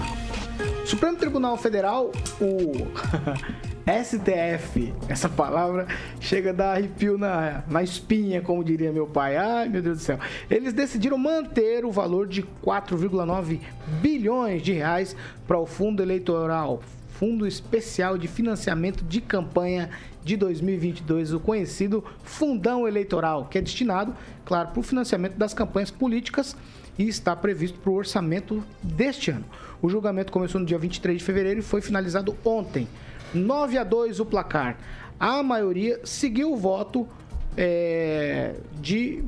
Supremo 0.86 1.18
Tribunal 1.18 1.58
Federal, 1.58 2.10
o 2.40 2.86
STF, 3.86 4.94
essa 5.08 5.28
palavra 5.28 5.86
chega 6.18 6.50
a 6.50 6.52
dar 6.54 6.72
arrepio 6.76 7.18
na, 7.18 7.62
na 7.68 7.82
espinha, 7.82 8.40
como 8.40 8.64
diria 8.64 8.90
meu 8.90 9.06
pai. 9.06 9.36
Ai, 9.36 9.68
meu 9.68 9.82
Deus 9.82 9.98
do 9.98 10.02
céu. 10.02 10.18
Eles 10.50 10.72
decidiram 10.72 11.18
manter 11.18 11.84
o 11.84 11.90
valor 11.90 12.26
de 12.26 12.42
4,9 12.64 13.60
bilhões 14.00 14.62
de 14.62 14.72
reais 14.72 15.14
para 15.46 15.58
o 15.58 15.66
fundo 15.66 16.02
eleitoral, 16.02 16.82
Fundo 17.10 17.46
Especial 17.46 18.16
de 18.16 18.26
Financiamento 18.26 19.04
de 19.04 19.20
Campanha 19.20 19.90
de 20.24 20.36
2022, 20.36 21.34
o 21.34 21.38
conhecido 21.38 22.02
Fundão 22.24 22.88
Eleitoral, 22.88 23.46
que 23.50 23.58
é 23.58 23.60
destinado, 23.60 24.16
claro, 24.44 24.70
para 24.70 24.80
o 24.80 24.82
financiamento 24.82 25.36
das 25.36 25.52
campanhas 25.52 25.90
políticas 25.90 26.56
e 26.98 27.06
está 27.06 27.36
previsto 27.36 27.78
para 27.78 27.90
o 27.90 27.94
orçamento 27.94 28.64
deste 28.82 29.30
ano. 29.30 29.44
O 29.82 29.88
julgamento 29.88 30.32
começou 30.32 30.60
no 30.60 30.66
dia 30.66 30.78
23 30.78 31.18
de 31.18 31.24
fevereiro 31.24 31.60
e 31.60 31.62
foi 31.62 31.82
finalizado 31.82 32.34
ontem. 32.44 32.88
9 33.34 33.78
a 33.78 33.84
2 33.84 34.20
o 34.20 34.26
placar. 34.26 34.78
A 35.18 35.42
maioria 35.42 36.00
seguiu 36.04 36.52
o 36.52 36.56
voto 36.56 37.08
é, 37.56 38.54
de 38.80 39.24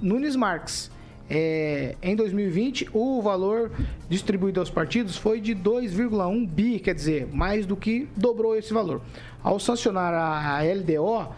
Nunes 0.00 0.36
Marques. 0.36 0.90
É, 1.30 1.96
em 2.02 2.14
2020, 2.14 2.90
o 2.92 3.22
valor 3.22 3.70
distribuído 4.08 4.60
aos 4.60 4.68
partidos 4.68 5.16
foi 5.16 5.40
de 5.40 5.54
2,1 5.54 6.46
bi, 6.46 6.78
quer 6.78 6.94
dizer, 6.94 7.28
mais 7.32 7.64
do 7.64 7.76
que 7.76 8.08
dobrou 8.16 8.56
esse 8.56 8.72
valor. 8.74 9.00
Ao 9.42 9.58
sancionar 9.58 10.12
a 10.12 10.60
LDO, 10.62 11.34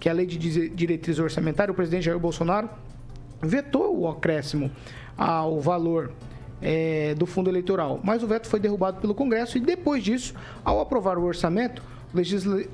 que 0.00 0.08
é 0.08 0.12
a 0.12 0.14
Lei 0.14 0.26
de 0.26 0.68
Diretriz 0.70 1.18
Orçamentária, 1.18 1.72
o 1.72 1.74
presidente 1.74 2.04
Jair 2.04 2.18
Bolsonaro 2.18 2.70
vetou 3.42 3.98
o 3.98 4.08
acréscimo 4.08 4.70
ao 5.16 5.60
valor 5.60 6.12
é, 6.60 7.14
do 7.14 7.26
fundo 7.26 7.50
eleitoral, 7.50 8.00
mas 8.02 8.22
o 8.22 8.26
veto 8.26 8.48
foi 8.48 8.60
derrubado 8.60 9.00
pelo 9.00 9.14
Congresso 9.14 9.58
e 9.58 9.60
depois 9.60 10.02
disso, 10.02 10.34
ao 10.64 10.80
aprovar 10.80 11.18
o 11.18 11.24
orçamento, 11.24 11.82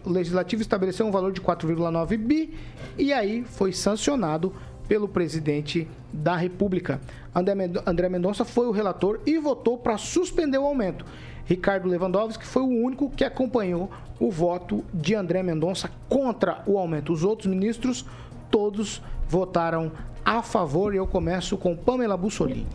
o 0.04 0.10
Legislativo 0.10 0.60
estabeleceu 0.60 1.06
um 1.06 1.10
valor 1.10 1.32
de 1.32 1.40
4,9 1.40 2.16
bi 2.18 2.54
e 2.98 3.12
aí 3.12 3.42
foi 3.42 3.72
sancionado 3.72 4.52
pelo 4.86 5.08
presidente 5.08 5.88
da 6.12 6.36
República. 6.36 7.00
André 7.34 8.08
Mendonça 8.08 8.44
foi 8.44 8.66
o 8.66 8.70
relator 8.70 9.20
e 9.24 9.38
votou 9.38 9.78
para 9.78 9.96
suspender 9.96 10.58
o 10.58 10.66
aumento. 10.66 11.04
Ricardo 11.46 11.88
Lewandowski 11.88 12.44
foi 12.44 12.62
o 12.62 12.84
único 12.84 13.08
que 13.10 13.24
acompanhou 13.24 13.90
o 14.18 14.30
voto 14.30 14.84
de 14.92 15.14
André 15.14 15.42
Mendonça 15.42 15.90
contra 16.08 16.62
o 16.66 16.78
aumento. 16.78 17.12
Os 17.12 17.24
outros 17.24 17.46
ministros, 17.46 18.04
todos 18.50 19.02
votaram 19.28 19.90
a 20.24 20.42
favor. 20.42 20.94
E 20.94 20.98
eu 20.98 21.06
começo 21.06 21.56
com 21.56 21.74
Pamela 21.74 22.16
Bussolini. 22.16 22.66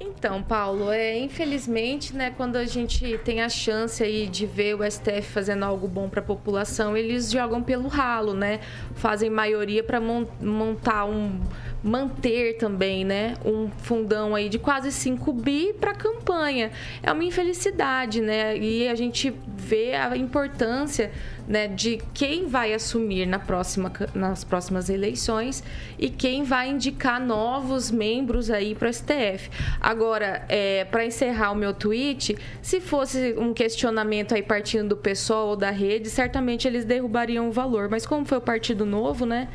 Então, 0.00 0.42
Paulo, 0.42 0.92
é, 0.92 1.18
infelizmente, 1.18 2.14
né, 2.14 2.30
quando 2.30 2.56
a 2.56 2.64
gente 2.64 3.18
tem 3.24 3.40
a 3.40 3.48
chance 3.48 4.02
aí 4.02 4.28
de 4.28 4.46
ver 4.46 4.74
o 4.74 4.88
STF 4.88 5.22
fazendo 5.22 5.64
algo 5.64 5.88
bom 5.88 6.08
para 6.08 6.20
a 6.20 6.22
população, 6.22 6.96
eles 6.96 7.30
jogam 7.30 7.62
pelo 7.62 7.88
ralo, 7.88 8.32
né? 8.32 8.60
Fazem 8.94 9.28
maioria 9.28 9.82
para 9.82 10.00
montar 10.00 11.04
um 11.04 11.40
manter 11.82 12.56
também, 12.56 13.04
né, 13.04 13.36
um 13.44 13.68
fundão 13.70 14.34
aí 14.34 14.48
de 14.48 14.58
quase 14.58 14.90
5 14.90 15.32
bi 15.32 15.72
para 15.72 15.94
campanha. 15.94 16.70
É 17.02 17.12
uma 17.12 17.24
infelicidade, 17.24 18.20
né? 18.20 18.56
E 18.56 18.88
a 18.88 18.94
gente 18.94 19.32
vê 19.56 19.94
a 19.94 20.16
importância 20.16 21.10
né, 21.46 21.66
de 21.66 21.98
quem 22.12 22.46
vai 22.46 22.74
assumir 22.74 23.26
na 23.26 23.38
próxima, 23.38 23.90
nas 24.14 24.44
próximas 24.44 24.90
eleições 24.90 25.64
e 25.98 26.10
quem 26.10 26.42
vai 26.42 26.68
indicar 26.68 27.20
novos 27.20 27.90
membros 27.90 28.50
aí 28.50 28.74
para 28.74 28.88
o 28.88 28.92
STF. 28.92 29.50
Agora, 29.80 30.44
é, 30.48 30.84
para 30.84 31.06
encerrar 31.06 31.52
o 31.52 31.54
meu 31.54 31.72
tweet, 31.72 32.36
se 32.60 32.80
fosse 32.80 33.34
um 33.38 33.54
questionamento 33.54 34.34
aí 34.34 34.42
partindo 34.42 34.90
do 34.90 34.96
PSOL 34.96 35.48
ou 35.48 35.56
da 35.56 35.70
rede, 35.70 36.10
certamente 36.10 36.68
eles 36.68 36.84
derrubariam 36.84 37.48
o 37.48 37.52
valor. 37.52 37.88
Mas 37.88 38.04
como 38.04 38.26
foi 38.26 38.38
o 38.38 38.42
Partido 38.42 38.84
Novo, 38.84 39.24
né? 39.24 39.48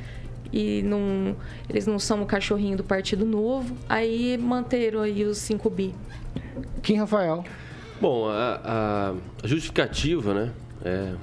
E 0.54 0.84
não, 0.84 1.36
eles 1.68 1.88
não 1.88 1.97
são 1.97 2.22
o 2.22 2.26
cachorrinho 2.28 2.78
do 2.78 2.84
Partido 2.84 3.26
Novo, 3.26 3.76
aí 3.89 4.38
manteram 4.38 5.01
aí 5.01 5.26
os 5.26 5.39
5 5.39 5.68
bi. 5.72 5.95
Kim 6.84 6.97
Rafael. 6.97 7.43
Bom, 7.99 8.30
a, 8.30 9.16
a 9.43 9.47
justificativa, 9.47 10.34
né, 10.34 10.51
é, 10.86 11.14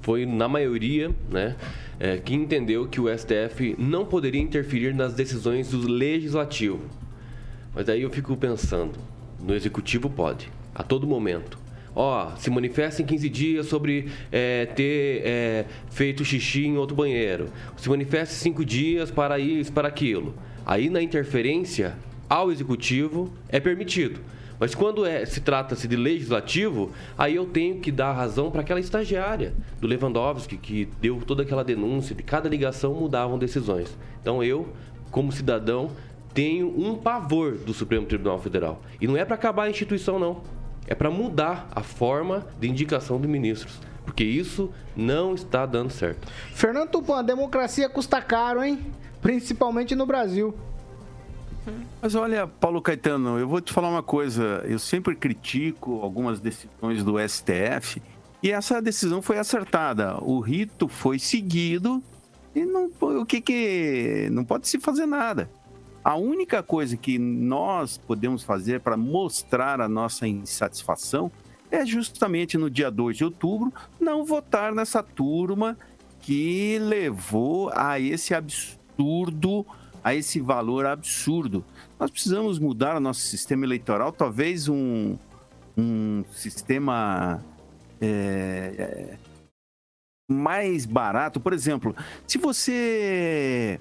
foi 0.00 0.24
na 0.24 0.48
maioria, 0.48 1.14
né, 1.30 1.54
é, 2.00 2.16
que 2.16 2.34
entendeu 2.34 2.88
que 2.88 2.98
o 2.98 3.06
STF 3.06 3.76
não 3.78 4.06
poderia 4.06 4.40
interferir 4.40 4.94
nas 4.94 5.12
decisões 5.12 5.70
do 5.70 5.86
legislativo. 5.86 6.80
Mas 7.74 7.90
aí 7.90 8.00
eu 8.00 8.10
fico 8.10 8.34
pensando, 8.36 8.98
no 9.38 9.54
executivo 9.54 10.08
pode, 10.08 10.50
a 10.74 10.82
todo 10.82 11.06
momento 11.06 11.65
ó, 11.96 12.36
se 12.36 12.50
manifesta 12.50 13.00
em 13.00 13.06
15 13.06 13.28
dias 13.30 13.66
sobre 13.66 14.10
é, 14.30 14.66
ter 14.66 15.22
é, 15.24 15.64
feito 15.90 16.22
xixi 16.24 16.66
em 16.66 16.76
outro 16.76 16.94
banheiro. 16.94 17.48
Se 17.78 17.88
manifesta 17.88 18.34
em 18.34 18.38
5 18.38 18.64
dias 18.64 19.10
para 19.10 19.38
isso, 19.38 19.72
para 19.72 19.88
aquilo. 19.88 20.34
Aí 20.66 20.90
na 20.90 21.00
interferência 21.00 21.96
ao 22.28 22.52
executivo 22.52 23.32
é 23.48 23.58
permitido. 23.58 24.20
Mas 24.58 24.74
quando 24.74 25.04
é, 25.04 25.24
se 25.24 25.40
trata-se 25.40 25.88
de 25.88 25.96
legislativo, 25.96 26.90
aí 27.16 27.36
eu 27.36 27.46
tenho 27.46 27.78
que 27.78 27.90
dar 27.90 28.12
razão 28.12 28.50
para 28.50 28.60
aquela 28.60 28.80
estagiária 28.80 29.54
do 29.80 29.86
Lewandowski, 29.86 30.56
que 30.56 30.88
deu 31.00 31.20
toda 31.26 31.42
aquela 31.42 31.64
denúncia, 31.64 32.14
de 32.14 32.22
cada 32.22 32.48
ligação 32.48 32.94
mudavam 32.94 33.38
decisões. 33.38 33.96
Então 34.20 34.42
eu, 34.42 34.68
como 35.10 35.30
cidadão, 35.30 35.90
tenho 36.32 36.68
um 36.78 36.94
pavor 36.94 37.52
do 37.52 37.72
Supremo 37.72 38.06
Tribunal 38.06 38.38
Federal. 38.38 38.82
E 39.00 39.06
não 39.06 39.16
é 39.16 39.24
para 39.24 39.34
acabar 39.34 39.64
a 39.64 39.70
instituição, 39.70 40.18
não 40.18 40.55
é 40.86 40.94
para 40.94 41.10
mudar 41.10 41.68
a 41.74 41.82
forma 41.82 42.46
de 42.60 42.68
indicação 42.68 43.20
de 43.20 43.26
ministros. 43.26 43.80
Porque 44.04 44.24
isso 44.24 44.70
não 44.96 45.34
está 45.34 45.66
dando 45.66 45.90
certo. 45.90 46.28
Fernando 46.52 46.90
Tupan, 46.90 47.24
democracia 47.24 47.88
custa 47.88 48.22
caro, 48.22 48.62
hein? 48.62 48.78
Principalmente 49.20 49.94
no 49.96 50.06
Brasil. 50.06 50.54
Mas 52.00 52.14
olha, 52.14 52.46
Paulo 52.46 52.80
Caetano, 52.80 53.38
eu 53.38 53.48
vou 53.48 53.60
te 53.60 53.72
falar 53.72 53.88
uma 53.88 54.02
coisa. 54.02 54.62
Eu 54.64 54.78
sempre 54.78 55.16
critico 55.16 56.00
algumas 56.00 56.38
decisões 56.38 57.02
do 57.02 57.16
STF 57.18 58.00
e 58.42 58.52
essa 58.52 58.80
decisão 58.80 59.20
foi 59.20 59.38
acertada. 59.38 60.16
O 60.22 60.38
rito 60.38 60.86
foi 60.86 61.18
seguido 61.18 62.02
e 62.54 62.64
não, 62.64 62.88
o 63.00 63.26
que 63.26 63.40
que 63.40 64.28
não 64.30 64.44
pode 64.44 64.68
se 64.68 64.78
fazer 64.78 65.06
nada. 65.06 65.50
A 66.06 66.14
única 66.14 66.62
coisa 66.62 66.96
que 66.96 67.18
nós 67.18 67.98
podemos 67.98 68.44
fazer 68.44 68.78
para 68.78 68.96
mostrar 68.96 69.80
a 69.80 69.88
nossa 69.88 70.24
insatisfação 70.28 71.32
é 71.68 71.84
justamente 71.84 72.56
no 72.56 72.70
dia 72.70 72.92
2 72.92 73.16
de 73.16 73.24
outubro 73.24 73.74
não 73.98 74.24
votar 74.24 74.72
nessa 74.72 75.02
turma 75.02 75.76
que 76.20 76.78
levou 76.78 77.72
a 77.74 77.98
esse 77.98 78.34
absurdo, 78.34 79.66
a 80.04 80.14
esse 80.14 80.38
valor 80.38 80.86
absurdo. 80.86 81.64
Nós 81.98 82.08
precisamos 82.08 82.60
mudar 82.60 82.98
o 82.98 83.00
nosso 83.00 83.22
sistema 83.22 83.64
eleitoral, 83.64 84.12
talvez 84.12 84.68
um, 84.68 85.18
um 85.76 86.24
sistema 86.30 87.42
é, 88.00 88.06
é 88.78 89.18
mais 90.30 90.86
barato. 90.86 91.40
Por 91.40 91.52
exemplo, 91.52 91.96
se 92.28 92.38
você 92.38 93.80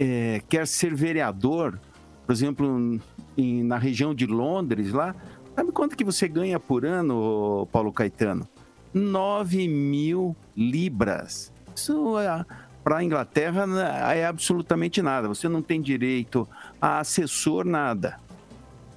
é, 0.00 0.40
quer 0.48 0.66
ser 0.66 0.94
vereador, 0.94 1.78
por 2.26 2.32
exemplo, 2.32 2.98
em, 3.36 3.62
na 3.62 3.76
região 3.76 4.14
de 4.14 4.24
Londres, 4.24 4.92
lá, 4.92 5.14
sabe 5.54 5.70
quanto 5.72 5.94
que 5.94 6.02
você 6.02 6.26
ganha 6.26 6.58
por 6.58 6.86
ano, 6.86 7.68
Paulo 7.70 7.92
Caetano? 7.92 8.48
9 8.94 9.68
mil 9.68 10.34
libras. 10.56 11.52
Isso, 11.76 12.18
é, 12.18 12.44
para 12.82 12.98
a 12.98 13.04
Inglaterra 13.04 13.66
é 14.14 14.24
absolutamente 14.24 15.02
nada. 15.02 15.28
Você 15.28 15.48
não 15.48 15.60
tem 15.60 15.82
direito 15.82 16.48
a 16.80 17.00
assessor, 17.00 17.64
nada. 17.64 18.18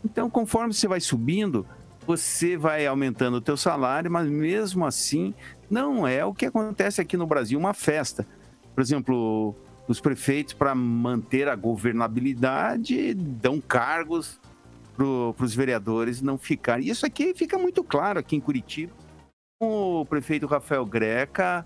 Então, 0.06 0.30
conforme 0.30 0.74
você 0.74 0.88
vai 0.88 1.02
subindo, 1.02 1.66
você 2.08 2.58
vai 2.58 2.88
aumentando 2.88 3.36
o 3.38 3.42
teu 3.42 3.58
salário, 3.58 4.10
mas 4.10 4.28
mesmo 4.28 4.86
assim 4.86 5.34
não 5.70 6.08
é 6.08 6.24
o 6.24 6.34
que 6.34 6.46
acontece 6.46 7.02
aqui 7.02 7.18
no 7.18 7.28
Brasil, 7.28 7.60
uma 7.60 7.74
festa. 7.74 8.26
Por 8.74 8.82
exemplo, 8.82 9.56
os 9.88 10.00
prefeitos, 10.00 10.54
para 10.54 10.74
manter 10.74 11.48
a 11.48 11.56
governabilidade, 11.56 13.14
dão 13.14 13.60
cargos 13.60 14.40
para 14.96 15.46
os 15.46 15.54
vereadores 15.54 16.22
não 16.22 16.38
ficarem. 16.38 16.88
Isso 16.88 17.06
aqui 17.06 17.34
fica 17.34 17.58
muito 17.58 17.84
claro 17.84 18.20
aqui 18.20 18.36
em 18.36 18.40
Curitiba. 18.40 18.94
O 19.60 20.06
prefeito 20.06 20.46
Rafael 20.46 20.86
Greca 20.86 21.66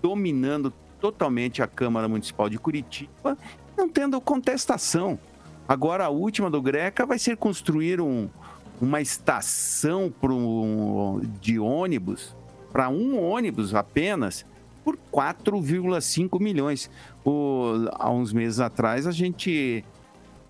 dominando 0.00 0.72
totalmente 1.00 1.62
a 1.62 1.66
Câmara 1.66 2.08
Municipal 2.08 2.48
de 2.48 2.58
Curitiba, 2.58 3.36
não 3.76 3.88
tendo 3.88 4.20
contestação. 4.20 5.18
Agora, 5.66 6.06
a 6.06 6.08
última 6.08 6.50
do 6.50 6.60
Greca 6.60 7.06
vai 7.06 7.18
ser 7.18 7.36
construir 7.36 8.00
um, 8.00 8.28
uma 8.80 9.00
estação 9.00 10.12
pro, 10.20 11.20
de 11.40 11.58
ônibus, 11.58 12.34
para 12.72 12.88
um 12.88 13.22
ônibus 13.22 13.74
apenas, 13.74 14.44
por 14.84 14.98
4,5 15.12 16.40
milhões. 16.40 16.90
O, 17.24 17.88
há 17.92 18.10
uns 18.10 18.32
meses 18.32 18.60
atrás, 18.60 19.06
a 19.06 19.12
gente 19.12 19.84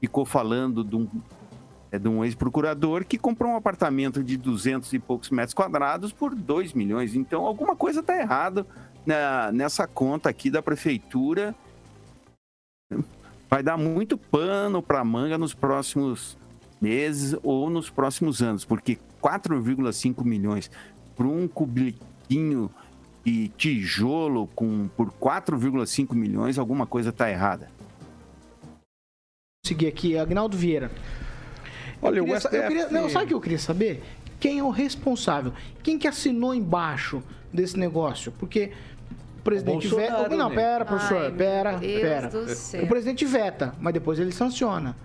ficou 0.01 0.25
falando 0.25 0.83
de 0.83 0.97
um, 0.97 1.09
é, 1.93 2.09
um 2.09 2.25
ex-procurador 2.25 3.05
que 3.05 3.19
comprou 3.19 3.53
um 3.53 3.57
apartamento 3.57 4.23
de 4.23 4.37
200 4.37 4.93
e 4.93 4.99
poucos 4.99 5.31
metros 5.31 5.55
quadrados 5.55 6.13
por 6.13 6.35
2 6.35 6.73
milhões. 6.73 7.15
Então, 7.15 7.45
alguma 7.45 7.77
coisa 7.77 8.01
está 8.01 8.17
errada 8.17 8.67
nessa 9.53 9.87
conta 9.87 10.29
aqui 10.29 10.51
da 10.51 10.63
prefeitura. 10.63 11.55
Vai 13.49 13.63
dar 13.63 13.77
muito 13.77 14.17
pano 14.17 14.83
para 14.83 15.05
manga 15.05 15.37
nos 15.37 15.53
próximos 15.53 16.39
meses 16.81 17.37
ou 17.43 17.69
nos 17.69 17.91
próximos 17.91 18.41
anos, 18.41 18.65
porque 18.65 18.99
4,5 19.21 20.25
milhões 20.25 20.71
para 21.15 21.27
um 21.27 21.47
cubiquinho 21.47 22.71
de 23.25 23.49
tijolo 23.49 24.47
com, 24.55 24.89
por 24.97 25.13
4,5 25.13 26.15
milhões, 26.15 26.59
alguma 26.59 26.87
coisa 26.87 27.11
está 27.11 27.31
errada. 27.31 27.71
Seguir 29.65 29.89
aqui, 29.89 30.17
Agnaldo 30.17 30.57
Vieira. 30.57 30.91
Olha, 32.03 32.19
eu 32.19 32.25
queria, 32.25 32.37
o 32.37 32.41
STF... 32.41 32.57
eu 32.57 32.63
queria, 32.69 32.89
não, 32.89 33.09
sabe 33.09 33.27
o 33.27 33.29
que 33.29 33.35
eu 33.35 33.41
queria 33.41 33.59
saber? 33.59 34.03
Quem 34.39 34.59
é 34.59 34.65
o 34.65 34.71
responsável? 34.71 35.53
Quem 35.83 35.99
que 35.99 36.09
assinou 36.09 36.55
embaixo 36.55 37.23
desse 37.53 37.79
negócio? 37.79 38.33
Porque 38.33 38.73
o 39.39 39.43
presidente 39.43 39.87
veta. 39.89 40.29
Não, 40.29 40.49
né? 40.49 40.55
pera, 40.55 40.85
professor, 40.85 41.25
Ai, 41.25 41.33
pera, 41.33 41.79
pera. 41.79 42.31
O 42.83 42.87
presidente 42.87 43.25
veta, 43.27 43.75
mas 43.81 43.93
depois 43.93 44.19
ele 44.19 44.33
sanciona. 44.33 44.97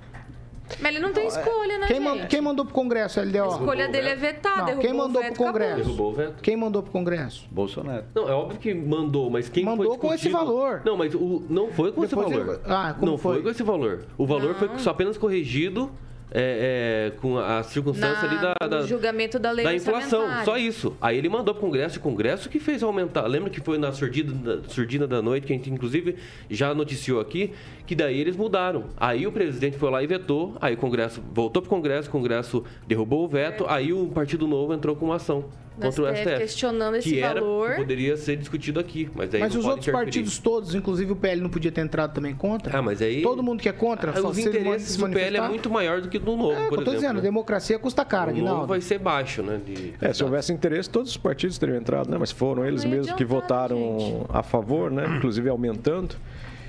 Mas 0.80 0.96
ele 0.96 1.00
não 1.00 1.14
tem 1.14 1.28
escolha, 1.28 1.78
né, 1.78 1.88
quem, 1.88 2.02
gente? 2.02 2.28
quem 2.28 2.42
mandou 2.42 2.66
pro 2.66 2.74
Congresso, 2.74 3.22
LDO? 3.22 3.44
A 3.44 3.48
escolha 3.48 3.88
dele 3.88 4.10
é 4.10 4.16
vetar, 4.16 4.66
não, 4.66 4.80
Quem 4.80 4.94
mandou 4.94 5.24
pro 5.24 5.36
Congresso? 5.36 5.76
Derrubou 5.76 6.12
o 6.12 6.14
veto. 6.14 6.42
Quem 6.42 6.58
mandou 6.58 6.84
pro 6.84 6.92
Congresso? 6.92 7.48
Bolsonaro. 7.52 8.06
Não, 8.14 8.28
é 8.28 8.34
óbvio 8.34 8.60
que 8.60 8.74
mandou, 8.74 9.30
mas 9.30 9.48
quem 9.48 9.64
mandou 9.64 9.92
foi 9.92 9.98
com 9.98 10.14
esse 10.14 10.30
valor. 10.30 10.82
Não, 10.84 10.98
mas 10.98 11.14
o, 11.14 11.44
não 11.50 11.72
foi 11.72 11.92
com 11.92 12.02
Depois 12.02 12.12
esse 12.12 12.16
valor. 12.16 12.56
Ele... 12.56 12.62
Ah, 12.66 12.96
como 12.98 13.12
não 13.12 13.18
foi? 13.18 13.34
foi 13.36 13.44
com 13.44 13.50
esse 13.50 13.64
valor. 13.64 14.06
O 14.18 14.26
valor 14.26 14.50
não. 14.50 14.56
foi 14.56 14.70
só 14.80 14.90
apenas 14.90 15.18
corrigido 15.18 15.92
é, 16.32 17.12
é, 17.12 17.20
com 17.20 17.38
a 17.38 17.64
circunstância 17.64 18.28
Na, 18.28 18.34
ali 18.34 18.42
da, 18.42 18.68
da, 18.68 18.82
julgamento 18.86 19.40
da 19.40 19.52
lei 19.52 19.64
da 19.64 19.74
inflação, 19.74 20.28
só 20.44 20.58
isso. 20.58 20.96
Aí 21.00 21.18
ele 21.18 21.30
mandou 21.30 21.54
para 21.54 21.62
o 21.62 21.66
Congresso, 21.66 21.98
e 21.98 22.00
o 22.00 22.02
Congresso 22.02 22.50
que 22.50 22.60
fez 22.60 22.84
aumentar. 22.84 23.26
Lembra 23.28 23.50
que 23.50 23.62
foi 23.62 23.78
na 23.78 23.92
surdina, 23.92 24.62
surdina 24.68 25.08
da 25.08 25.22
noite, 25.22 25.48
que 25.48 25.54
a 25.54 25.56
gente 25.56 25.70
inclusive 25.70 26.16
já 26.50 26.74
noticiou 26.74 27.20
aqui, 27.20 27.54
que 27.86 27.96
daí 27.96 28.20
eles 28.20 28.36
mudaram. 28.36 28.86
Aí 28.98 29.26
o 29.26 29.32
presidente 29.32 29.78
foi 29.78 29.90
lá 29.90 30.04
e 30.04 30.08
vetou, 30.08 30.58
aí 30.60 30.74
o 30.74 30.78
Congresso 30.78 31.22
voltou 31.34 31.62
para 31.62 31.68
o 31.68 31.70
Congresso, 31.70 32.10
o 32.10 32.12
Congresso 32.12 32.64
derrubou 32.88 33.24
o 33.24 33.28
veto, 33.28 33.66
é. 33.66 33.72
aí 33.72 33.94
o 33.94 34.08
Partido 34.08 34.48
Novo 34.48 34.74
entrou 34.74 34.96
com 34.96 35.06
uma 35.06 35.16
ação 35.16 35.46
contra 35.82 36.04
o 36.04 36.16
STF. 36.16 36.38
questionando 36.38 36.96
esse 36.96 37.10
que 37.10 37.20
era, 37.20 37.40
valor. 37.42 37.72
Que 37.72 37.76
poderia 37.78 38.18
ser 38.18 38.38
discutido 38.38 38.80
aqui, 38.80 39.10
mas 39.14 39.34
aí 39.34 39.40
Mas 39.42 39.54
não 39.54 39.60
os 39.60 39.66
pode 39.66 39.72
outros 39.76 39.88
interferir. 39.88 40.06
partidos 40.06 40.40
todos, 40.40 40.76
inclusive 40.76 41.12
o 41.12 41.16
PL 41.16 41.42
não 41.42 41.50
podia 41.50 41.72
ter 41.72 41.82
entrado 41.82 42.14
também 42.14 42.34
contra? 42.36 42.78
Ah, 42.78 42.82
mas 42.82 43.02
aí 43.02 43.22
Todo 43.22 43.44
mundo 43.44 43.62
que 43.62 43.70
é 43.70 43.74
contra, 43.74 44.12
ah, 44.12 44.22
só 44.22 44.30
os 44.30 44.36
se 44.38 44.48
interesses 44.48 44.90
se 44.90 44.98
do 44.98 45.10
PL 45.10 45.38
é 45.38 45.48
muito 45.48 45.70
maior 45.70 46.02
do 46.02 46.10
que 46.10 46.18
do 46.20 46.36
Novo, 46.36 46.52
É, 46.54 46.68
por 46.68 46.80
eu 46.80 46.84
tô 46.86 46.92
exemplo. 46.92 46.94
dizendo, 46.96 47.16
né? 47.18 47.22
democracia 47.22 47.78
custa 47.80 48.04
caro, 48.06 48.32
o 48.32 48.38
Novo 48.38 48.66
vai 48.68 48.82
ser 48.82 49.00
baixo, 49.00 49.42
né? 49.44 49.60
De... 49.66 49.94
É, 50.02 50.14
se 50.14 50.24
houvesse 50.24 50.52
interesse, 50.54 50.90
todos 50.90 51.12
os 51.12 51.18
partidos 51.18 51.58
teriam 51.58 51.78
entrado, 51.78 52.10
né? 52.10 52.18
Mas 52.20 52.32
foram 52.32 52.66
eles 52.66 52.84
ia 52.84 52.90
mesmos 52.90 53.16
que 53.16 53.26
votaram 53.26 54.00
gente. 54.00 54.26
a 54.30 54.42
favor, 54.44 54.90
né? 54.92 55.06
Inclusive 55.18 55.50
aumentando. 55.50 56.16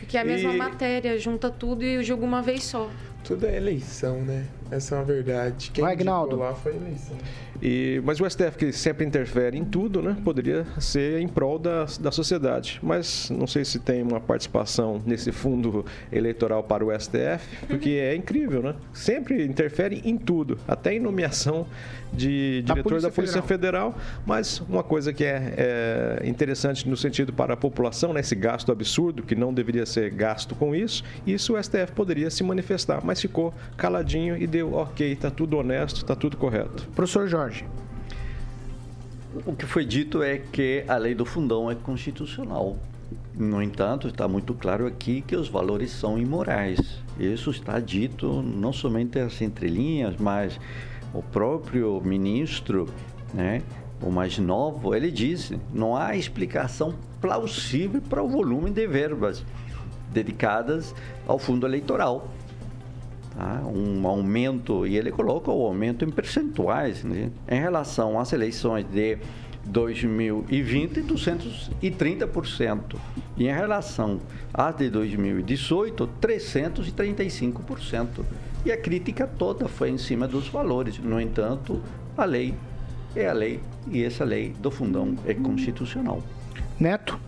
Porque 0.01 0.17
é 0.17 0.21
a 0.21 0.25
mesma 0.25 0.53
E- 0.53 0.57
matéria, 0.57 1.19
junta 1.19 1.51
tudo 1.51 1.83
e 1.83 2.03
julga 2.05 2.25
uma 2.25 2.41
vez 2.41 2.63
só. 2.65 2.89
Tudo 3.25 3.45
é 3.45 3.57
eleição, 3.57 4.21
né? 4.23 4.47
Essa 4.71 4.95
é 4.95 4.99
uma 4.99 5.05
verdade. 5.05 5.71
Quem 5.75 5.83
Vai, 5.83 5.95
Agnaldo. 5.95 6.37
lá 6.37 6.55
foi 6.55 6.77
eleição. 6.77 7.17
E, 7.63 8.01
mas 8.05 8.21
o 8.21 8.29
STF, 8.29 8.57
que 8.59 8.73
sempre 8.73 9.05
interfere 9.05 9.57
em 9.57 9.65
tudo, 9.65 10.03
né, 10.03 10.17
poderia 10.25 10.67
ser 10.79 11.21
em 11.21 11.29
prol 11.29 11.59
da, 11.59 11.87
da 12.01 12.11
sociedade. 12.11 12.79
Mas 12.83 13.31
não 13.31 13.47
sei 13.47 13.65
se 13.65 13.79
tem 13.79 14.03
uma 14.03 14.21
participação 14.21 15.01
nesse 15.05 15.33
fundo 15.33 15.85
eleitoral 16.11 16.63
para 16.63 16.85
o 16.85 16.91
STF, 16.99 17.67
porque 17.67 17.91
é 17.91 18.15
incrível, 18.15 18.63
né? 18.63 18.75
Sempre 18.93 19.45
interfere 19.45 20.03
em 20.05 20.17
tudo, 20.17 20.59
até 20.67 20.95
em 20.95 21.01
nomeação 21.01 21.67
de 22.13 22.63
diretor 22.63 22.83
Polícia 22.91 23.09
da 23.09 23.15
Polícia 23.15 23.43
Federal. 23.43 23.95
Mas 24.25 24.61
uma 24.61 24.83
coisa 24.83 25.13
que 25.13 25.25
é, 25.25 26.21
é 26.23 26.29
interessante 26.29 26.89
no 26.89 26.97
sentido 26.97 27.33
para 27.33 27.55
a 27.55 27.57
população, 27.57 28.13
né, 28.13 28.21
esse 28.21 28.35
gasto 28.35 28.73
absurdo, 28.73 29.23
que 29.23 29.35
não 29.35 29.53
deveria 29.53 29.87
ser 29.87 30.11
gasto 30.11 30.55
com 30.55 30.75
isso, 30.75 31.05
isso 31.27 31.55
o 31.55 31.63
STF 31.63 31.93
poderia 31.95 32.31
se 32.31 32.43
manifestar, 32.43 33.05
mas 33.05 33.21
ficou 33.21 33.53
caladinho 33.77 34.37
e 34.37 34.47
deu, 34.47 34.75
ok, 34.75 35.13
está 35.13 35.31
tudo 35.31 35.57
honesto, 35.57 35.97
está 35.97 36.15
tudo 36.15 36.37
correto. 36.37 36.89
Professor 36.95 37.27
Jorge. 37.27 37.46
O 39.45 39.55
que 39.55 39.67
foi 39.67 39.85
dito 39.85 40.23
é 40.23 40.39
que 40.39 40.85
a 40.89 40.97
lei 40.97 41.15
do 41.15 41.25
fundão 41.25 41.71
é 41.71 41.75
constitucional. 41.75 42.79
No 43.35 43.63
entanto, 43.63 44.09
está 44.09 44.27
muito 44.27 44.55
claro 44.55 44.87
aqui 44.87 45.21
que 45.21 45.37
os 45.37 45.49
valores 45.49 45.91
são 45.91 46.19
imorais. 46.19 47.03
Isso 47.19 47.51
está 47.51 47.79
dito 47.79 48.43
não 48.43 48.73
somente 48.73 49.19
as 49.19 49.41
entrelinhas, 49.43 50.17
mas 50.19 50.59
o 51.13 51.23
próprio 51.23 52.01
ministro, 52.03 52.89
né, 53.35 53.63
o 54.01 54.11
mais 54.11 54.39
novo, 54.39 54.95
ele 54.95 55.11
disse: 55.11 55.59
não 55.73 55.97
há 55.97 56.17
explicação 56.17 56.95
plausível 57.21 58.01
para 58.01 58.23
o 58.23 58.29
volume 58.29 58.71
de 58.71 58.87
verbas 58.87 59.45
dedicadas 60.13 60.95
ao 61.27 61.39
fundo 61.39 61.67
eleitoral. 61.67 62.31
Tá? 63.37 63.63
Um 63.67 64.07
aumento, 64.07 64.87
e 64.87 64.97
ele 64.97 65.13
coloca 65.13 65.51
o 65.51 65.67
aumento 65.67 66.07
em 66.07 66.11
percentuais, 66.11 67.05
né? 67.05 67.31
em 67.47 67.61
relação 67.61 68.19
às 68.19 68.33
eleições 68.33 68.87
de 68.91 69.19
2020, 69.67 71.03
230%. 71.03 72.97
E 73.37 73.47
em 73.47 73.53
relação 73.53 74.23
às 74.55 74.75
de 74.77 74.89
2018, 74.89 76.09
335%. 76.21 78.25
E 78.65 78.73
a 78.73 78.77
crítica 78.77 79.27
toda 79.27 79.69
foi 79.69 79.91
em 79.91 79.99
cima 79.99 80.27
dos 80.27 80.49
valores. 80.49 80.99
No 80.99 81.21
entanto, 81.21 81.83
a 82.17 82.25
lei 82.25 82.55
é 83.15 83.29
a 83.29 83.35
lei 83.35 83.61
e 83.91 84.03
essa 84.03 84.25
lei 84.25 84.55
do 84.59 84.71
fundão 84.71 85.15
é 85.27 85.35
constitucional. 85.35 86.23
Neto. 86.81 87.21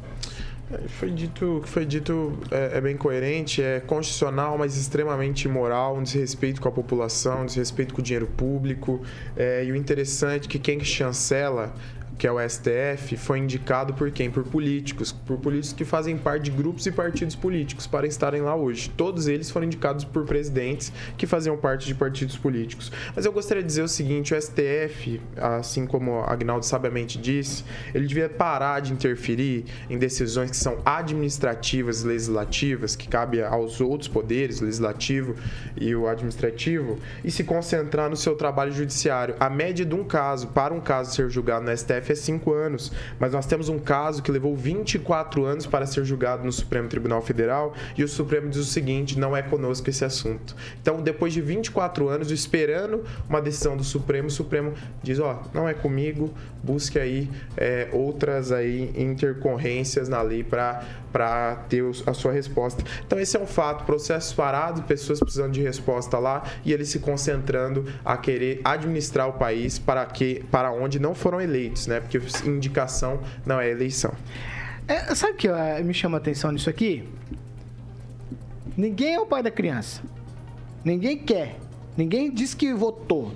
É, 0.70 0.88
Foi 0.88 1.10
dito, 1.10 1.62
foi 1.64 1.86
dito 1.86 2.38
é, 2.50 2.78
é 2.78 2.80
bem 2.80 2.96
coerente, 2.96 3.62
é 3.62 3.80
constitucional, 3.80 4.58
mas 4.58 4.76
extremamente 4.76 5.46
imoral, 5.46 5.96
um 5.96 6.02
desrespeito 6.02 6.60
com 6.60 6.68
a 6.68 6.72
população, 6.72 7.42
um 7.42 7.46
desrespeito 7.46 7.94
com 7.94 8.00
o 8.00 8.04
dinheiro 8.04 8.26
público. 8.26 9.02
É, 9.36 9.64
e 9.64 9.72
o 9.72 9.76
interessante 9.76 10.46
é 10.46 10.50
que 10.50 10.58
quem 10.58 10.80
chancela 10.84 11.74
que 12.18 12.26
é 12.26 12.32
o 12.32 12.38
STF, 12.40 13.16
foi 13.16 13.38
indicado 13.38 13.94
por 13.94 14.10
quem? 14.10 14.28
Por 14.28 14.42
políticos, 14.42 15.12
por 15.12 15.38
políticos 15.38 15.72
que 15.72 15.84
fazem 15.84 16.18
parte 16.18 16.44
de 16.44 16.50
grupos 16.50 16.84
e 16.86 16.90
partidos 16.90 17.36
políticos 17.36 17.86
para 17.86 18.06
estarem 18.06 18.42
lá 18.42 18.56
hoje. 18.56 18.90
Todos 18.90 19.28
eles 19.28 19.48
foram 19.50 19.66
indicados 19.66 20.04
por 20.04 20.24
presidentes 20.24 20.92
que 21.16 21.26
faziam 21.26 21.56
parte 21.56 21.86
de 21.86 21.94
partidos 21.94 22.36
políticos. 22.36 22.90
Mas 23.14 23.24
eu 23.24 23.32
gostaria 23.32 23.62
de 23.62 23.68
dizer 23.68 23.82
o 23.82 23.88
seguinte: 23.88 24.34
o 24.34 24.40
STF, 24.40 25.20
assim 25.36 25.86
como 25.86 26.20
Agnaldo 26.24 26.66
sabiamente 26.66 27.18
disse, 27.18 27.64
ele 27.94 28.06
devia 28.06 28.28
parar 28.28 28.80
de 28.80 28.92
interferir 28.92 29.64
em 29.88 29.96
decisões 29.96 30.50
que 30.50 30.56
são 30.56 30.78
administrativas 30.84 32.02
e 32.02 32.06
legislativas, 32.08 32.96
que 32.96 33.06
cabe 33.06 33.42
aos 33.42 33.80
outros 33.80 34.08
poderes, 34.08 34.60
legislativo 34.60 35.36
e 35.80 35.94
o 35.94 36.08
administrativo, 36.08 36.98
e 37.22 37.30
se 37.30 37.44
concentrar 37.44 38.10
no 38.10 38.16
seu 38.16 38.34
trabalho 38.34 38.72
judiciário. 38.72 39.36
A 39.38 39.48
média 39.48 39.84
de 39.84 39.94
um 39.94 40.02
caso, 40.02 40.48
para 40.48 40.74
um 40.74 40.80
caso 40.80 41.14
ser 41.14 41.30
julgado 41.30 41.64
no 41.64 41.76
STF, 41.76 42.07
É 42.12 42.14
5 42.14 42.52
anos, 42.52 42.92
mas 43.18 43.32
nós 43.32 43.46
temos 43.46 43.68
um 43.68 43.78
caso 43.78 44.22
que 44.22 44.30
levou 44.30 44.56
24 44.56 45.44
anos 45.44 45.66
para 45.66 45.86
ser 45.86 46.04
julgado 46.04 46.44
no 46.44 46.52
Supremo 46.52 46.88
Tribunal 46.88 47.20
Federal 47.22 47.74
e 47.96 48.02
o 48.02 48.08
Supremo 48.08 48.48
diz 48.48 48.60
o 48.60 48.64
seguinte: 48.64 49.18
não 49.18 49.36
é 49.36 49.42
conosco 49.42 49.88
esse 49.90 50.04
assunto. 50.04 50.56
Então, 50.80 51.02
depois 51.02 51.32
de 51.32 51.40
24 51.40 52.08
anos 52.08 52.30
esperando 52.30 53.04
uma 53.28 53.40
decisão 53.40 53.76
do 53.76 53.84
Supremo, 53.84 54.28
o 54.28 54.30
Supremo 54.30 54.72
diz: 55.02 55.18
ó, 55.18 55.42
oh, 55.42 55.56
não 55.56 55.68
é 55.68 55.74
comigo, 55.74 56.32
busque 56.62 56.98
aí 56.98 57.30
é, 57.56 57.88
outras 57.92 58.52
aí 58.52 58.92
intercorrências 58.96 60.08
na 60.08 60.22
lei 60.22 60.42
para 60.42 61.56
ter 61.68 61.84
a 62.06 62.14
sua 62.14 62.32
resposta. 62.32 62.82
Então, 63.06 63.18
esse 63.18 63.36
é 63.36 63.40
um 63.40 63.46
fato: 63.46 63.84
processo 63.84 64.34
parado, 64.34 64.82
pessoas 64.82 65.20
precisando 65.20 65.52
de 65.52 65.62
resposta 65.62 66.18
lá 66.18 66.42
e 66.64 66.72
ele 66.72 66.84
se 66.84 66.98
concentrando 66.98 67.84
a 68.04 68.16
querer 68.16 68.60
administrar 68.64 69.28
o 69.28 69.32
país 69.34 69.78
para 69.78 70.04
que 70.06 70.44
para 70.50 70.70
onde 70.70 70.98
não 70.98 71.14
foram 71.14 71.40
eleitos, 71.40 71.86
né? 71.86 71.97
Porque 72.00 72.20
indicação 72.46 73.20
não 73.44 73.60
é 73.60 73.70
eleição. 73.70 74.12
É, 74.86 75.14
sabe 75.14 75.34
o 75.34 75.36
que 75.36 75.48
me 75.84 75.92
chama 75.92 76.16
a 76.16 76.20
atenção 76.20 76.50
nisso 76.50 76.70
aqui? 76.70 77.04
Ninguém 78.76 79.14
é 79.14 79.20
o 79.20 79.26
pai 79.26 79.42
da 79.42 79.50
criança. 79.50 80.02
Ninguém 80.84 81.18
quer. 81.18 81.58
Ninguém 81.96 82.32
diz 82.32 82.54
que 82.54 82.72
votou. 82.72 83.32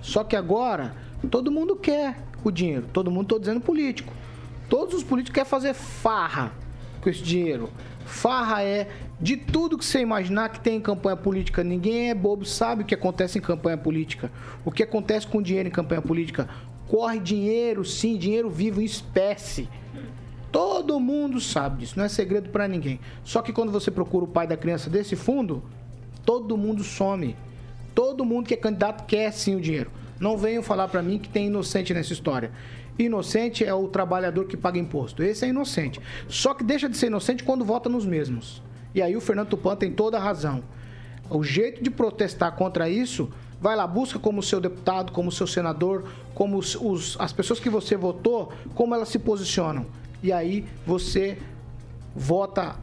Só 0.00 0.24
que 0.24 0.34
agora 0.34 0.94
todo 1.30 1.52
mundo 1.52 1.76
quer 1.76 2.16
o 2.42 2.50
dinheiro. 2.50 2.86
Todo 2.92 3.10
mundo, 3.10 3.24
estou 3.24 3.38
dizendo 3.38 3.60
político. 3.60 4.12
Todos 4.68 4.94
os 4.94 5.04
políticos 5.04 5.34
querem 5.34 5.48
fazer 5.48 5.74
farra 5.74 6.52
com 7.00 7.08
esse 7.08 7.22
dinheiro. 7.22 7.70
Farra 8.04 8.62
é 8.62 8.88
de 9.20 9.36
tudo 9.36 9.76
que 9.76 9.84
você 9.84 10.00
imaginar 10.00 10.48
que 10.48 10.60
tem 10.60 10.76
em 10.76 10.80
campanha 10.80 11.16
política. 11.16 11.62
Ninguém 11.62 12.10
é 12.10 12.14
bobo, 12.14 12.44
sabe 12.44 12.82
o 12.82 12.84
que 12.84 12.94
acontece 12.94 13.38
em 13.38 13.42
campanha 13.42 13.76
política. 13.76 14.30
O 14.64 14.70
que 14.70 14.82
acontece 14.82 15.26
com 15.26 15.42
dinheiro 15.42 15.68
em 15.68 15.72
campanha 15.72 16.00
política? 16.00 16.48
Corre 16.88 17.20
dinheiro, 17.20 17.84
sim, 17.84 18.16
dinheiro 18.16 18.48
vivo 18.48 18.80
em 18.80 18.84
espécie. 18.84 19.68
Todo 20.50 20.98
mundo 20.98 21.40
sabe 21.40 21.80
disso, 21.80 21.94
não 21.96 22.04
é 22.04 22.08
segredo 22.08 22.48
para 22.48 22.66
ninguém. 22.66 22.98
Só 23.22 23.42
que 23.42 23.52
quando 23.52 23.70
você 23.70 23.90
procura 23.90 24.24
o 24.24 24.28
pai 24.28 24.46
da 24.46 24.56
criança 24.56 24.88
desse 24.88 25.14
fundo, 25.14 25.62
todo 26.24 26.56
mundo 26.56 26.82
some. 26.82 27.36
Todo 27.94 28.24
mundo 28.24 28.46
que 28.46 28.54
é 28.54 28.56
candidato 28.56 29.04
quer 29.06 29.32
sim 29.32 29.56
o 29.56 29.60
dinheiro. 29.60 29.90
Não 30.18 30.38
venham 30.38 30.62
falar 30.62 30.88
para 30.88 31.02
mim 31.02 31.18
que 31.18 31.28
tem 31.28 31.46
inocente 31.46 31.92
nessa 31.92 32.12
história. 32.12 32.50
Inocente 32.98 33.64
é 33.64 33.72
o 33.72 33.86
trabalhador 33.86 34.46
que 34.46 34.56
paga 34.56 34.78
imposto. 34.78 35.22
Esse 35.22 35.44
é 35.44 35.48
inocente. 35.48 36.00
Só 36.28 36.54
que 36.54 36.64
deixa 36.64 36.88
de 36.88 36.96
ser 36.96 37.06
inocente 37.06 37.44
quando 37.44 37.64
vota 37.64 37.88
nos 37.88 38.06
mesmos. 38.06 38.62
E 38.94 39.02
aí 39.02 39.16
o 39.16 39.20
Fernando 39.20 39.48
Tupan 39.48 39.76
tem 39.76 39.92
toda 39.92 40.16
a 40.16 40.20
razão. 40.20 40.64
O 41.30 41.44
jeito 41.44 41.82
de 41.82 41.90
protestar 41.90 42.56
contra 42.56 42.88
isso, 42.88 43.30
vai 43.60 43.76
lá, 43.76 43.86
busca 43.86 44.18
como 44.18 44.42
seu 44.42 44.60
deputado, 44.60 45.12
como 45.12 45.32
seu 45.32 45.46
senador, 45.46 46.04
como 46.34 46.58
os, 46.58 46.74
os, 46.76 47.16
as 47.18 47.32
pessoas 47.32 47.58
que 47.58 47.68
você 47.68 47.96
votou, 47.96 48.52
como 48.74 48.94
elas 48.94 49.08
se 49.08 49.18
posicionam. 49.18 49.86
E 50.22 50.32
aí 50.32 50.64
você 50.86 51.38
vota 52.14 52.76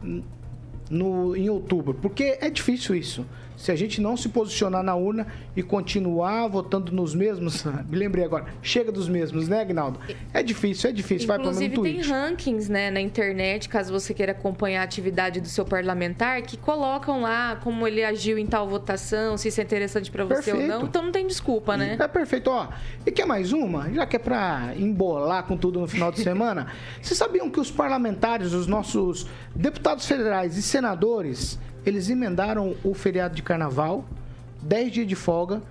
no, 0.90 1.36
em 1.36 1.48
outubro. 1.48 1.94
Porque 1.94 2.38
é 2.40 2.50
difícil 2.50 2.94
isso 2.94 3.26
se 3.56 3.72
a 3.72 3.76
gente 3.76 4.00
não 4.00 4.16
se 4.16 4.28
posicionar 4.28 4.82
na 4.82 4.94
urna 4.94 5.26
e 5.56 5.62
continuar 5.62 6.46
votando 6.48 6.92
nos 6.92 7.14
mesmos, 7.14 7.64
me 7.88 7.96
lembrei 7.96 8.24
agora, 8.24 8.46
chega 8.62 8.92
dos 8.92 9.08
mesmos, 9.08 9.48
né, 9.48 9.60
Agnaldo? 9.60 9.98
É 10.32 10.42
difícil, 10.42 10.90
é 10.90 10.92
difícil. 10.92 11.32
Inclusive 11.34 11.76
Vai 11.76 11.84
tem 11.84 12.02
rankings, 12.02 12.70
né, 12.70 12.90
na 12.90 13.00
internet, 13.00 13.68
caso 13.68 13.92
você 13.92 14.12
queira 14.12 14.32
acompanhar 14.32 14.82
a 14.82 14.84
atividade 14.84 15.40
do 15.40 15.48
seu 15.48 15.64
parlamentar, 15.64 16.42
que 16.42 16.56
colocam 16.56 17.22
lá 17.22 17.56
como 17.56 17.86
ele 17.86 18.04
agiu 18.04 18.38
em 18.38 18.46
tal 18.46 18.68
votação, 18.68 19.36
se 19.36 19.48
isso 19.48 19.60
é 19.60 19.64
interessante 19.64 20.10
para 20.10 20.24
você 20.24 20.52
perfeito. 20.52 20.72
ou 20.72 20.80
não. 20.80 20.86
Então 20.86 21.02
não 21.02 21.12
tem 21.12 21.26
desculpa, 21.26 21.76
né? 21.76 21.96
É 21.98 22.08
perfeito. 22.08 22.50
Ó, 22.50 22.68
e 23.04 23.10
quer 23.10 23.26
mais 23.26 23.52
uma? 23.52 23.90
Já 23.92 24.06
que 24.06 24.16
é 24.16 24.18
para 24.18 24.74
embolar 24.76 25.44
com 25.44 25.56
tudo 25.56 25.80
no 25.80 25.86
final 25.86 26.12
de 26.12 26.20
semana, 26.20 26.66
vocês 27.00 27.18
sabiam 27.18 27.50
que 27.50 27.58
os 27.58 27.70
parlamentares, 27.70 28.52
os 28.52 28.66
nossos 28.66 29.26
deputados 29.54 30.06
federais 30.06 30.56
e 30.56 30.62
senadores, 30.62 31.58
eles 31.86 32.10
emendaram 32.10 32.74
o 32.82 32.92
feriado 32.92 33.34
de 33.34 33.42
carnaval, 33.42 34.04
10 34.60 34.92
dias 34.92 35.06
de 35.06 35.14
folga, 35.14 35.62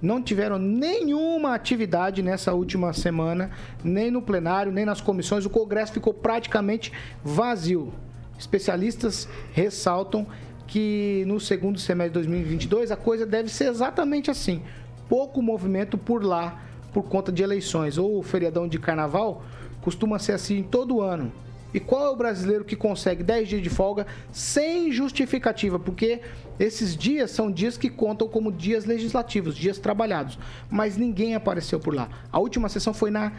não 0.00 0.22
tiveram 0.22 0.58
nenhuma 0.58 1.54
atividade 1.54 2.22
nessa 2.22 2.54
última 2.54 2.92
semana, 2.92 3.50
nem 3.84 4.10
no 4.10 4.22
plenário, 4.22 4.72
nem 4.72 4.84
nas 4.84 5.00
comissões. 5.00 5.44
O 5.44 5.50
Congresso 5.50 5.92
ficou 5.92 6.14
praticamente 6.14 6.92
vazio. 7.22 7.92
Especialistas 8.38 9.28
ressaltam 9.52 10.26
que 10.66 11.24
no 11.26 11.40
segundo 11.40 11.78
semestre 11.78 12.10
de 12.10 12.28
2022 12.28 12.90
a 12.90 12.96
coisa 12.96 13.26
deve 13.26 13.48
ser 13.48 13.68
exatamente 13.68 14.30
assim. 14.30 14.62
Pouco 15.08 15.42
movimento 15.42 15.98
por 15.98 16.24
lá 16.24 16.62
por 16.92 17.02
conta 17.04 17.32
de 17.32 17.42
eleições. 17.42 17.98
Ou 17.98 18.18
o 18.18 18.22
feriadão 18.22 18.68
de 18.68 18.78
carnaval 18.78 19.42
costuma 19.82 20.18
ser 20.18 20.32
assim 20.32 20.62
todo 20.62 21.00
ano. 21.00 21.32
E 21.72 21.78
qual 21.78 22.06
é 22.06 22.10
o 22.10 22.16
brasileiro 22.16 22.64
que 22.64 22.74
consegue 22.74 23.22
10 23.22 23.48
dias 23.48 23.62
de 23.62 23.68
folga 23.68 24.06
sem 24.32 24.90
justificativa? 24.90 25.78
Porque 25.78 26.20
esses 26.58 26.96
dias 26.96 27.30
são 27.30 27.50
dias 27.50 27.76
que 27.76 27.90
contam 27.90 28.26
como 28.26 28.50
dias 28.50 28.84
legislativos, 28.84 29.54
dias 29.54 29.78
trabalhados. 29.78 30.38
Mas 30.70 30.96
ninguém 30.96 31.34
apareceu 31.34 31.78
por 31.78 31.94
lá. 31.94 32.08
A 32.32 32.38
última 32.38 32.68
sessão 32.68 32.94
foi 32.94 33.10
na 33.10 33.32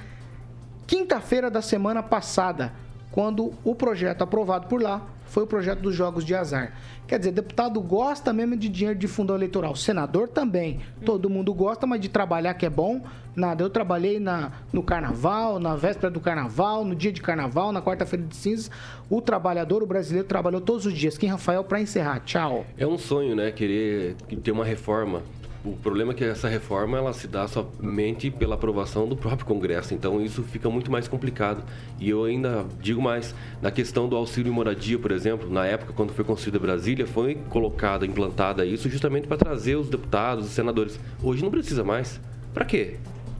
quinta-feira 0.86 1.50
da 1.50 1.62
semana 1.62 2.04
passada, 2.04 2.74
quando 3.12 3.54
o 3.64 3.74
projeto 3.74 4.22
aprovado 4.22 4.68
por 4.68 4.82
lá 4.82 5.08
foi 5.30 5.44
o 5.44 5.48
projeto 5.48 5.80
dos 5.80 5.96
jogos 5.96 6.26
de 6.26 6.34
azar. 6.34 6.74
Quer 7.08 7.20
dizer, 7.20 7.32
deputado 7.32 7.80
gosta 7.82 8.34
mesmo 8.34 8.58
de 8.58 8.68
dinheiro 8.68 8.98
de 8.98 9.08
fundo 9.08 9.34
eleitoral. 9.34 9.76
Senador 9.76 10.28
também. 10.28 10.80
Todo 11.06 11.30
mundo 11.30 11.54
gosta, 11.54 11.86
mas 11.88 12.02
de 12.02 12.10
trabalhar 12.10 12.54
que 12.56 12.66
é 12.66 12.70
bom, 12.70 13.02
nada. 13.36 13.64
Eu 13.64 13.70
trabalhei 13.70 14.20
na, 14.20 14.52
no 14.74 14.84
carnaval, 14.84 15.60
na 15.60 15.76
véspera 15.76 16.12
do 16.12 16.20
carnaval, 16.20 16.84
no 16.84 16.96
dia 16.96 17.12
de 17.12 17.22
carnaval, 17.22 17.72
na 17.72 17.82
quarta-feira 17.82 18.26
de 18.26 18.36
cinzas. 18.36 18.72
O 19.10 19.22
trabalhador, 19.22 19.84
o 19.84 19.88
brasileiro, 19.88 20.28
trabalhou 20.28 20.62
todos 20.62 20.86
os 20.86 20.94
dias. 20.94 21.18
Quem, 21.18 21.30
Rafael, 21.30 21.64
para 21.64 21.80
encerrar. 21.80 22.20
Tchau. 22.22 22.66
É 22.78 22.86
um 22.86 22.98
sonho, 22.98 23.36
né? 23.36 23.52
Querer 23.52 24.16
ter 24.44 24.52
uma 24.52 24.66
reforma 24.66 25.22
o 25.64 25.74
problema 25.74 26.14
é 26.14 26.16
que 26.16 26.24
essa 26.24 26.48
reforma 26.48 26.98
ela 26.98 27.12
se 27.12 27.28
dá 27.28 27.48
somente 27.48 28.32
pela 28.32 28.56
aprovação 28.56 29.08
do 29.08 29.16
próprio 29.16 29.46
Congresso, 29.46 29.94
então 29.94 30.22
isso 30.22 30.42
fica 30.44 30.70
muito 30.70 30.90
mais 30.90 31.08
complicado. 31.08 31.64
E 32.00 32.10
eu 32.10 32.24
ainda 32.24 32.66
digo 32.80 33.02
mais, 33.02 33.36
na 33.62 33.70
questão 33.70 34.08
do 34.08 34.16
auxílio 34.16 34.54
moradia, 34.54 34.98
por 34.98 35.12
exemplo, 35.12 35.50
na 35.50 35.66
época 35.66 35.92
quando 35.94 36.14
foi 36.14 36.24
construída 36.24 36.60
Brasília, 36.60 37.06
foi 37.06 37.36
colocada, 37.50 38.06
implantada 38.06 38.66
isso 38.66 38.90
justamente 38.90 39.28
para 39.28 39.38
trazer 39.38 39.76
os 39.76 39.90
deputados, 39.90 40.46
os 40.46 40.52
senadores. 40.52 41.00
Hoje 41.22 41.44
não 41.44 41.52
precisa 41.52 41.84
mais. 41.84 42.20
Para 42.54 42.66
quê? 42.66 42.98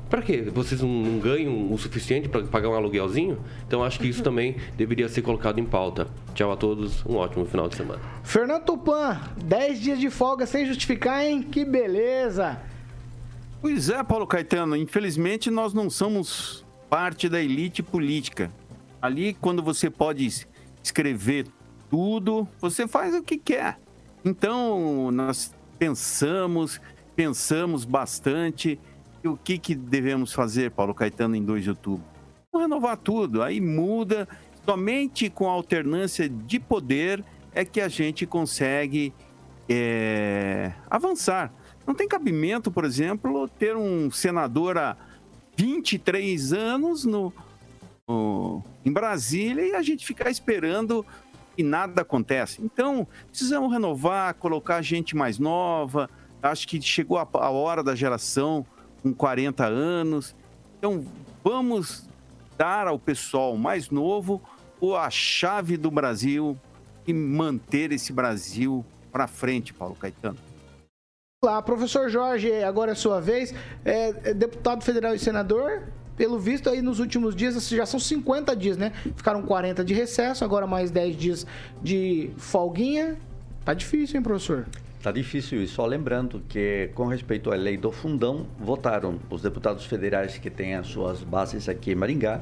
Para 0.10 0.24
quê? 0.24 0.42
Vocês 0.42 0.82
não 0.82 1.20
ganham 1.20 1.72
o 1.72 1.78
suficiente 1.78 2.28
para 2.28 2.44
pagar 2.44 2.70
um 2.70 2.74
aluguelzinho? 2.74 3.38
Então 3.68 3.84
acho 3.84 4.00
que 4.00 4.08
isso 4.08 4.24
também 4.24 4.56
deveria 4.76 5.08
ser 5.08 5.22
colocado 5.22 5.60
em 5.60 5.66
pauta. 5.66 6.08
Tchau 6.34 6.52
a 6.52 6.58
todos, 6.58 7.06
um 7.06 7.16
ótimo 7.16 7.46
final 7.46 7.70
de 7.70 7.76
semana. 7.76 8.02
Fernando 8.24 8.64
Tupan, 8.64 9.22
10 9.44 9.80
dias 9.80 10.00
de 10.00 10.10
folga 10.10 10.48
sem 10.48 10.66
justificar, 10.66 11.24
hein? 11.24 11.44
Que 11.44 11.64
beleza! 11.64 12.60
Pois 13.62 13.90
é, 13.90 14.02
Paulo 14.04 14.26
Caetano, 14.26 14.76
infelizmente 14.76 15.52
nós 15.52 15.74
não 15.74 15.90
somos 15.90 16.66
parte 16.90 17.30
da 17.30 17.40
elite 17.40 17.84
política. 17.84 18.52
Ali, 19.02 19.36
quando 19.36 19.62
você 19.62 19.90
pode 19.90 20.28
escrever 20.82 21.46
tudo, 21.90 22.48
você 22.60 22.88
faz 22.88 23.14
o 23.14 23.22
que 23.22 23.38
quer. 23.38 23.78
Então, 24.26 25.12
nós 25.12 25.54
pensamos, 25.78 26.82
pensamos 27.16 27.86
bastante 27.86 28.80
e 29.24 29.28
o 29.28 29.38
que, 29.38 29.58
que 29.58 29.76
devemos 29.76 30.32
fazer, 30.34 30.72
Paulo 30.72 30.94
Caetano, 30.94 31.36
em 31.36 31.44
2 31.44 31.64
de 31.64 31.70
outubro? 31.72 32.04
Renovar 32.54 32.98
tudo, 32.98 33.44
aí 33.44 33.60
muda. 33.60 34.28
Somente 34.66 35.30
com 35.30 35.50
a 35.50 35.52
alternância 35.52 36.30
de 36.30 36.60
poder 36.60 37.24
é 37.54 37.66
que 37.66 37.82
a 37.82 37.88
gente 37.88 38.26
consegue 38.26 39.14
é, 39.68 40.72
avançar. 40.90 41.52
Não 41.86 41.94
tem 41.94 42.08
cabimento, 42.08 42.72
por 42.72 42.86
exemplo, 42.86 43.48
ter 43.48 43.76
um 43.76 44.12
senador 44.12 44.78
há 44.78 44.96
23 45.58 46.54
anos 46.54 47.04
no, 47.04 47.34
no, 48.08 48.64
em 48.86 48.92
Brasília 48.92 49.66
e 49.66 49.76
a 49.76 49.82
gente 49.82 50.06
ficar 50.06 50.30
esperando 50.30 51.06
e 51.58 51.64
nada 51.64 52.04
acontece. 52.04 52.62
Então, 52.62 53.08
precisamos 53.28 53.72
renovar, 53.72 54.34
colocar 54.36 54.82
gente 54.82 55.16
mais 55.16 55.40
nova. 55.40 56.10
Acho 56.42 56.68
que 56.68 56.82
chegou 56.82 57.18
a, 57.18 57.28
a 57.34 57.50
hora 57.50 57.84
da 57.84 57.96
geração 57.96 58.66
com 59.02 59.14
40 59.14 59.66
anos. 59.66 60.36
Então, 60.78 61.06
vamos 61.44 62.08
dar 62.58 62.88
ao 62.88 63.00
pessoal 63.00 63.56
mais 63.58 63.90
novo 63.90 64.42
a 64.98 65.10
chave 65.10 65.76
do 65.76 65.92
Brasil 65.92 66.58
e 67.06 67.14
manter 67.14 67.92
esse 67.92 68.14
Brasil 68.14 68.86
para 69.12 69.28
frente, 69.28 69.74
Paulo 69.74 69.96
Caetano. 69.96 70.38
Olá, 71.44 71.62
professor 71.62 72.10
Jorge, 72.10 72.64
agora 72.64 72.92
é 72.92 72.96
sua 72.96 73.20
vez. 73.20 73.54
É, 73.84 74.10
é, 74.30 74.34
deputado 74.34 74.84
federal 74.84 75.16
e 75.16 75.20
senador, 75.20 75.84
pelo 76.16 76.38
visto 76.38 76.70
aí 76.70 76.82
nos 76.82 77.00
últimos 77.00 77.36
dias, 77.36 77.68
já 77.70 77.86
são 77.86 78.00
50 78.00 78.56
dias, 78.56 78.78
né? 78.78 78.92
Ficaram 79.16 79.42
40 79.42 79.84
de 79.84 79.94
recesso, 79.94 80.44
agora 80.44 80.68
mais 80.68 80.92
10 80.92 81.16
dias 81.16 81.48
de 81.82 82.30
folguinha. 82.38 83.18
Tá 83.64 83.74
difícil, 83.74 84.18
hein, 84.18 84.24
professor? 84.24 84.68
Tá 85.02 85.14
difícil 85.14 85.64
isso. 85.64 85.76
Só 85.76 85.86
lembrando 85.86 86.42
que, 86.50 86.90
com 86.94 87.06
respeito 87.06 87.52
à 87.52 87.56
lei 87.56 87.78
do 87.78 87.90
fundão, 87.90 88.46
votaram 88.60 89.18
os 89.30 89.42
deputados 89.42 89.86
federais 89.86 90.38
que 90.38 90.50
têm 90.50 90.76
as 90.76 90.88
suas 90.88 91.24
bases 91.24 91.70
aqui 91.70 91.94
em 91.94 91.96
Maringá 91.96 92.42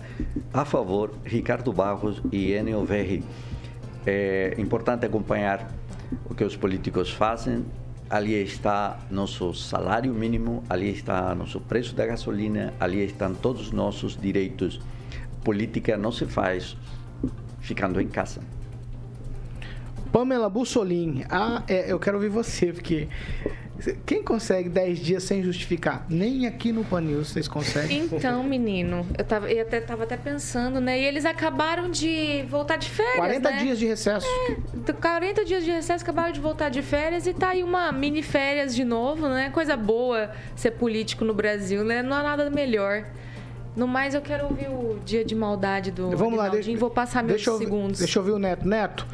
a 0.52 0.66
favor 0.66 1.14
Ricardo 1.24 1.72
Barros 1.72 2.20
e 2.32 2.54
Enio 2.54 2.84
Verri. 2.84 3.24
É 4.08 4.56
importante 4.58 5.06
acompanhar 5.06 5.72
o 6.26 6.34
que 6.34 6.44
os 6.44 6.56
políticos 6.56 7.12
fazem. 7.12 7.64
Ali 8.10 8.34
está 8.34 9.02
nosso 9.12 9.54
salário 9.54 10.12
mínimo, 10.12 10.64
ali 10.68 10.90
está 10.90 11.36
nosso 11.36 11.60
preço 11.60 11.94
da 11.94 12.08
gasolina, 12.08 12.74
ali 12.80 13.04
estão 13.04 13.36
todos 13.36 13.64
os 13.64 13.72
nossos 13.72 14.18
direitos. 14.20 14.80
Política 15.44 15.96
não 15.96 16.12
se 16.12 16.26
faz 16.26 16.76
ficando 17.60 18.02
em 18.02 18.08
casa. 18.08 18.57
Pamela 20.12 20.50
Bussolini. 20.50 21.26
Ah, 21.30 21.64
é, 21.68 21.92
eu 21.92 22.00
quero 22.00 22.18
ouvir 22.18 22.30
você, 22.30 22.74
porque 22.74 23.08
quem 24.06 24.24
consegue 24.24 24.70
10 24.70 25.00
dias 25.00 25.24
sem 25.24 25.44
justificar? 25.44 26.06
Nem 26.10 26.48
aqui 26.48 26.72
no 26.72 26.84
Panil 26.84 27.24
vocês 27.24 27.48
conseguem. 27.48 28.10
Então, 28.12 28.44
menino, 28.44 29.06
eu, 29.18 29.24
tava, 29.24 29.52
eu 29.52 29.62
até, 29.62 29.80
tava 29.80 30.04
até 30.04 30.18
pensando, 30.18 30.82
né? 30.82 31.00
E 31.00 31.04
eles 31.04 31.26
acabaram 31.26 31.90
de 31.90 32.44
voltar 32.50 32.78
de 32.78 32.90
férias. 32.90 33.18
40 33.18 33.52
né? 33.52 33.58
dias 33.58 33.80
de 33.80 33.86
recesso. 33.86 34.26
É, 34.88 34.94
40 34.94 35.46
dias 35.46 35.64
de 35.64 35.72
recesso, 35.72 36.04
acabaram 36.04 36.32
de 36.32 36.40
voltar 36.40 36.70
de 36.70 36.82
férias 36.82 37.28
e 37.28 37.34
tá 37.34 37.50
aí 37.50 37.64
uma 37.64 37.92
mini 37.92 38.24
férias 38.24 38.76
de 38.76 38.84
novo, 38.84 39.28
né? 39.28 39.50
Coisa 39.52 39.78
boa 39.78 40.32
ser 40.56 40.72
político 40.72 41.24
no 41.24 41.34
Brasil, 41.34 41.84
né? 41.84 42.02
Não 42.02 42.16
há 42.16 42.24
nada 42.24 42.50
melhor. 42.50 43.06
No 43.76 43.88
mais, 43.88 44.16
eu 44.16 44.22
quero 44.22 44.46
ouvir 44.46 44.68
o 44.70 45.00
dia 45.06 45.24
de 45.24 45.36
maldade 45.36 45.92
do 45.92 46.10
Vamos 46.18 46.40
lá, 46.40 46.50
deixa- 46.50 46.76
Vou 46.76 46.90
passar 46.90 47.22
meus 47.24 47.36
Deixa 47.36 47.52
eu, 47.52 47.60
segundos. 47.60 48.00
deixa 48.00 48.18
eu 48.18 48.24
ouvir 48.24 48.34
o 48.34 48.40
Neto. 48.40 48.68
Neto, 48.68 49.06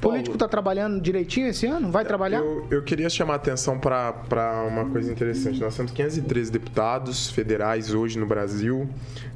político 0.00 0.38
tá 0.38 0.48
trabalhando 0.48 1.00
direitinho 1.00 1.48
esse 1.48 1.66
ano? 1.66 1.90
Vai 1.90 2.04
trabalhar? 2.04 2.38
Eu, 2.38 2.66
eu 2.70 2.82
queria 2.82 3.10
chamar 3.10 3.34
a 3.34 3.36
atenção 3.36 3.78
para 3.78 4.64
uma 4.66 4.86
coisa 4.86 5.12
interessante. 5.12 5.60
Nós 5.60 5.76
temos 5.76 5.92
513 5.92 6.50
deputados 6.50 7.30
federais 7.30 7.92
hoje 7.92 8.18
no 8.18 8.26
Brasil 8.26 8.88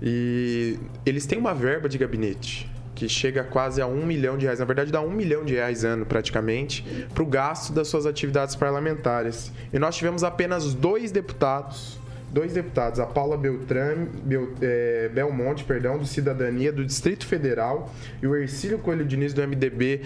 e 0.02 0.78
eles 1.04 1.26
têm 1.26 1.38
uma 1.38 1.54
verba 1.54 1.88
de 1.88 1.98
gabinete 1.98 2.70
que 2.94 3.08
chega 3.08 3.42
quase 3.42 3.82
a 3.82 3.86
um 3.86 4.06
milhão 4.06 4.38
de 4.38 4.44
reais, 4.44 4.60
na 4.60 4.64
verdade 4.64 4.92
dá 4.92 5.00
um 5.00 5.10
milhão 5.10 5.44
de 5.44 5.54
reais 5.54 5.84
ano 5.84 6.06
praticamente, 6.06 7.08
para 7.12 7.22
o 7.22 7.26
gasto 7.26 7.72
das 7.72 7.88
suas 7.88 8.06
atividades 8.06 8.54
parlamentares. 8.54 9.52
E 9.72 9.78
nós 9.78 9.96
tivemos 9.96 10.22
apenas 10.22 10.74
dois 10.74 11.10
deputados 11.10 11.98
dois 12.34 12.52
deputados, 12.52 12.98
a 12.98 13.06
Paula 13.06 13.36
Beltrame, 13.36 14.06
Bel, 14.24 14.48
eh, 14.60 15.08
Belmonte, 15.14 15.62
perdão, 15.62 15.96
do 15.96 16.04
Cidadania 16.04 16.72
do 16.72 16.84
Distrito 16.84 17.24
Federal 17.24 17.94
e 18.20 18.26
o 18.26 18.34
Ercílio 18.34 18.76
Coelho 18.80 19.04
Diniz 19.04 19.32
do 19.32 19.40
MDB 19.40 20.02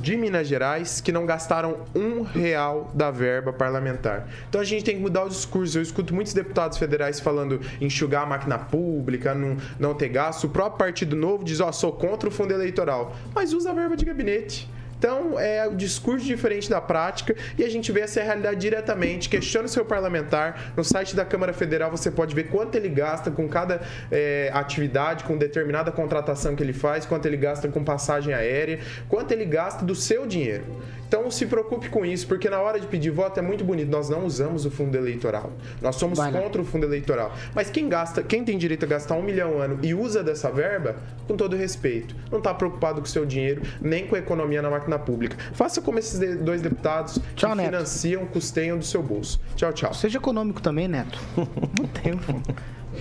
de 0.00 0.16
Minas 0.16 0.48
Gerais, 0.48 1.00
que 1.00 1.12
não 1.12 1.24
gastaram 1.24 1.84
um 1.94 2.22
real 2.22 2.90
da 2.92 3.12
verba 3.12 3.52
parlamentar. 3.52 4.28
Então 4.48 4.60
a 4.60 4.64
gente 4.64 4.84
tem 4.84 4.96
que 4.96 5.00
mudar 5.00 5.22
o 5.22 5.28
discurso. 5.28 5.78
Eu 5.78 5.82
escuto 5.82 6.12
muitos 6.12 6.34
deputados 6.34 6.76
federais 6.78 7.20
falando 7.20 7.60
enxugar 7.80 8.24
a 8.24 8.26
máquina 8.26 8.58
pública, 8.58 9.32
não, 9.32 9.56
não 9.78 9.94
ter 9.94 10.08
gasto. 10.08 10.44
O 10.44 10.50
próprio 10.50 10.78
Partido 10.78 11.14
Novo 11.14 11.44
diz, 11.44 11.60
ó, 11.60 11.70
sou 11.70 11.92
contra 11.92 12.28
o 12.28 12.32
fundo 12.32 12.52
eleitoral, 12.52 13.14
mas 13.32 13.52
usa 13.52 13.70
a 13.70 13.72
verba 13.72 13.96
de 13.96 14.04
gabinete. 14.04 14.68
Então, 14.98 15.38
é 15.38 15.66
o 15.66 15.74
discurso 15.74 16.26
diferente 16.26 16.68
da 16.68 16.80
prática 16.80 17.34
e 17.56 17.64
a 17.64 17.70
gente 17.70 17.92
vê 17.92 18.00
essa 18.00 18.20
realidade 18.20 18.60
diretamente. 18.60 19.28
Questione 19.28 19.66
o 19.66 19.68
seu 19.68 19.84
parlamentar. 19.84 20.72
No 20.76 20.82
site 20.82 21.14
da 21.14 21.24
Câmara 21.24 21.52
Federal 21.52 21.90
você 21.90 22.10
pode 22.10 22.34
ver 22.34 22.48
quanto 22.48 22.74
ele 22.74 22.88
gasta 22.88 23.30
com 23.30 23.48
cada 23.48 23.80
é, 24.10 24.50
atividade, 24.52 25.24
com 25.24 25.36
determinada 25.36 25.92
contratação 25.92 26.56
que 26.56 26.62
ele 26.62 26.72
faz, 26.72 27.06
quanto 27.06 27.26
ele 27.26 27.36
gasta 27.36 27.68
com 27.68 27.84
passagem 27.84 28.34
aérea, 28.34 28.80
quanto 29.08 29.30
ele 29.30 29.44
gasta 29.44 29.84
do 29.84 29.94
seu 29.94 30.26
dinheiro. 30.26 30.64
Então, 31.08 31.30
se 31.30 31.46
preocupe 31.46 31.88
com 31.88 32.04
isso, 32.04 32.26
porque 32.28 32.50
na 32.50 32.60
hora 32.60 32.78
de 32.78 32.86
pedir 32.86 33.08
voto 33.10 33.40
é 33.40 33.42
muito 33.42 33.64
bonito. 33.64 33.90
Nós 33.90 34.10
não 34.10 34.26
usamos 34.26 34.66
o 34.66 34.70
fundo 34.70 34.94
eleitoral. 34.96 35.50
Nós 35.80 35.96
somos 35.96 36.18
Vai 36.18 36.30
lá. 36.30 36.38
contra 36.40 36.60
o 36.60 36.64
fundo 36.66 36.84
eleitoral. 36.84 37.32
Mas 37.54 37.70
quem 37.70 37.88
gasta, 37.88 38.22
quem 38.22 38.44
tem 38.44 38.58
direito 38.58 38.84
a 38.84 38.88
gastar 38.88 39.14
um 39.14 39.22
milhão 39.22 39.58
ano 39.58 39.78
e 39.82 39.94
usa 39.94 40.22
dessa 40.22 40.50
verba, 40.50 40.96
com 41.26 41.34
todo 41.34 41.56
respeito, 41.56 42.14
não 42.30 42.38
está 42.38 42.52
preocupado 42.52 43.00
com 43.00 43.06
o 43.06 43.08
seu 43.10 43.24
dinheiro, 43.24 43.62
nem 43.80 44.06
com 44.06 44.16
a 44.16 44.18
economia 44.18 44.60
na 44.60 44.68
máquina 44.68 44.98
pública. 44.98 45.36
Faça 45.54 45.80
como 45.80 45.98
esses 45.98 46.18
dois 46.40 46.60
deputados 46.60 47.18
Tchau, 47.34 47.50
que 47.50 47.56
Neto. 47.56 47.66
financiam, 47.70 48.26
custeiam 48.26 48.76
do 48.76 48.84
seu 48.84 49.02
bolso. 49.02 49.40
Tchau, 49.56 49.72
tchau. 49.72 49.94
Seja 49.94 50.18
econômico 50.18 50.60
também, 50.60 50.88
Neto. 50.88 51.18
Não 51.36 51.86
tem. 51.88 52.12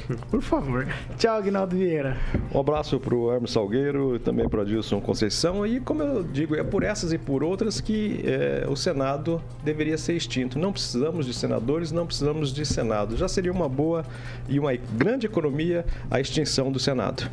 Por 0.30 0.42
favor. 0.42 0.88
Tchau, 1.18 1.38
Aguinaldo 1.38 1.76
Vieira. 1.76 2.18
Um 2.54 2.60
abraço 2.60 3.00
para 3.00 3.16
o 3.16 3.32
Hermes 3.32 3.52
Salgueiro 3.52 4.16
e 4.16 4.20
também 4.20 4.48
para 4.48 4.60
o 4.60 4.62
Adilson 4.62 5.00
Conceição. 5.02 5.66
E, 5.66 5.80
como 5.80 6.04
eu 6.04 6.24
digo, 6.24 6.56
é 6.56 6.64
por 6.64 6.84
essas 6.84 7.14
e 7.14 7.18
por 7.18 7.44
outras 7.44 7.82
que 7.82 8.22
eh, 8.26 8.66
o 8.70 8.76
Senado 8.76 9.42
deveria 9.64 9.98
ser 9.98 10.14
extinto. 10.14 10.58
Não 10.60 10.72
precisamos 10.72 11.26
de 11.26 11.34
senadores, 11.34 11.92
não 11.92 12.06
precisamos 12.06 12.54
de 12.54 12.66
Senado. 12.66 13.18
Já 13.18 13.28
seria 13.28 13.52
uma 13.52 13.70
boa 13.70 14.06
e 14.48 14.60
uma 14.60 14.76
grande 14.76 15.26
economia 15.26 15.86
a 16.10 16.20
extinção 16.20 16.72
do 16.72 16.80
Senado. 16.80 17.30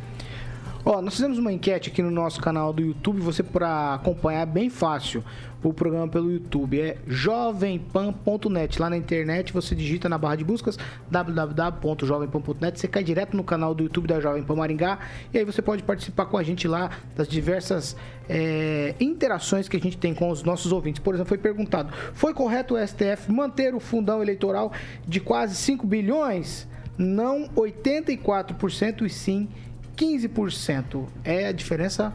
Ó, 0.87 1.01
nós 1.01 1.15
fizemos 1.15 1.39
uma 1.39 1.51
enquete 1.51 1.89
aqui 1.89 1.99
no 2.03 2.11
nosso 2.11 2.39
canal 2.39 2.71
do 2.71 2.79
YouTube. 2.79 3.19
Você 3.21 3.41
para 3.41 3.95
acompanhar 3.95 4.41
é 4.41 4.45
bem 4.45 4.69
fácil 4.69 5.23
o 5.63 5.73
programa 5.73 6.07
pelo 6.07 6.31
YouTube. 6.31 6.79
É 6.79 6.97
jovempan.net. 7.07 8.79
Lá 8.79 8.87
na 8.87 8.95
internet 8.95 9.51
você 9.51 9.73
digita 9.73 10.07
na 10.07 10.19
barra 10.19 10.35
de 10.35 10.43
buscas 10.43 10.77
www.jovempan.net. 11.09 12.79
Você 12.79 12.87
cai 12.87 13.03
direto 13.03 13.35
no 13.35 13.43
canal 13.43 13.73
do 13.73 13.81
YouTube 13.81 14.07
da 14.07 14.19
Jovem 14.19 14.43
Pan 14.43 14.57
Maringá. 14.57 14.99
E 15.33 15.39
aí 15.39 15.43
você 15.43 15.59
pode 15.59 15.81
participar 15.81 16.27
com 16.27 16.37
a 16.37 16.43
gente 16.43 16.67
lá 16.67 16.91
das 17.15 17.27
diversas 17.27 17.95
é, 18.29 18.93
interações 18.99 19.67
que 19.67 19.77
a 19.77 19.79
gente 19.79 19.97
tem 19.97 20.13
com 20.13 20.29
os 20.29 20.43
nossos 20.43 20.71
ouvintes. 20.71 20.99
Por 20.99 21.15
exemplo, 21.15 21.29
foi 21.29 21.39
perguntado: 21.39 21.91
foi 22.13 22.31
correto 22.31 22.75
o 22.75 22.87
STF 22.87 23.31
manter 23.31 23.73
o 23.73 23.79
fundão 23.79 24.21
eleitoral 24.21 24.71
de 25.07 25.19
quase 25.19 25.55
5 25.55 25.87
bilhões? 25.87 26.67
Não 26.95 27.49
84% 27.49 29.01
e 29.01 29.09
sim 29.09 29.49
15%. 29.95 31.05
É 31.23 31.47
a 31.47 31.51
diferença 31.51 32.13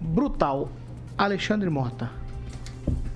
brutal. 0.00 0.68
Alexandre 1.16 1.68
Mota. 1.70 2.10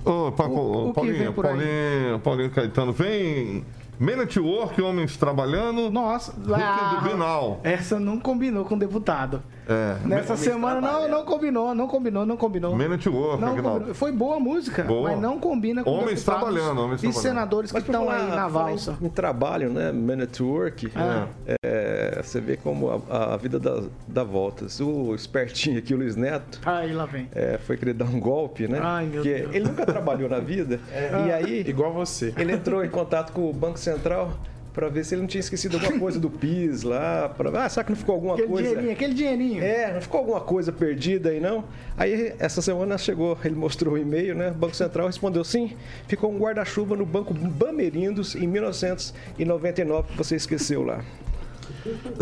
Ô, 0.03 0.31
Paco, 0.31 0.53
O- 0.53 0.83
o 0.85 0.87
que 0.89 0.93
Paulinho, 0.95 1.17
vem 1.17 1.31
por 1.31 1.45
aí? 1.45 1.51
Paulinho, 1.51 2.19
Paulinho 2.19 2.49
Caetano, 2.49 2.91
vem 2.91 3.63
Men 3.99 4.19
at 4.21 4.35
Work, 4.37 4.81
homens 4.81 5.15
trabalhando. 5.15 5.91
Nossa, 5.91 6.33
ah, 6.53 6.99
do 7.03 7.09
Binal. 7.09 7.59
essa 7.63 7.99
não 7.99 8.19
combinou 8.19 8.65
com 8.65 8.73
o 8.75 8.79
deputado. 8.79 9.43
É. 9.71 10.07
Nessa 10.07 10.35
semana 10.35 10.81
não, 10.81 11.07
não 11.07 11.25
combinou, 11.25 11.73
não 11.73 11.87
combinou, 11.87 12.25
não 12.25 12.35
combinou. 12.37 12.75
Men 12.75 12.93
at 12.93 13.05
Work, 13.07 13.41
Não 13.41 13.55
combinou. 13.55 13.93
Foi 13.93 14.11
boa 14.11 14.37
a 14.37 14.39
música, 14.39 14.83
Boa. 14.83 15.11
mas 15.11 15.19
não 15.19 15.39
combina 15.39 15.83
com 15.83 15.89
Homens 15.91 16.23
trabalhando, 16.23 16.81
homens 16.81 16.99
e 16.99 17.03
trabalhando. 17.03 17.21
senadores 17.21 17.71
que 17.71 17.77
Mas 17.77 17.83
por 17.85 17.91
estão 17.95 18.09
aí 18.09 18.27
na 18.29 18.47
valsa. 18.47 18.97
Em 19.01 19.09
trabalho, 19.09 19.69
né? 19.69 19.91
Man 19.91 20.23
at 20.23 20.39
Work. 20.39 20.91
Ah. 20.95 21.27
é, 21.63 22.19
você 22.21 22.39
vê 22.41 22.57
como 22.57 23.03
a, 23.09 23.33
a 23.33 23.37
vida 23.37 23.59
dá, 23.59 23.81
dá 24.07 24.23
voltas. 24.23 24.79
O 24.79 25.13
espertinho 25.15 25.79
aqui, 25.79 25.93
o 25.93 25.97
Luiz 25.97 26.15
Neto, 26.15 26.59
Aí 26.65 26.91
lá 26.93 27.05
vem. 27.05 27.29
é, 27.33 27.57
foi 27.57 27.77
querer 27.77 27.93
dar 27.93 28.05
um 28.05 28.19
golpe, 28.19 28.67
né? 28.67 28.79
Ai, 28.81 29.05
meu 29.05 29.15
Porque 29.23 29.33
Deus. 29.33 29.55
ele 29.55 29.65
nunca 29.65 29.85
trabalhou 29.85 30.29
na 30.29 30.39
vida. 30.39 30.79
E 31.27 31.31
aí, 31.31 31.61
Igual 31.67 31.93
você. 31.93 32.33
ele 32.37 32.53
entrou 32.53 32.83
em 32.83 32.89
contato 32.89 33.31
com 33.31 33.49
o 33.49 33.53
Banco 33.53 33.77
Central 33.79 34.31
para 34.73 34.87
ver 34.89 35.03
se 35.03 35.13
ele 35.15 35.21
não 35.21 35.27
tinha 35.27 35.39
esquecido 35.39 35.77
alguma 35.77 35.99
coisa 35.99 36.19
do 36.19 36.29
PIS 36.29 36.83
lá. 36.83 37.29
Pra, 37.29 37.65
ah, 37.65 37.69
será 37.69 37.83
que 37.83 37.91
não 37.91 37.97
ficou 37.97 38.15
alguma 38.15 38.33
Aquele 38.33 38.47
coisa? 38.47 38.69
dinheirinho, 38.69 38.93
aquele 38.93 39.13
dinheirinho. 39.13 39.63
É, 39.63 39.93
não 39.93 40.01
ficou 40.01 40.19
alguma 40.19 40.41
coisa 40.41 40.71
perdida 40.71 41.29
aí 41.29 41.39
não? 41.39 41.63
Aí 41.97 42.33
essa 42.39 42.61
semana 42.61 42.97
chegou, 42.97 43.37
ele 43.43 43.55
mostrou 43.55 43.95
o 43.95 43.97
e-mail, 43.97 44.35
né? 44.35 44.51
O 44.51 44.53
Banco 44.53 44.75
Central 44.75 45.07
respondeu 45.07 45.43
sim, 45.43 45.75
ficou 46.07 46.31
um 46.31 46.37
guarda-chuva 46.37 46.95
no 46.95 47.05
Banco 47.05 47.33
Bamerindos 47.33 48.35
em 48.35 48.47
1999 48.47 50.09
que 50.11 50.17
você 50.17 50.35
esqueceu 50.35 50.83
lá. 50.83 51.03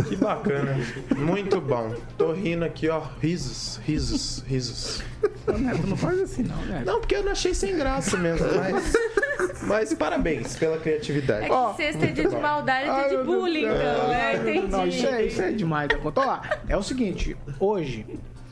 Que 0.07 0.15
bacana. 0.15 0.77
Muito 1.17 1.59
bom. 1.59 1.93
Tô 2.17 2.31
rindo 2.31 2.65
aqui, 2.65 2.89
ó. 2.89 3.01
Risos, 3.21 3.79
risos, 3.85 4.43
risos. 4.47 5.03
Neto, 5.47 5.87
não 5.87 5.97
faz 5.97 6.19
assim 6.21 6.43
não, 6.43 6.57
né? 6.65 6.83
Não, 6.85 6.99
porque 6.99 7.15
eu 7.15 7.23
não 7.23 7.31
achei 7.31 7.53
sem 7.53 7.75
graça 7.77 8.17
mesmo, 8.17 8.47
mas. 8.55 8.93
Mas 9.63 9.93
parabéns 9.93 10.55
pela 10.55 10.77
criatividade. 10.77 11.45
É 11.45 11.49
que 11.49 11.75
sexta 11.77 12.05
é 12.05 12.11
dia 12.11 12.27
de 12.27 12.35
maldade, 12.35 12.89
é 12.89 13.09
dia 13.09 13.17
de 13.17 13.23
bullying, 13.23 13.65
então, 13.65 14.07
né? 14.09 14.35
Entendi. 14.35 14.67
Não, 14.67 14.87
isso 14.87 15.05
é, 15.05 15.25
isso 15.25 15.41
é 15.41 15.51
demais. 15.51 15.89
Ó 16.03 16.25
lá, 16.25 16.41
é 16.67 16.75
o 16.75 16.83
seguinte, 16.83 17.37
hoje 17.59 18.05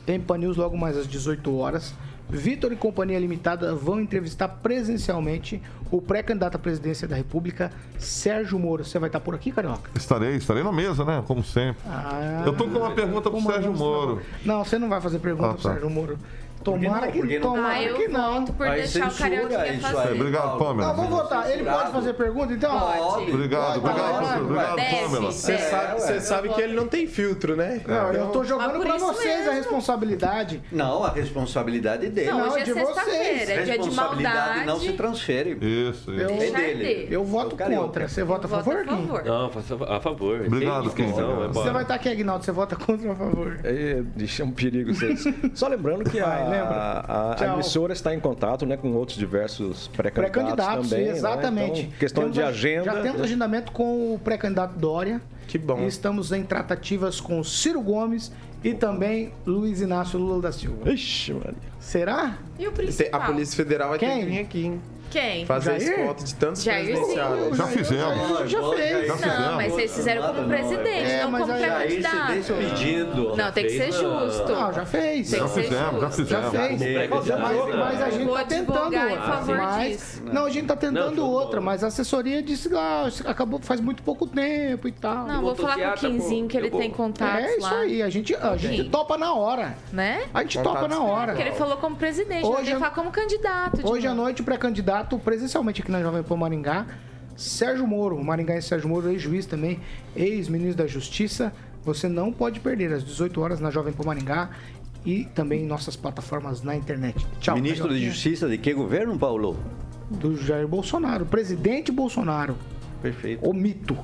tem 0.06 0.18
Pan 0.18 0.38
News 0.38 0.56
logo 0.56 0.76
mais 0.76 0.96
às 0.96 1.06
18 1.06 1.56
horas. 1.56 1.94
Vitor 2.30 2.72
e 2.72 2.76
Companhia 2.76 3.18
Limitada 3.18 3.74
vão 3.74 4.00
entrevistar 4.00 4.48
presencialmente 4.48 5.62
o 5.90 6.02
pré-candidato 6.02 6.56
à 6.56 6.58
presidência 6.58 7.08
da 7.08 7.16
República, 7.16 7.70
Sérgio 7.98 8.58
Moro. 8.58 8.84
Você 8.84 8.98
vai 8.98 9.08
estar 9.08 9.20
por 9.20 9.34
aqui, 9.34 9.50
Carioca? 9.50 9.90
Estarei, 9.94 10.36
estarei 10.36 10.62
na 10.62 10.70
mesa, 10.70 11.04
né? 11.04 11.22
Como 11.26 11.42
sempre. 11.42 11.80
Ah, 11.86 12.42
Eu 12.46 12.54
tô 12.54 12.64
com 12.68 12.78
uma 12.78 12.90
pergunta 12.90 13.30
pro 13.30 13.40
Sérgio 13.40 13.72
comandante, 13.72 13.78
Moro. 13.78 14.20
Não, 14.44 14.62
você 14.62 14.78
não 14.78 14.88
vai 14.90 15.00
fazer 15.00 15.18
pergunta 15.20 15.48
Ah, 15.50 15.54
pro 15.54 15.62
tá. 15.62 15.70
Sérgio 15.70 15.88
Moro. 15.88 16.18
Tomara 16.64 17.06
não? 17.06 17.12
que, 17.12 17.38
não? 17.38 17.40
tomara 17.54 17.78
Ah, 17.90 17.92
que 17.94 18.08
não. 18.08 18.34
voto 18.40 18.52
por 18.52 18.66
Aí 18.66 18.80
deixar 18.82 19.06
o 19.06 19.10
censura 19.10 19.30
Carioquinha 19.30 19.72
isso 19.74 19.86
fazer. 19.88 20.12
Obrigado, 20.14 20.58
Pamela. 20.58 20.88
Não, 20.88 20.96
vamos 20.96 21.10
votar. 21.10 21.50
Ele 21.50 21.64
pode 21.64 21.92
fazer 21.92 22.12
pergunta, 22.14 22.52
então? 22.52 22.78
Pode. 22.78 23.30
Obrigado, 23.32 23.78
obrigado. 23.78 24.40
Obrigado, 24.42 24.76
Pamela. 24.76 25.32
Você 25.32 25.52
É, 25.52 25.58
sabe, 25.58 26.00
você 26.00 26.20
sabe 26.20 26.48
que 26.50 26.60
ele 26.60 26.74
não 26.74 26.86
tem 26.86 27.06
filtro, 27.06 27.56
né? 27.56 27.80
Não, 27.86 28.12
eu 28.12 28.26
tô 28.28 28.44
jogando 28.44 28.80
pra 28.80 28.96
vocês 28.98 29.48
a 29.48 29.52
responsabilidade. 29.52 30.62
Não, 30.70 31.04
a 31.04 31.10
responsabilidade 31.10 32.08
dele. 32.08 32.30
Não, 32.30 32.56
é 32.56 32.62
de 32.62 32.72
vocês. 32.72 33.48
é 33.48 33.62
dia 33.62 33.64
de 33.64 33.70
responsabilidade 33.88 34.36
maldade. 34.38 34.66
não 34.66 34.78
se 34.80 34.92
transfere. 34.92 35.52
Isso, 35.60 36.12
isso. 36.12 36.20
Eu, 36.20 36.28
Deixar 36.36 36.58
dele. 36.58 37.08
eu 37.10 37.24
voto 37.24 37.56
É 37.60 37.76
contra. 37.76 38.08
Você 38.08 38.22
vota 38.22 38.46
a 38.46 38.50
favor, 38.50 38.84
favor. 38.84 39.24
Não, 39.24 39.46
a 39.88 40.00
favor. 40.00 40.40
Obrigado, 40.46 40.90
Kim. 40.90 41.04
é 41.04 41.48
Você 41.48 41.70
vai 41.70 41.82
estar 41.82 41.94
aqui, 41.94 42.08
Aguinaldo. 42.08 42.44
Você 42.44 42.52
vota 42.52 42.76
contra 42.76 43.06
ou 43.06 43.12
a 43.12 43.16
favor? 43.16 43.58
É, 43.64 44.02
deixa 44.16 44.44
um 44.44 44.50
perigo 44.50 44.92
vocês. 44.94 45.24
Só 45.54 45.68
lembrando 45.68 46.08
que 46.08 46.20
a, 46.20 46.26
lembra? 46.50 47.04
a- 47.06 47.36
a 47.42 47.54
emissora 47.54 47.92
está 47.92 48.14
em 48.14 48.20
contato 48.20 48.64
né, 48.66 48.76
com 48.76 48.92
outros 48.94 49.16
diversos 49.18 49.88
pré-candidatos 49.88 50.32
Pré-candidatos, 50.56 50.90
também. 50.90 51.06
né? 51.06 51.12
exatamente. 51.12 51.80
Então, 51.82 51.98
questão 51.98 52.22
Temos 52.24 52.34
de 52.36 52.42
agenda. 52.42 52.84
Já 52.84 53.00
temos 53.02 53.20
agendamento 53.22 53.72
com 53.72 54.14
o 54.14 54.18
pré-candidato 54.18 54.78
Dória. 54.78 55.20
Que 55.46 55.56
bom. 55.58 55.80
E 55.80 55.86
estamos 55.86 56.30
em 56.32 56.42
tratativas 56.42 57.20
com 57.20 57.42
Ciro 57.42 57.80
Gomes 57.80 58.30
e 58.62 58.74
também 58.74 59.32
Luiz 59.46 59.80
Inácio 59.80 60.18
Lula 60.18 60.42
da 60.42 60.52
Silva. 60.52 60.90
Ixi, 60.92 61.32
Maria. 61.32 61.54
Será? 61.80 62.38
E 62.58 62.66
o 62.66 62.72
principal? 62.72 63.22
A 63.22 63.26
Polícia 63.26 63.56
Federal 63.56 63.90
vai 63.90 63.98
ter 63.98 64.06
Quem? 64.06 64.20
que 64.20 64.26
vir 64.26 64.38
aqui, 64.40 64.64
hein? 64.66 64.80
Quem? 65.10 65.46
Fazer 65.46 65.78
Jair? 65.80 65.82
esse 65.92 66.04
voto 66.04 66.24
de 66.24 66.34
tantos 66.34 66.62
Jair, 66.62 66.86
sim. 66.86 66.92
presidenciáveis. 66.92 67.56
Já 67.56 67.66
fizemos. 67.66 68.50
Já 68.50 68.70
fez. 68.70 69.06
Já 69.06 69.08
Não, 69.08 69.16
fizemos. 69.18 69.54
mas 69.56 69.72
vocês 69.72 69.94
fizeram 69.96 70.34
como 70.34 70.48
presidente, 70.48 70.88
É, 71.10 71.22
não 71.22 71.30
mas 71.30 71.40
como 71.46 71.58
pré-candidato. 71.58 73.36
Não, 73.36 73.52
tem 73.52 73.64
que 73.64 73.70
ser 73.70 73.92
justo. 73.92 74.52
Não, 74.52 74.72
já 74.72 74.84
fez. 74.86 75.30
Tem 75.30 75.38
Já 75.40 75.48
fizemos, 75.48 76.00
já 76.00 76.08
justo. 76.08 76.24
Já 76.26 76.42
fizemos. 76.42 76.78
fez. 76.78 76.92
pré-candidato. 76.94 77.40
Mas, 77.40 77.74
mas 77.76 78.02
a 78.02 78.10
gente 78.10 78.24
Vou 78.24 78.34
tá 78.36 78.44
tentando 78.44 78.78
outra. 78.96 80.32
não, 80.32 80.44
a 80.44 80.50
gente 80.50 80.66
tá 80.66 80.76
tentando 80.76 81.16
Não, 81.16 81.30
outra, 81.30 81.60
mas 81.60 81.82
a 81.84 81.86
assessoria 81.86 82.42
disse 82.42 82.68
lá, 82.68 83.08
acabou 83.24 83.58
faz 83.60 83.80
muito 83.80 84.02
pouco 84.02 84.26
tempo 84.26 84.88
e 84.88 84.92
tal. 84.92 85.26
Não, 85.26 85.40
vou 85.40 85.54
falar 85.54 85.76
com 85.76 86.06
o 86.06 86.10
Quinzinho 86.10 86.48
que 86.48 86.56
ele 86.56 86.70
tem 86.70 86.90
contatos 86.90 87.44
é 87.44 87.56
isso 87.56 87.74
aí, 87.74 88.02
a 88.02 88.08
gente, 88.10 88.34
a 88.34 88.56
gente 88.56 88.84
topa 88.90 89.16
na 89.16 89.32
hora. 89.34 89.76
Né? 89.92 90.24
A 90.34 90.42
gente 90.42 90.62
topa 90.62 90.86
na 90.88 91.00
hora. 91.02 91.32
Porque 91.32 91.48
ele 91.48 91.56
falou 91.56 91.76
como 91.78 91.96
presidente, 91.96 92.44
eu- 92.44 92.78
falar 92.78 92.90
como 92.90 93.10
candidato. 93.10 93.80
Hoje 93.88 94.06
à 94.06 94.14
noite, 94.14 94.42
o 94.42 94.44
pré-candidato, 94.98 95.18
presencialmente 95.18 95.82
aqui 95.82 95.90
na 95.90 96.02
Jovem 96.02 96.22
Pan 96.22 96.36
Maringá, 96.36 96.86
Sérgio 97.36 97.86
Moro, 97.86 98.16
o 98.16 98.24
maringaense 98.24 98.68
Sérgio 98.68 98.88
Moro, 98.88 99.10
ex-juiz 99.10 99.46
também, 99.46 99.78
ex-ministro 100.16 100.76
da 100.76 100.86
Justiça. 100.86 101.52
Você 101.84 102.08
não 102.08 102.32
pode 102.32 102.60
perder 102.60 102.92
às 102.92 103.04
18 103.04 103.40
horas 103.40 103.60
na 103.60 103.70
Jovem 103.70 103.92
Pan 103.92 104.04
Maringá 104.04 104.50
e 105.06 105.24
também 105.24 105.62
em 105.62 105.66
nossas 105.66 105.94
plataformas 105.96 106.62
na 106.62 106.74
internet. 106.74 107.26
Tchau. 107.40 107.54
Ministro 107.54 107.84
Carioquinha. 107.84 108.10
Justiça 108.10 108.48
de 108.48 108.58
que 108.58 108.74
governo, 108.74 109.18
Paulo? 109.18 109.56
Do 110.10 110.36
Jair 110.36 110.66
Bolsonaro, 110.66 111.26
presidente 111.26 111.92
Bolsonaro, 111.92 112.56
Perfeito. 113.00 113.48
o 113.48 113.52
mito. 113.52 113.96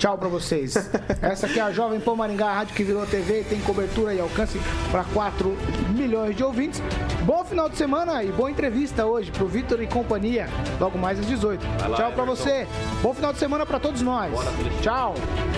Tchau 0.00 0.16
pra 0.16 0.28
vocês. 0.30 0.74
Essa 1.20 1.44
aqui 1.46 1.58
é 1.60 1.62
a 1.62 1.70
Jovem 1.70 2.00
Pan 2.00 2.14
Maringá, 2.14 2.46
a 2.46 2.54
rádio 2.54 2.74
que 2.74 2.82
virou 2.82 3.04
TV, 3.04 3.44
tem 3.44 3.60
cobertura 3.60 4.14
e 4.14 4.18
alcance 4.18 4.58
para 4.90 5.04
4 5.04 5.54
milhões 5.90 6.34
de 6.34 6.42
ouvintes. 6.42 6.82
Bom 7.24 7.44
final 7.44 7.68
de 7.68 7.76
semana 7.76 8.24
e 8.24 8.32
boa 8.32 8.50
entrevista 8.50 9.04
hoje 9.04 9.30
pro 9.30 9.46
Vitor 9.46 9.82
e 9.82 9.86
companhia, 9.86 10.48
logo 10.80 10.96
mais 10.98 11.18
às 11.20 11.26
18. 11.26 11.62
lá, 11.86 11.96
Tchau 11.98 12.12
pra 12.12 12.22
Emerson. 12.24 12.42
você. 12.44 12.66
Bom 13.02 13.12
final 13.12 13.30
de 13.34 13.38
semana 13.38 13.66
pra 13.66 13.78
todos 13.78 14.00
nós. 14.00 14.32
Tchau. 14.80 15.12